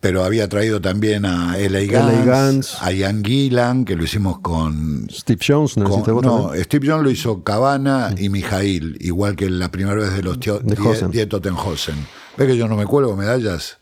[0.00, 2.24] pero había traído también a L.A.
[2.24, 5.08] Gans, a Ian Gillan, que lo hicimos con...
[5.10, 5.88] Steve Jones, ¿no?
[6.22, 8.22] no, Steve Jones lo hizo Cabana mm.
[8.22, 12.06] y Mijail, igual que la primera vez de los tíos Die Tottenhausen.
[12.36, 13.78] ¿Ves que yo no me cuelgo medallas?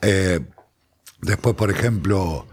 [0.00, 0.40] Eh,
[1.20, 2.46] Después, por ejemplo,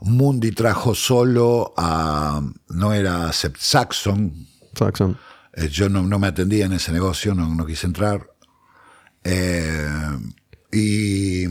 [0.00, 2.40] Mundi trajo solo a.
[2.68, 4.46] No era Saxon.
[4.74, 5.18] Saxon.
[5.54, 8.30] Eh, yo no, me atendía en ese negocio, no, quise entrar.
[9.24, 9.88] Eh,
[10.70, 11.46] y.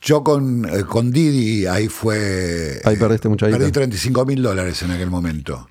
[0.00, 2.80] Yo con, eh, con Didi, ahí fue.
[2.84, 5.68] Ahí perdiste mucha Perdí 35 mil dólares en aquel momento.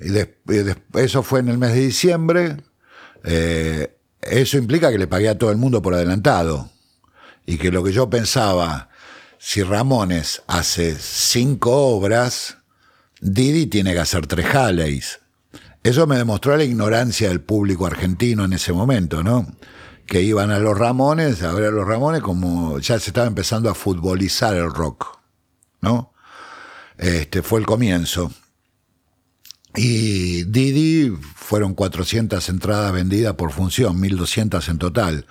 [0.00, 0.10] Y
[0.98, 2.56] eso fue en el mes de diciembre.
[3.22, 6.70] eso implica que le pagué a todo el mundo por adelantado
[7.46, 8.90] y que lo que yo pensaba,
[9.38, 12.58] si Ramones hace cinco obras,
[13.20, 15.20] Didi tiene que hacer tres Halleys.
[15.82, 19.46] Eso me demostró la ignorancia del público argentino en ese momento, ¿no?
[20.06, 23.70] Que iban a los Ramones, a ver a los Ramones como ya se estaba empezando
[23.70, 25.18] a futbolizar el rock,
[25.80, 26.12] ¿no?
[26.98, 28.30] Este fue el comienzo.
[29.74, 35.26] Y Didi fueron 400 entradas vendidas por función, 1200 en total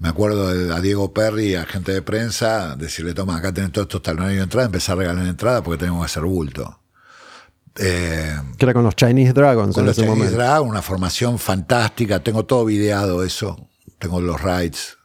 [0.00, 4.02] me acuerdo de, a Diego Perry, agente de prensa, decirle, toma, acá tenés todos estos
[4.02, 6.80] talones de entrada, empezar a regalar entrada porque tenemos que hacer bulto.
[7.76, 12.46] Eh, que era con los Chinese Dragons con los Chinese Dragons, una formación fantástica, tengo
[12.46, 13.68] todo videado eso,
[13.98, 14.96] tengo los rides.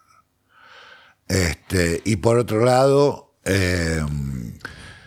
[1.28, 4.02] Este, y por otro lado, eh,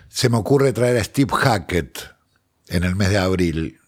[0.09, 1.99] se me ocurre traer a Steve Hackett
[2.69, 3.81] en el mes de abril,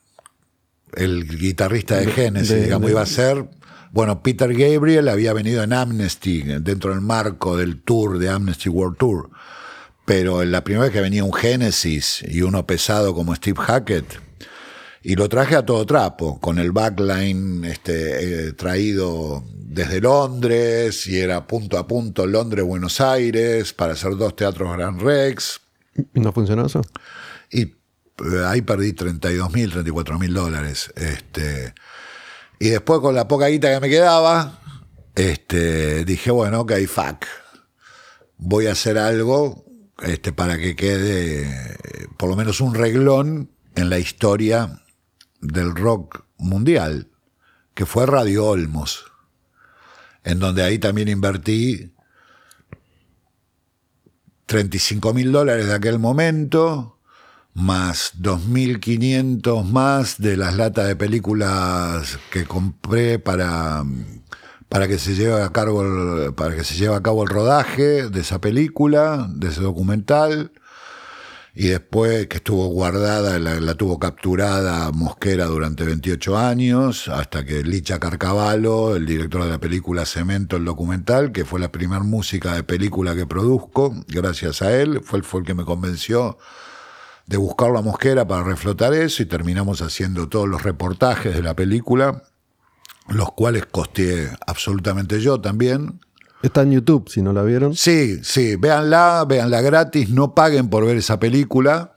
[0.94, 3.47] el guitarrista de Genesis, digamos, iba a ser
[3.93, 8.97] bueno, Peter Gabriel había venido en Amnesty, dentro del marco del tour de Amnesty World
[8.97, 9.31] Tour.
[10.05, 14.21] Pero la primera vez que venía un Genesis y uno pesado como Steve Hackett,
[15.03, 21.19] y lo traje a todo trapo, con el backline este, eh, traído desde Londres, y
[21.19, 25.61] era punto a punto Londres-Buenos Aires, para hacer dos teatros Grand Rex.
[26.15, 26.83] ¿Y no funcionó eso?
[27.51, 27.75] Y eh,
[28.47, 30.93] ahí perdí 32 mil, 34 mil dólares.
[30.97, 31.73] Este,
[32.61, 34.61] y después con la poca guita que me quedaba,
[35.15, 37.24] este, dije, bueno, ok, fuck.
[38.37, 39.65] Voy a hacer algo
[40.03, 41.78] este, para que quede
[42.19, 44.82] por lo menos un reglón en la historia
[45.41, 47.09] del rock mundial,
[47.73, 49.07] que fue Radio Olmos.
[50.23, 51.95] en donde ahí también invertí
[54.45, 56.99] 35 mil dólares de aquel momento,
[57.55, 63.85] más 2.500 más de las latas de películas que compré para,
[64.68, 68.20] para que se lleve a cargo para que se lleve a cabo el rodaje de
[68.20, 70.52] esa película, de ese documental.
[71.52, 77.98] Y después que estuvo guardada, la, tuvo capturada Mosquera durante 28 años, hasta que Licha
[77.98, 82.62] Carcavalo, el director de la película Cemento, el documental, que fue la primera música de
[82.62, 86.39] película que produzco, gracias a él, fue el que me convenció
[87.31, 91.55] de buscar la Mosquera para reflotar eso y terminamos haciendo todos los reportajes de la
[91.55, 92.24] película,
[93.09, 96.01] los cuales costeé absolutamente yo también,
[96.43, 97.77] Está en YouTube, si no la vieron.
[97.77, 101.97] Sí, sí, véanla, véanla gratis, no paguen por ver esa película.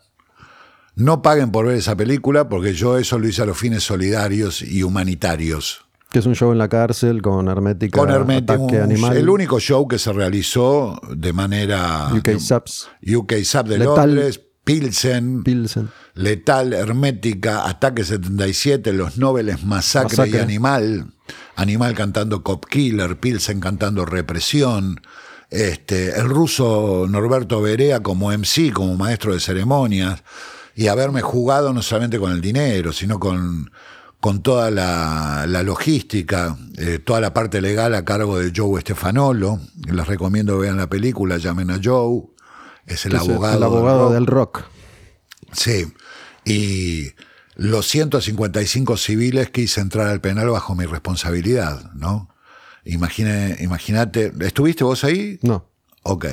[0.96, 4.62] No paguen por ver esa película porque yo eso lo hice a los fines solidarios
[4.62, 5.86] y humanitarios.
[6.12, 7.98] Que es un show en la cárcel con Hermética.
[7.98, 8.84] Con Hermética.
[8.84, 9.16] Animal.
[9.16, 12.10] El único show que se realizó de manera.
[12.14, 12.90] UK Subs.
[13.02, 15.90] UK Subs de Londres, Pilsen, Pilsen.
[16.16, 21.08] Letal, Hermética, Ataque 77, Los Nobeles, Masacre, y Animal.
[21.56, 25.02] Animal cantando Cop Killer, Pilsen cantando Represión.
[25.50, 30.24] Este, el ruso Norberto Berea como MC, como maestro de ceremonias.
[30.76, 33.70] Y haberme jugado no solamente con el dinero, sino con,
[34.20, 39.60] con toda la, logística, eh, toda la parte legal a cargo de Joe Stefanolo.
[39.92, 42.33] Les recomiendo vean la película, llamen a Joe
[42.88, 44.64] es el abogado, el abogado del, rock.
[45.52, 45.92] Sí,
[46.46, 47.12] y
[47.56, 52.30] los 155 civiles que hice entrar al penal bajo mi responsabilidad, ¿no?
[52.86, 55.40] Imagínate, ¿estuviste vos ahí?
[55.42, 55.70] No.
[56.04, 56.26] Ok.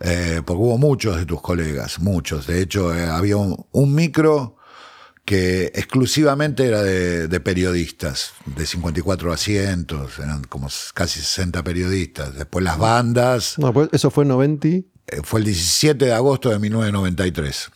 [0.00, 2.46] Eh, porque hubo muchos de tus colegas, muchos.
[2.46, 4.56] De hecho, eh, había un, micro
[5.24, 12.34] que exclusivamente era de, periodistas, de 54 asientos, eran como casi 60 periodistas.
[12.34, 13.58] Después las bandas.
[13.58, 14.68] No, pues eso fue 90.
[15.06, 17.70] Eh, fue el 17 de agosto de 1993.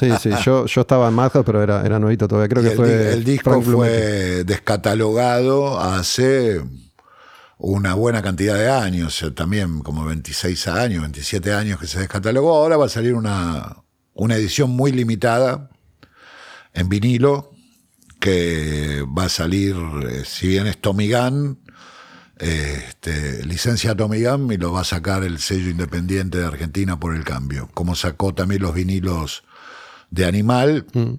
[0.00, 2.48] Sí, sí, yo, yo estaba en Madhouse, pero era, era nuevito todavía.
[2.48, 3.12] Creo que el, fue.
[3.12, 6.62] El disco fue descatalogado hace
[7.58, 12.56] una buena cantidad de años, también como 26 años, 27 años que se descatalogó.
[12.56, 13.84] Ahora va a salir una,
[14.14, 15.70] una edición muy limitada
[16.72, 17.52] en vinilo
[18.20, 19.76] que va a salir,
[20.08, 21.58] eh, si bien es Tommy Gunn,
[22.38, 27.24] este, licencia Gun y lo va a sacar el sello independiente de Argentina por el
[27.24, 27.68] cambio.
[27.74, 29.44] Como sacó también los vinilos
[30.10, 31.14] de Animal mm.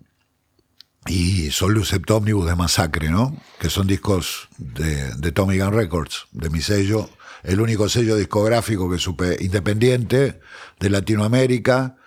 [1.08, 3.36] y Solus Omnibus de Masacre, ¿no?
[3.60, 7.10] Que son discos de, Tommy Gun Records, de mi sello.
[7.44, 10.40] El único sello discográfico que supe independiente
[10.80, 11.98] de Latinoamérica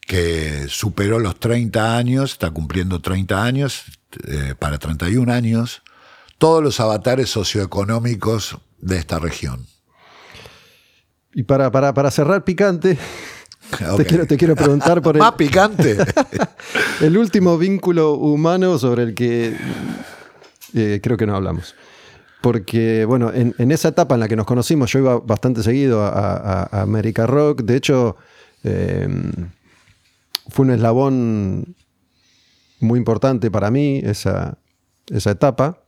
[0.00, 3.84] que superó los 30 años, está cumpliendo 30 años,
[4.28, 5.82] eh, para 31 años,
[6.38, 9.66] todos los avatares socioeconómicos de esta región.
[11.34, 12.96] Y para, para, cerrar picante,
[13.96, 15.20] te, quiero, te, quiero, preguntar por el...
[15.20, 15.98] Más picante.
[17.00, 19.54] el último vínculo humano sobre el que
[20.74, 21.74] eh, creo que no hablamos.
[22.40, 26.82] Porque, bueno, en, esa etapa en la que nos conocimos, yo iba bastante seguido a,
[26.82, 27.62] América Rock.
[27.62, 28.16] De hecho,
[28.62, 29.32] em,
[30.48, 31.74] fue un eslabón
[32.78, 34.58] muy importante para mí esa,
[35.10, 35.80] esa etapa.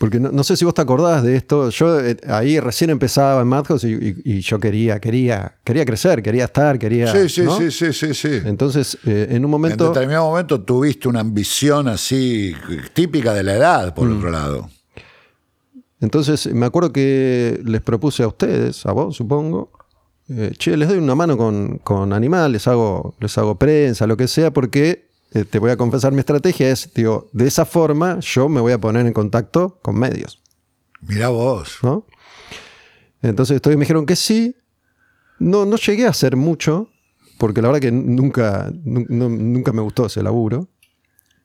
[0.00, 1.68] Porque no, sé si vos te acordás de esto.
[1.68, 6.78] Yo eh, ahí recién empezaba en Madhouse y, yo quería, quería, quería crecer, quería estar,
[6.78, 7.12] quería.
[7.12, 9.88] Sí, sí, sí, sí, sí, sí, Entonces, eh, en un momento.
[9.88, 12.54] En determinado momento tuviste una ambición así
[12.94, 14.16] típica de la edad, por mm.
[14.16, 14.70] otro lado.
[16.00, 19.70] Entonces, me acuerdo que les propuse a ustedes, a vos, supongo.
[20.30, 24.28] Eh, che, les doy una mano con, con animales, hago, les hago prensa, lo que
[24.28, 28.48] sea, porque eh, te voy a confesar mi estrategia es, digo, de esa forma yo
[28.48, 30.40] me voy a poner en contacto con medios.
[31.00, 31.78] Mira vos.
[31.82, 32.06] ¿No?
[33.22, 34.56] Entonces ustedes me dijeron que sí.
[35.38, 36.90] No, no llegué a hacer mucho,
[37.38, 40.68] porque la verdad que nunca, nunca me gustó ese laburo.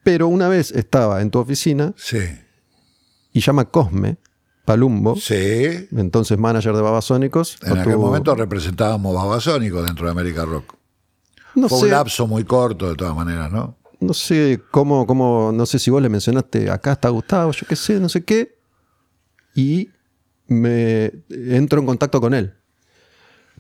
[0.04, 2.20] Pero una vez estaba en tu oficina sí.
[3.32, 4.18] y llama Cosme
[4.66, 5.88] Palumbo, sí.
[5.96, 7.58] entonces manager de Babasónicos.
[7.62, 10.76] En aquel momento representábamos Babasónicos dentro de América Rock.
[11.56, 13.78] No Fue un lapso muy corto de todas maneras, ¿no?
[14.00, 17.76] No sé cómo, cómo, no sé si vos le mencionaste, acá está Gustavo, yo qué
[17.76, 18.58] sé, no sé qué.
[19.56, 19.90] Y
[20.48, 22.54] me entro en contacto con él.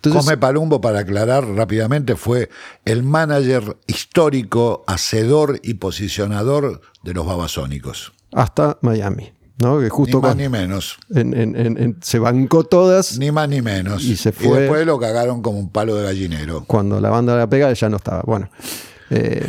[0.01, 2.49] Come Palumbo, para aclarar rápidamente, fue
[2.83, 8.13] el manager histórico, hacedor y posicionador de los babasónicos.
[8.31, 9.31] Hasta Miami.
[9.57, 9.79] ¿No?
[9.79, 10.97] Que justo ni más ni menos.
[12.01, 13.17] se bancó todas.
[13.17, 14.03] Ni más ni menos.
[14.03, 14.61] Y se fue.
[14.61, 16.65] después lo cagaron como un palo de gallinero.
[16.65, 18.21] Cuando la banda la pega ya no estaba.
[18.25, 18.49] Bueno.
[19.09, 19.47] Eh,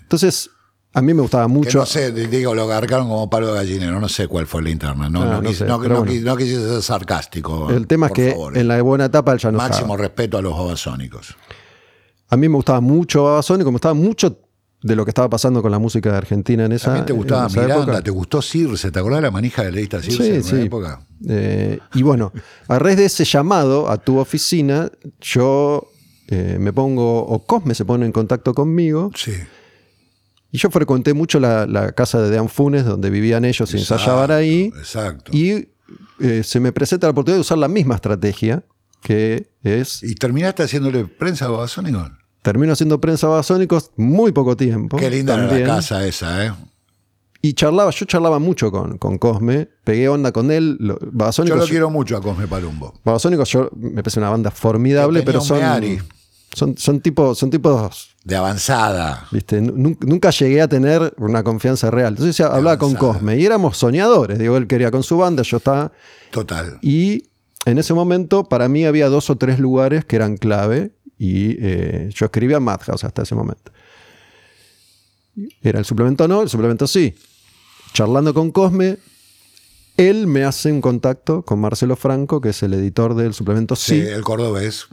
[0.00, 0.50] entonces,
[0.94, 1.78] A mí me gustaba mucho.
[1.78, 5.08] no sé, digo, lo agarcaron como palo de gallinero, no sé cuál fue la interna.
[5.08, 7.70] No, ah, no, quise, ser sarcástico.
[7.70, 10.56] El tema es que en la buena etapa él ya no Máximo respeto a los
[10.56, 11.36] babasónicos.
[12.30, 14.47] A mí me gustaba mucho Babasónico, me gustaba mucho
[14.82, 17.48] de lo que estaba pasando con la música de Argentina en esa También te gustaba
[17.48, 21.00] Miranda, te gustó Circe, ¿te acordás de la manija de Leista Circe en esa época?
[21.28, 22.32] Eh, y bueno,
[22.68, 24.90] a raíz de ese llamado a tu oficina,
[25.20, 25.90] yo
[26.28, 29.10] eh, me pongo, o Cosme se pone en contacto conmigo.
[29.16, 29.32] Sí.
[30.52, 34.72] Y yo frecuenté mucho la, casa de Dean Funes, donde vivían ellos y ensayaban ahí.
[34.78, 35.32] Exacto.
[35.34, 35.68] Y
[36.20, 38.64] eh, se me presenta la oportunidad de usar la misma estrategia,
[39.02, 40.02] que es...
[40.02, 42.10] ¿Y terminaste haciéndole prensa a Babasónicos?
[42.42, 44.96] Termino haciendo prensa a Babasónicos muy poco tiempo.
[44.96, 46.52] Qué linda la casa esa, ¿eh?
[47.40, 50.76] Y charlaba, yo charlaba mucho con, con Cosme, pegué onda con él.
[50.80, 52.94] yo lo quiero mucho a Cosme Palumbo.
[53.04, 55.60] Babasónicos yo me parece una banda formidable, pero son...
[56.54, 58.16] Son, son, tipos, son tipos.
[58.24, 59.28] De avanzada.
[59.30, 59.60] ¿viste?
[59.60, 62.14] Nunca llegué a tener una confianza real.
[62.14, 64.38] Entonces hablaba con Cosme y éramos soñadores.
[64.38, 65.92] Digo, él quería con su banda, yo estaba.
[66.30, 66.78] Total.
[66.80, 67.24] Y
[67.66, 70.92] en ese momento, para mí había dos o tres lugares que eran clave.
[71.18, 73.72] Y eh, yo escribía Madhouse hasta ese momento.
[75.62, 77.14] Era el suplemento no, el suplemento sí.
[77.92, 78.98] Charlando con Cosme,
[79.96, 84.00] él me hace un contacto con Marcelo Franco, que es el editor del suplemento sí.
[84.02, 84.88] Sí, el cordobés.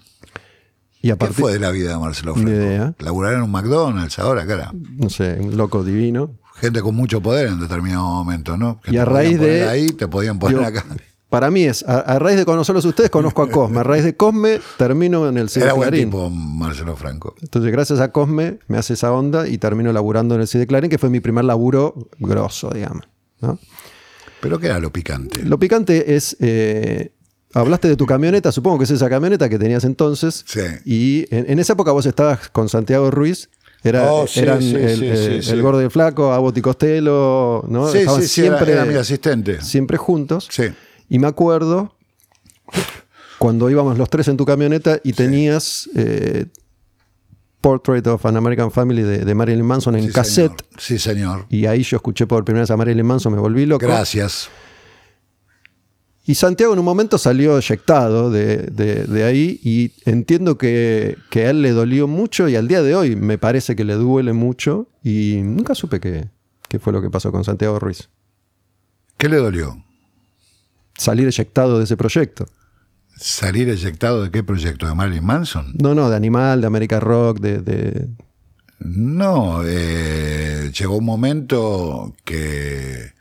[1.02, 2.50] ¿Qué fue de la vida de Marcelo Franco?
[2.50, 2.96] Idea.
[2.98, 4.72] Laburar en un McDonald's ahora, cara.
[4.74, 6.32] No sé, un loco divino.
[6.56, 8.82] Gente con mucho poder en determinado momento, ¿no?
[8.88, 9.68] y a raíz de.
[9.68, 10.84] Ahí te podían poner acá.
[11.36, 13.82] Para mí es, a, raíz de conocerlos ustedes, conozco a Cosme.
[13.82, 17.36] A raíz de Cosme, termino en el CD Era buen tipo Marcelo Franco.
[17.42, 20.90] Entonces, gracias a Cosme, me hace esa onda y termino laburando en el CD Clarín,
[20.90, 23.04] que fue mi primer laburo grosso, digamos.
[24.40, 25.44] ¿Pero qué era lo picante?
[25.44, 27.12] Lo picante es eh,
[27.54, 30.46] Hablaste de tu camioneta, supongo que es esa camioneta que tenías entonces.
[30.48, 30.62] Sí.
[30.86, 33.50] Y en, esa época vos estabas con Santiago Ruiz.
[33.84, 37.92] Era, oh, eran el, gordo y el flaco, Abot y Costello, ¿no?
[37.92, 39.62] Sí, Estaban siempre, era, mi asistente.
[39.62, 40.48] Siempre juntos.
[40.50, 40.64] Sí.
[41.10, 41.96] Y me acuerdo
[43.38, 46.48] cuando íbamos los tres en tu camioneta y tenías eh,
[47.62, 50.64] Portrait of an American Family de, Marilyn Manson en cassette.
[50.78, 51.46] Sí, señor.
[51.50, 53.86] Y ahí yo escuché por primera vez a Marilyn Manson, me volví loco.
[53.86, 54.50] Gracias.
[56.28, 61.72] Y Santiago en un momento salió eyectado de, ahí y entiendo que, a él le
[61.72, 65.76] dolió mucho y al día de hoy me parece que le duele mucho y nunca
[65.76, 66.30] supe qué,
[66.80, 68.10] fue lo que pasó con Santiago Ruiz.
[69.18, 69.85] ¿Qué le dolió?
[70.98, 72.46] Salir eyectado de ese proyecto.
[73.18, 74.88] ¿Salir eyectado de qué proyecto?
[74.88, 75.74] ¿De Marilyn Manson?
[75.82, 78.10] No, no, de Animal, de America Rock, de...
[78.80, 83.14] No, eh, llegó un momento que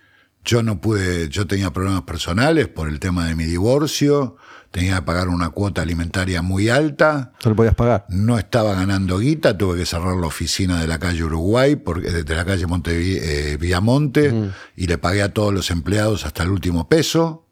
[0.44, 4.36] yo no pude, yo tenía problemas personales por el tema de mi divorcio,
[4.72, 7.32] tenía que pagar una cuota alimentaria muy alta.
[7.44, 8.04] ¿No lo podías pagar?
[8.08, 12.34] No estaba ganando guita, tuve que cerrar la oficina de la calle Uruguay, porque, de
[12.34, 16.88] la calle Monte, eh, Villamonte, y le pagué a todos los empleados hasta el último
[16.88, 17.43] peso.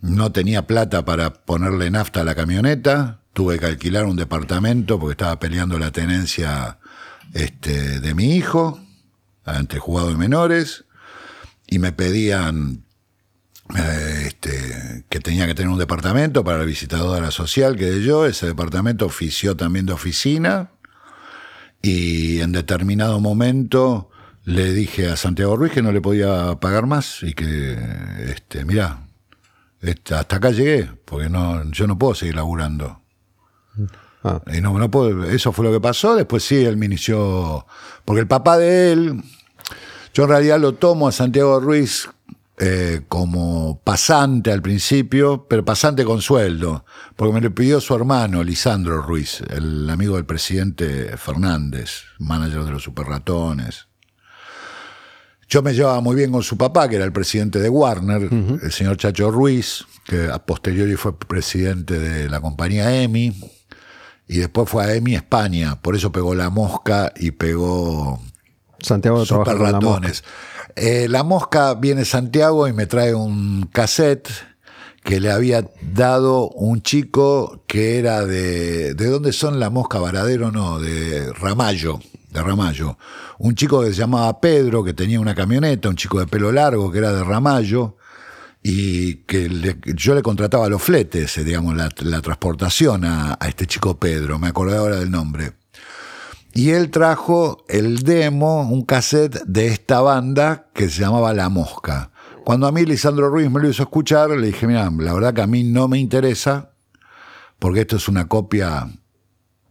[0.00, 5.12] No tenía plata para ponerle nafta a la camioneta, tuve que alquilar un departamento porque
[5.12, 6.78] estaba peleando la tenencia
[7.32, 8.80] este, de mi hijo,
[9.46, 10.84] entre jugados de menores
[11.66, 12.84] y me pedían
[13.76, 18.26] eh, este, que tenía que tener un departamento para la visitadora social que yo.
[18.26, 20.70] Ese departamento ofició también de oficina
[21.82, 24.10] y en determinado momento
[24.44, 27.72] le dije a Santiago Ruiz que no le podía pagar más y que,
[28.28, 29.09] este, este,
[29.82, 33.00] hasta acá llegué, porque no, yo no puedo seguir laburando.
[34.22, 34.40] Ah.
[34.52, 36.14] Y no, no puedo, eso fue lo que pasó.
[36.14, 37.66] Después sí, él me inició,
[38.04, 39.22] porque el papá de él
[40.12, 42.08] yo en realidad lo tomo a Santiago Ruiz
[42.58, 46.84] eh, como pasante al principio, pero pasante con sueldo,
[47.14, 52.72] porque me lo pidió su hermano, Lisandro Ruiz, el amigo del presidente Fernández, manager de
[52.72, 53.86] los superratones.
[55.50, 58.22] Yo me llevaba muy bien con su papá, que era el presidente de Warner,
[58.62, 63.34] el señor Chacho Ruiz, que a posteriori fue presidente de la compañía EMI,
[64.28, 68.20] y después fue a EMI España, por eso pegó la mosca y pegó
[68.78, 70.22] Santiago Super ratones.
[70.76, 71.74] Eh, la mosca.
[71.74, 74.30] viene Santiago y me trae un cassette
[75.02, 78.94] que le había dado un chico que era de.
[78.94, 79.98] ¿De dónde son la mosca?
[79.98, 81.98] Varadero, no, de Ramallo.
[82.30, 82.96] De Ramallo.
[83.38, 86.90] Un chico que se llamaba Pedro, que tenía una camioneta, un chico de pelo largo
[86.90, 87.96] que era de Ramallo,
[88.62, 93.98] y que yo le contrataba los fletes, eh, digamos, la, transportación a, a, este chico
[93.98, 95.52] Pedro, me acordé ahora del nombre.
[96.52, 102.10] Y él trajo el demo, un cassette de esta banda que se llamaba La Mosca.
[102.44, 105.42] Cuando a mí Lisandro Ruiz me lo hizo escuchar, le dije, mira, la verdad que
[105.42, 106.72] a mí no me interesa,
[107.58, 108.88] porque esto es una copia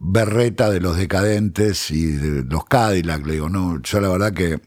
[0.00, 3.24] berreta de los decadentes y de los Cadillac.
[3.26, 4.60] Le digo, no, yo la verdad que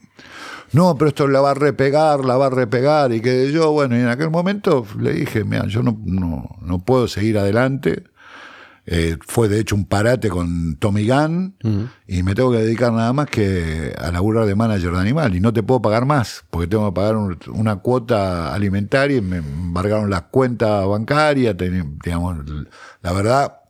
[0.74, 3.96] no, pero esto la va a repegar, la va a repegar, y que yo, bueno,
[3.96, 8.04] y en aquel momento le dije, mira, yo no, no, puedo seguir adelante.
[8.86, 11.56] Eh, fue de hecho un parate con Tommy Gunn
[12.06, 15.40] y me tengo que dedicar nada más que a laburar de manager de animal y
[15.40, 20.10] no te puedo pagar más porque tengo que pagar una cuota alimentaria y me embargaron
[20.10, 22.40] las cuentas bancarias, digamos,
[23.02, 23.63] la verdad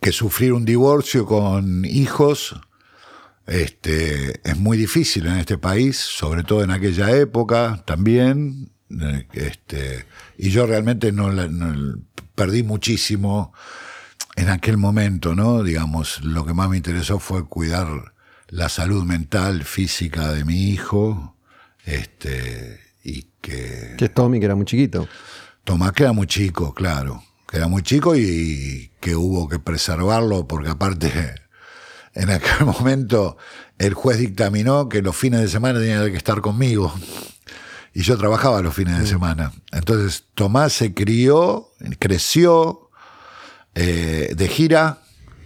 [0.00, 2.56] que sufrir un divorcio con hijos
[3.48, 8.70] este, es muy difícil en este país, sobre todo en aquella época también.
[8.90, 10.04] Eh, este,
[10.36, 11.30] y yo realmente no,
[12.34, 13.54] perdí muchísimo
[14.36, 15.62] en aquel momento, ¿no?
[15.62, 18.12] Digamos, lo que más me interesó fue cuidar
[18.48, 21.34] la salud mental, física de mi hijo.
[21.86, 23.94] Este, y que.
[23.96, 25.08] Que es Tommy, que era muy chiquito.
[25.64, 27.22] Tomás, que era muy chico, claro.
[27.48, 31.10] Que era muy chico y que hubo que preservarlo porque aparte
[32.14, 33.38] en aquel momento
[33.78, 36.92] el juez dictaminó que los fines de semana tenía que estar conmigo.
[37.94, 39.50] Y yo trabajaba los fines de semana.
[39.72, 42.90] Entonces Tomás se crió, creció
[43.74, 44.98] eh, de gira,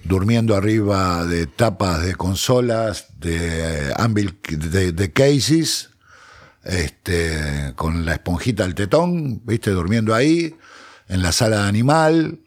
[0.04, 5.90] durmiendo arriba de tapas de consolas, de Anvil, de, de cases,
[6.64, 10.54] este, con la esponjita al tetón, viste, durmiendo ahí,
[11.12, 12.38] en la sala de animal,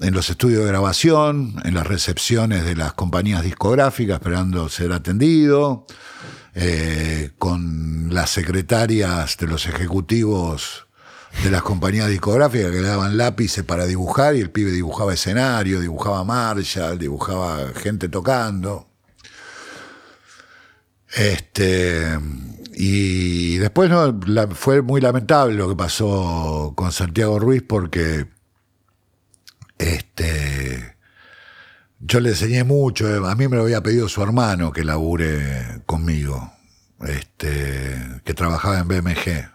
[0.00, 5.86] en los estudios de grabación, en las recepciones de las compañías discográficas, esperando ser atendido,
[6.54, 10.86] eh, con las secretarias de los ejecutivos
[11.42, 15.80] de las compañías discográficas que le daban lápices para dibujar y el pibe dibujaba escenario,
[15.80, 18.88] dibujaba Marshall, dibujaba gente tocando.
[21.14, 22.18] Este,
[22.78, 24.20] y después no,
[24.54, 28.26] fue muy lamentable lo que pasó con Santiago Ruiz porque
[29.78, 30.94] este,
[32.00, 35.80] yo le enseñé mucho, eh, a mí me lo había pedido su hermano que labure
[35.86, 36.52] conmigo,
[37.00, 39.50] este, que trabajaba en BMG.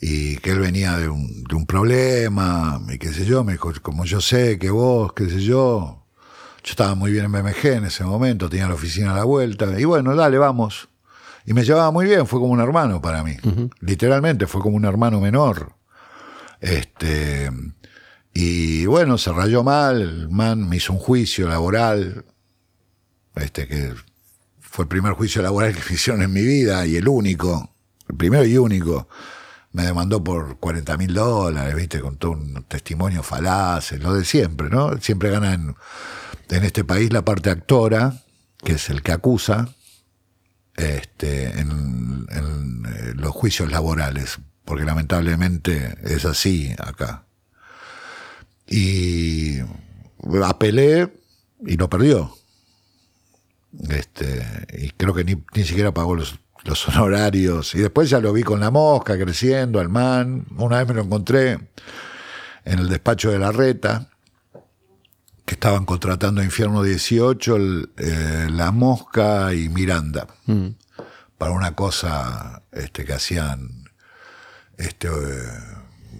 [0.00, 3.70] Y que él venía de un, de un problema, y qué sé yo, me dijo,
[3.82, 6.06] como yo sé que vos, qué sé yo,
[6.62, 9.78] yo estaba muy bien en BMG en ese momento, tenía la oficina a la vuelta,
[9.78, 10.88] y bueno, dale, vamos.
[11.46, 13.36] Y me llevaba muy bien, fue como un hermano para mí.
[13.80, 15.74] Literalmente, fue como un hermano menor.
[16.60, 17.50] Este,
[18.32, 22.24] y bueno, se rayó mal, el man me hizo un juicio laboral,
[23.36, 23.92] este que
[24.60, 27.74] fue el primer juicio laboral que me hicieron en mi vida y el único,
[28.08, 29.08] el primero y único.
[29.72, 34.68] Me demandó por 40 mil dólares, viste, con todo un testimonio falaz, lo de siempre,
[34.70, 35.00] ¿no?
[35.00, 35.74] Siempre gana en,
[36.48, 38.22] este país la parte actora,
[38.58, 39.68] que es el que acusa,
[40.76, 47.24] este, en, eh, los juicios laborales, porque lamentablemente es así acá.
[48.66, 49.58] Y
[50.44, 51.12] apelé
[51.66, 52.34] y no perdió.
[53.88, 57.74] Este, y creo que ni, ni siquiera pagó los, los, honorarios.
[57.74, 60.46] Y después ya lo vi con la mosca creciendo, al man.
[60.56, 61.58] Una vez me lo encontré
[62.64, 64.08] en el despacho de la reta,
[65.44, 67.56] que estaban contratando a Infierno 18,
[67.98, 70.68] eh, La Mosca y Miranda, mm.
[71.36, 73.90] para una cosa este, que hacían
[74.78, 75.12] este, eh,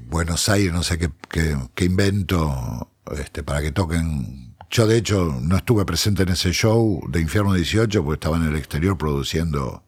[0.06, 4.54] Buenos Aires, no sé qué, invento este, para que toquen.
[4.70, 8.44] Yo, de hecho, no estuve presente en ese show de Infierno 18 porque estaba en
[8.44, 9.84] el exterior produciendo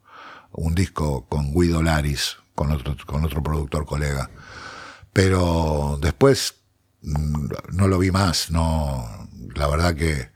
[0.51, 4.29] un disco con Guido Laris, con otro, con otro productor colega.
[5.13, 6.55] Pero después
[7.01, 9.07] mm, no lo vi más, no,
[9.57, 10.29] la verdad que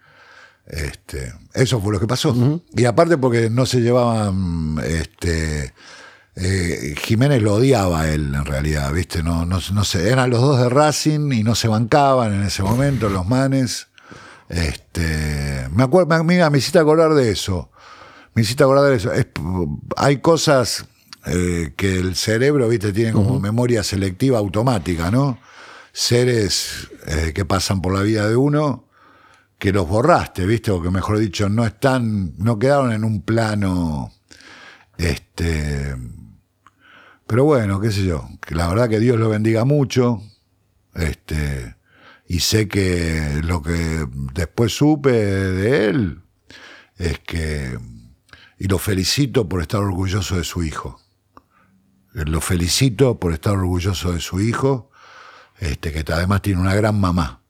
[0.67, 2.35] este, eso fue lo que pasó.
[2.75, 5.73] Y aparte porque no se llevaban este,
[6.35, 9.21] eh, Jiménez lo odiaba a él, en realidad, ¿viste?
[9.21, 12.63] No, no, no sé, eran los dos de Racing y no se bancaban en ese
[12.63, 13.87] momento los manes.
[14.47, 17.69] Este, me acuerdo, mira, me hiciste acordar de eso.
[18.33, 19.11] Me hiciste acordar de eso.
[19.97, 20.85] hay cosas
[21.25, 22.93] eh, que el cerebro, ¿viste?
[22.93, 25.37] Tiene como memoria selectiva automática, ¿no?
[25.91, 28.87] Seres eh, que pasan por la vida de uno
[29.61, 30.71] que los borraste, ¿viste?
[30.71, 34.11] O que mejor dicho, no están, no quedaron en un plano,
[34.97, 35.95] este,
[37.27, 40.19] pero bueno, qué sé yo, que la verdad que Dios lo bendiga mucho.
[40.95, 41.75] Este,
[42.25, 46.23] y sé que lo que después supe de él
[46.97, 47.77] es que,
[48.57, 50.99] y lo felicito por estar orgulloso de su hijo.
[52.13, 54.89] Lo felicito por estar orgulloso de su hijo,
[55.59, 57.40] este, que además tiene una gran mamá.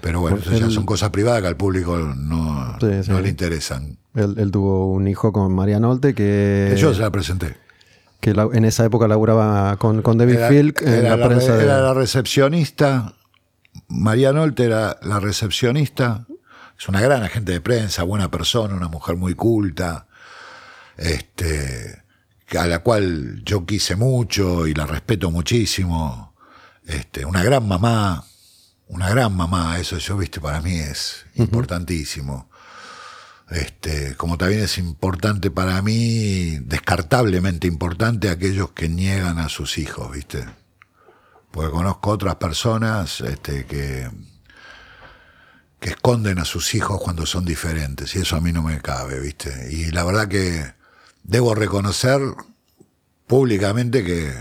[0.00, 3.98] Pero bueno, eso ya son cosas privadas que al público no, le interesan.
[4.14, 6.74] Él, tuvo un hijo con María Nolte que...
[6.78, 7.56] Yo se la presenté.
[8.20, 11.62] que en esa época laburaba con, con David Filk en la, prensa.
[11.62, 13.14] Era la recepcionista.
[13.88, 16.26] María Nolte era la recepcionista,
[16.78, 20.06] es una gran agente de prensa, buena persona, una mujer muy culta,
[20.96, 22.02] este,
[22.56, 26.34] a la cual yo quise mucho y la respeto muchísimo,
[26.86, 28.24] este, una gran mamá,
[28.88, 32.48] una gran mamá, eso yo, viste, para mí es importantísimo.
[33.50, 40.12] Este, como también es importante para mí, descartablemente importante, aquellos que niegan a sus hijos,
[40.12, 40.44] ¿viste?
[41.50, 44.10] Porque conozco otras personas este, que,
[45.80, 49.18] que esconden a sus hijos cuando son diferentes, y eso a mí no me cabe,
[49.20, 49.68] ¿viste?
[49.70, 50.74] Y la verdad que
[51.22, 52.20] debo reconocer
[53.26, 54.34] públicamente que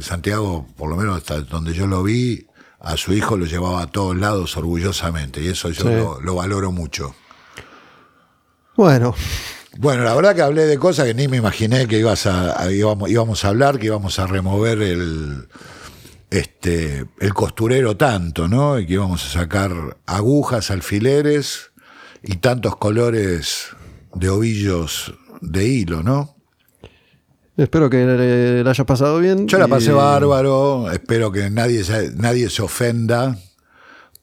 [0.00, 2.45] Santiago, por lo menos hasta donde yo lo vi,
[2.80, 7.14] a su hijo lo llevaba a todos lados orgullosamente, y eso yo lo valoro mucho.
[8.76, 9.14] Bueno.
[9.78, 13.44] Bueno, la verdad que hablé de cosas que ni me imaginé que ibas a, íbamos,
[13.44, 15.48] a hablar, que íbamos a remover el,
[16.30, 18.78] este, el costurero tanto, ¿no?
[18.78, 21.72] Y que íbamos a sacar agujas, alfileres
[22.22, 23.68] y tantos colores
[24.14, 26.35] de ovillos de hilo, ¿no?
[27.56, 29.48] Espero que le haya pasado bien.
[29.48, 31.82] Yo la pasé bárbaro, espero que nadie,
[32.16, 33.38] nadie se ofenda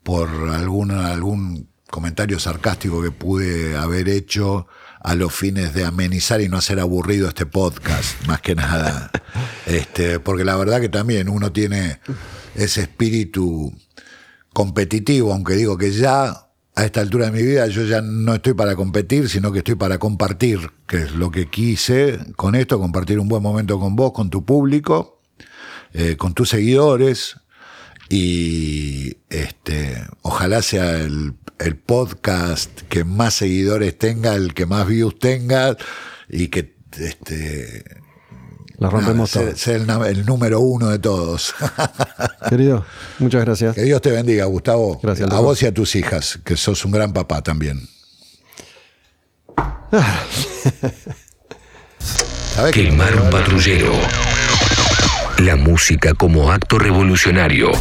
[0.03, 4.67] por alguna, algún comentario sarcástico que pude haber hecho
[4.99, 9.11] a los fines de amenizar y no hacer aburrido este podcast, más que nada.
[9.65, 12.01] Este, porque la verdad que también uno tiene
[12.53, 13.73] ese espíritu
[14.51, 16.42] competitivo, aunque digo que ya
[16.75, 19.75] a esta altura de mi vida yo ya no estoy para competir, sino que estoy
[19.75, 24.11] para compartir, que es lo que quise con esto, compartir un buen momento con vos,
[24.13, 25.21] con tu público,
[25.93, 27.37] eh, con tus seguidores,
[28.09, 31.35] y este, ojalá sea el,
[31.85, 35.77] podcast que más seguidores tenga, el que más views tenga
[36.27, 38.02] y que este,
[38.77, 41.53] la rompemos sea, el, número uno de todos.
[42.49, 42.85] Querido,
[43.19, 43.75] muchas gracias.
[43.75, 44.99] Que Dios te bendiga, Gustavo.
[45.01, 45.31] Gracias.
[45.31, 47.87] A vos y a tus hijas, que sos un gran papá también.
[52.73, 53.93] Quemar un patrullero.
[55.39, 57.71] La música como acto revolucionario.